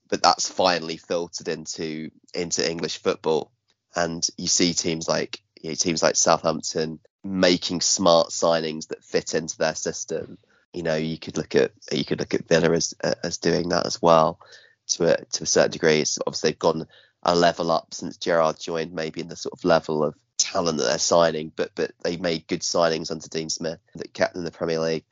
but 0.09 0.23
that's 0.23 0.49
finally 0.49 0.97
filtered 0.97 1.47
into 1.47 2.09
into 2.33 2.67
English 2.67 3.03
football. 3.03 3.51
And 3.95 4.27
you 4.35 4.47
see 4.47 4.73
teams 4.73 5.07
like 5.07 5.41
you 5.61 5.69
know, 5.69 5.75
teams 5.75 6.03
like 6.03 6.15
Southampton 6.15 6.99
making 7.23 7.81
smart 7.81 8.29
signings 8.29 8.87
that 8.87 9.03
fit 9.03 9.33
into 9.33 9.57
their 9.57 9.75
system. 9.75 10.37
You 10.75 10.83
know, 10.83 10.95
you 10.95 11.17
could 11.17 11.37
look 11.37 11.55
at 11.55 11.71
you 11.91 12.03
could 12.03 12.19
look 12.19 12.33
at 12.33 12.49
Villa 12.49 12.71
as 12.73 12.93
as 13.23 13.37
doing 13.37 13.69
that 13.69 13.85
as 13.85 14.01
well 14.01 14.39
to 14.87 15.13
a 15.13 15.25
to 15.25 15.43
a 15.43 15.47
certain 15.47 15.71
degree. 15.71 16.01
It's 16.01 16.19
obviously 16.27 16.49
they've 16.49 16.59
gone 16.59 16.85
a 17.23 17.33
level 17.33 17.71
up 17.71 17.93
since 17.93 18.17
Gerrard 18.17 18.59
joined, 18.59 18.93
maybe 18.93 19.21
in 19.21 19.29
the 19.29 19.37
sort 19.37 19.53
of 19.53 19.63
level 19.63 20.03
of 20.03 20.15
talent 20.37 20.77
that 20.77 20.83
they're 20.83 20.97
signing, 20.97 21.51
but 21.55 21.71
but 21.75 21.91
they 22.03 22.17
made 22.17 22.47
good 22.47 22.61
signings 22.61 23.09
under 23.09 23.27
Dean 23.29 23.49
Smith 23.49 23.79
that 23.95 24.13
kept 24.13 24.33
them 24.33 24.41
in 24.41 24.45
the 24.45 24.51
Premier 24.51 24.79
League. 24.79 25.05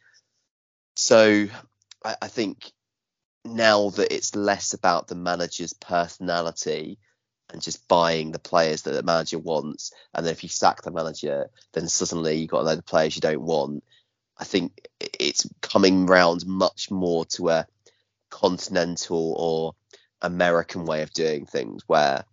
So 0.95 1.47
I, 2.03 2.15
I 2.21 2.27
think 2.27 2.71
now 3.45 3.89
that 3.91 4.13
it's 4.13 4.35
less 4.35 4.73
about 4.73 5.07
the 5.07 5.15
manager's 5.15 5.73
personality 5.73 6.99
and 7.51 7.61
just 7.61 7.87
buying 7.87 8.31
the 8.31 8.39
players 8.39 8.81
that 8.81 8.91
the 8.91 9.03
manager 9.03 9.39
wants, 9.39 9.93
and 10.13 10.25
then 10.25 10.33
if 10.33 10.43
you 10.43 10.49
sack 10.49 10.81
the 10.81 10.91
manager, 10.91 11.49
then 11.73 11.87
suddenly 11.87 12.35
you've 12.35 12.49
got 12.49 12.61
a 12.61 12.63
load 12.63 12.79
of 12.79 12.85
players 12.85 13.15
you 13.15 13.21
don't 13.21 13.41
want. 13.41 13.83
I 14.37 14.43
think 14.45 14.87
it's 15.19 15.47
coming 15.61 16.05
round 16.05 16.45
much 16.45 16.91
more 16.91 17.25
to 17.25 17.49
a 17.49 17.67
continental 18.29 19.35
or 19.37 19.75
American 20.21 20.85
way 20.85 21.01
of 21.01 21.13
doing 21.13 21.45
things, 21.45 21.83
where 21.87 22.25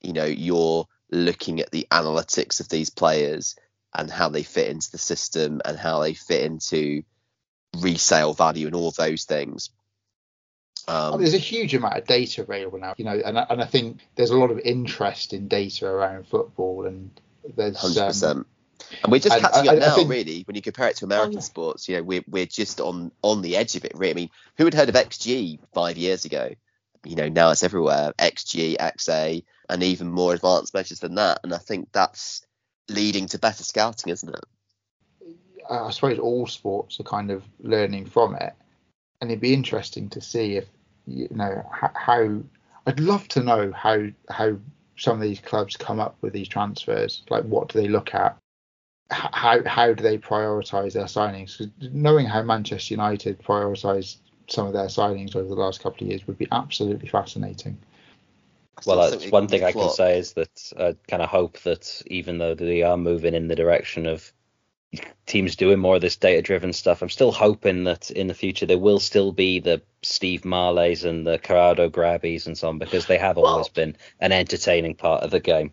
you 0.00 0.12
know 0.12 0.24
you're 0.24 0.86
looking 1.10 1.60
at 1.60 1.70
the 1.70 1.86
analytics 1.90 2.60
of 2.60 2.68
these 2.68 2.90
players 2.90 3.56
and 3.94 4.10
how 4.10 4.28
they 4.28 4.42
fit 4.42 4.68
into 4.68 4.90
the 4.92 4.98
system 4.98 5.60
and 5.64 5.78
how 5.78 6.00
they 6.00 6.14
fit 6.14 6.42
into 6.42 7.02
resale 7.78 8.32
value 8.32 8.66
and 8.66 8.76
all 8.76 8.92
those 8.92 9.24
things. 9.24 9.70
Um, 10.88 11.20
there's 11.20 11.34
a 11.34 11.38
huge 11.38 11.74
amount 11.74 11.98
of 11.98 12.06
data 12.06 12.42
available 12.42 12.78
now, 12.78 12.94
you 12.96 13.04
know, 13.04 13.20
and 13.24 13.38
and 13.38 13.62
I 13.62 13.66
think 13.66 14.00
there's 14.16 14.30
a 14.30 14.38
lot 14.38 14.50
of 14.50 14.58
interest 14.60 15.32
in 15.32 15.48
data 15.48 15.86
around 15.86 16.26
football, 16.26 16.86
and 16.86 17.10
there's 17.56 18.22
um. 18.22 18.46
And 19.02 19.12
we're 19.12 19.20
just 19.20 19.34
and 19.34 19.42
catching 19.42 19.68
I, 19.68 19.72
up 19.74 19.78
now, 19.78 19.94
think, 19.94 20.10
really, 20.10 20.42
when 20.42 20.56
you 20.56 20.62
compare 20.62 20.88
it 20.88 20.96
to 20.96 21.04
American 21.04 21.38
oh, 21.38 21.40
sports. 21.40 21.88
You 21.88 21.96
know, 21.96 22.02
we're 22.02 22.24
we're 22.28 22.46
just 22.46 22.80
on 22.80 23.12
on 23.22 23.42
the 23.42 23.56
edge 23.56 23.76
of 23.76 23.84
it. 23.84 23.92
Really, 23.94 24.10
I 24.10 24.14
mean, 24.14 24.30
who 24.56 24.64
had 24.64 24.74
heard 24.74 24.88
of 24.88 24.94
XG 24.94 25.58
five 25.72 25.96
years 25.96 26.24
ago? 26.24 26.50
You 27.04 27.16
know, 27.16 27.28
now 27.28 27.50
it's 27.50 27.62
everywhere. 27.62 28.12
XG, 28.18 28.76
XA, 28.76 29.42
and 29.68 29.82
even 29.82 30.10
more 30.10 30.34
advanced 30.34 30.74
measures 30.74 31.00
than 31.00 31.14
that. 31.14 31.40
And 31.44 31.54
I 31.54 31.58
think 31.58 31.88
that's 31.92 32.42
leading 32.88 33.26
to 33.28 33.38
better 33.38 33.62
scouting, 33.62 34.12
isn't 34.12 34.28
it? 34.28 34.44
I 35.70 35.90
suppose 35.90 36.18
all 36.18 36.46
sports 36.46 36.98
are 36.98 37.04
kind 37.04 37.30
of 37.30 37.44
learning 37.60 38.06
from 38.06 38.34
it, 38.34 38.54
and 39.20 39.30
it'd 39.30 39.40
be 39.40 39.54
interesting 39.54 40.08
to 40.10 40.20
see 40.20 40.56
if 40.56 40.66
you 41.06 41.28
know 41.30 41.64
how. 41.94 42.40
I'd 42.86 43.00
love 43.00 43.28
to 43.28 43.42
know 43.42 43.72
how 43.72 44.06
how 44.28 44.56
some 44.96 45.16
of 45.16 45.22
these 45.22 45.40
clubs 45.40 45.76
come 45.76 46.00
up 46.00 46.16
with 46.20 46.32
these 46.32 46.48
transfers. 46.48 47.22
Like, 47.30 47.44
what 47.44 47.68
do 47.68 47.80
they 47.80 47.88
look 47.88 48.14
at? 48.14 48.36
How 49.10 49.62
how 49.64 49.92
do 49.92 50.02
they 50.02 50.18
prioritise 50.18 50.92
their 50.92 51.04
signings? 51.04 51.70
knowing 51.92 52.26
how 52.26 52.42
Manchester 52.42 52.94
United 52.94 53.42
prioritised 53.42 54.16
some 54.48 54.66
of 54.66 54.72
their 54.72 54.86
signings 54.86 55.36
over 55.36 55.48
the 55.48 55.60
last 55.60 55.82
couple 55.82 56.04
of 56.04 56.10
years 56.10 56.26
would 56.26 56.38
be 56.38 56.48
absolutely 56.52 57.08
fascinating 57.08 57.78
well, 58.86 59.10
that's 59.10 59.30
one 59.30 59.48
thing 59.48 59.64
I 59.64 59.72
can 59.72 59.90
say 59.90 60.18
is 60.18 60.32
that 60.34 60.72
I 60.78 60.96
kind 61.08 61.22
of 61.22 61.28
hope 61.28 61.58
that 61.60 62.02
even 62.06 62.38
though 62.38 62.54
they 62.54 62.82
are 62.82 62.96
moving 62.96 63.34
in 63.34 63.48
the 63.48 63.56
direction 63.56 64.06
of 64.06 64.32
teams 65.26 65.54
doing 65.54 65.78
more 65.78 65.96
of 65.96 66.00
this 66.00 66.16
data 66.16 66.42
driven 66.42 66.72
stuff, 66.72 67.02
I'm 67.02 67.10
still 67.10 67.32
hoping 67.32 67.84
that 67.84 68.10
in 68.10 68.26
the 68.26 68.34
future 68.34 68.66
there 68.66 68.78
will 68.78 68.98
still 68.98 69.32
be 69.32 69.60
the 69.60 69.82
Steve 70.02 70.44
Marlets 70.44 71.04
and 71.04 71.26
the 71.26 71.38
Corrado 71.38 71.88
Grabbis 71.88 72.46
and 72.46 72.56
so 72.56 72.68
on 72.68 72.78
because 72.78 73.06
they 73.06 73.18
have 73.18 73.38
always 73.38 73.68
been 73.68 73.96
an 74.20 74.32
entertaining 74.32 74.94
part 74.94 75.22
of 75.22 75.30
the 75.30 75.40
game. 75.40 75.72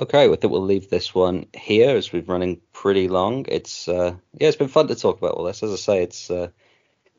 Okay, 0.00 0.24
I 0.24 0.36
think 0.36 0.50
we'll 0.50 0.62
leave 0.62 0.88
this 0.88 1.14
one 1.14 1.46
here 1.54 1.96
as 1.96 2.12
we're 2.12 2.22
running 2.22 2.60
pretty 2.72 3.08
long. 3.08 3.44
It's 3.48 3.88
uh, 3.88 4.14
yeah, 4.38 4.48
it's 4.48 4.56
been 4.56 4.68
fun 4.68 4.88
to 4.88 4.94
talk 4.94 5.18
about 5.18 5.32
all 5.32 5.44
this. 5.44 5.62
As 5.62 5.72
I 5.72 5.76
say, 5.76 6.02
it's 6.02 6.30
uh, 6.30 6.48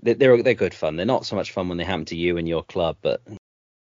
they're 0.01 0.41
they're 0.41 0.53
good 0.55 0.73
fun. 0.73 0.95
They're 0.95 1.05
not 1.05 1.25
so 1.25 1.35
much 1.35 1.51
fun 1.51 1.69
when 1.69 1.77
they 1.77 1.83
happen 1.83 2.05
to 2.05 2.15
you 2.15 2.37
and 2.37 2.47
your 2.47 2.63
club, 2.63 2.97
but 3.01 3.21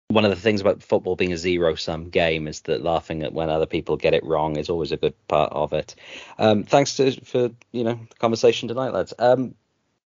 one 0.07 0.25
of 0.25 0.31
the 0.31 0.35
things 0.35 0.61
about 0.61 0.81
football 0.83 1.15
being 1.15 1.31
a 1.31 1.37
zero 1.37 1.75
sum 1.75 2.09
game 2.09 2.47
is 2.47 2.61
that 2.61 2.83
laughing 2.83 3.23
at 3.23 3.33
when 3.33 3.49
other 3.49 3.67
people 3.67 3.97
get 3.97 4.13
it 4.13 4.25
wrong 4.25 4.57
is 4.57 4.69
always 4.69 4.91
a 4.91 4.97
good 4.97 5.13
part 5.27 5.51
of 5.53 5.73
it. 5.73 5.95
Um, 6.39 6.63
thanks 6.63 6.97
to 6.97 7.11
for 7.23 7.51
you 7.71 7.83
know 7.83 7.99
the 8.09 8.15
conversation 8.15 8.67
tonight, 8.67 8.93
lads. 8.93 9.13
Um, 9.19 9.53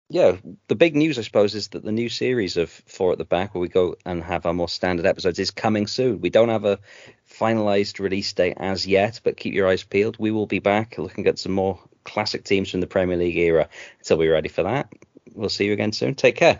yeah, 0.09 0.37
the 0.67 0.75
big 0.75 0.95
news 0.95 1.17
I 1.17 1.23
suppose 1.23 1.55
is 1.55 1.69
that 1.69 1.83
the 1.83 1.91
new 1.91 2.09
series 2.09 2.57
of 2.57 2.69
Four 2.69 3.13
at 3.13 3.17
the 3.17 3.25
Back, 3.25 3.55
where 3.55 3.61
we 3.61 3.67
go 3.67 3.95
and 4.05 4.23
have 4.23 4.45
our 4.45 4.53
more 4.53 4.69
standard 4.69 5.05
episodes, 5.05 5.39
is 5.39 5.51
coming 5.51 5.87
soon. 5.87 6.21
We 6.21 6.29
don't 6.29 6.49
have 6.49 6.65
a 6.65 6.79
finalized 7.39 7.99
release 7.99 8.31
date 8.33 8.57
as 8.57 8.87
yet, 8.87 9.19
but 9.23 9.37
keep 9.37 9.53
your 9.53 9.67
eyes 9.67 9.83
peeled. 9.83 10.17
We 10.19 10.31
will 10.31 10.47
be 10.47 10.59
back 10.59 10.97
looking 10.97 11.27
at 11.27 11.39
some 11.39 11.51
more 11.51 11.79
classic 12.03 12.43
teams 12.43 12.69
from 12.71 12.81
the 12.81 12.87
Premier 12.87 13.17
League 13.17 13.37
era. 13.37 13.69
Until 13.99 14.17
we're 14.17 14.33
ready 14.33 14.49
for 14.49 14.63
that, 14.63 14.91
we'll 15.33 15.49
see 15.49 15.65
you 15.65 15.73
again 15.73 15.91
soon. 15.91 16.15
Take 16.15 16.35
care. 16.35 16.59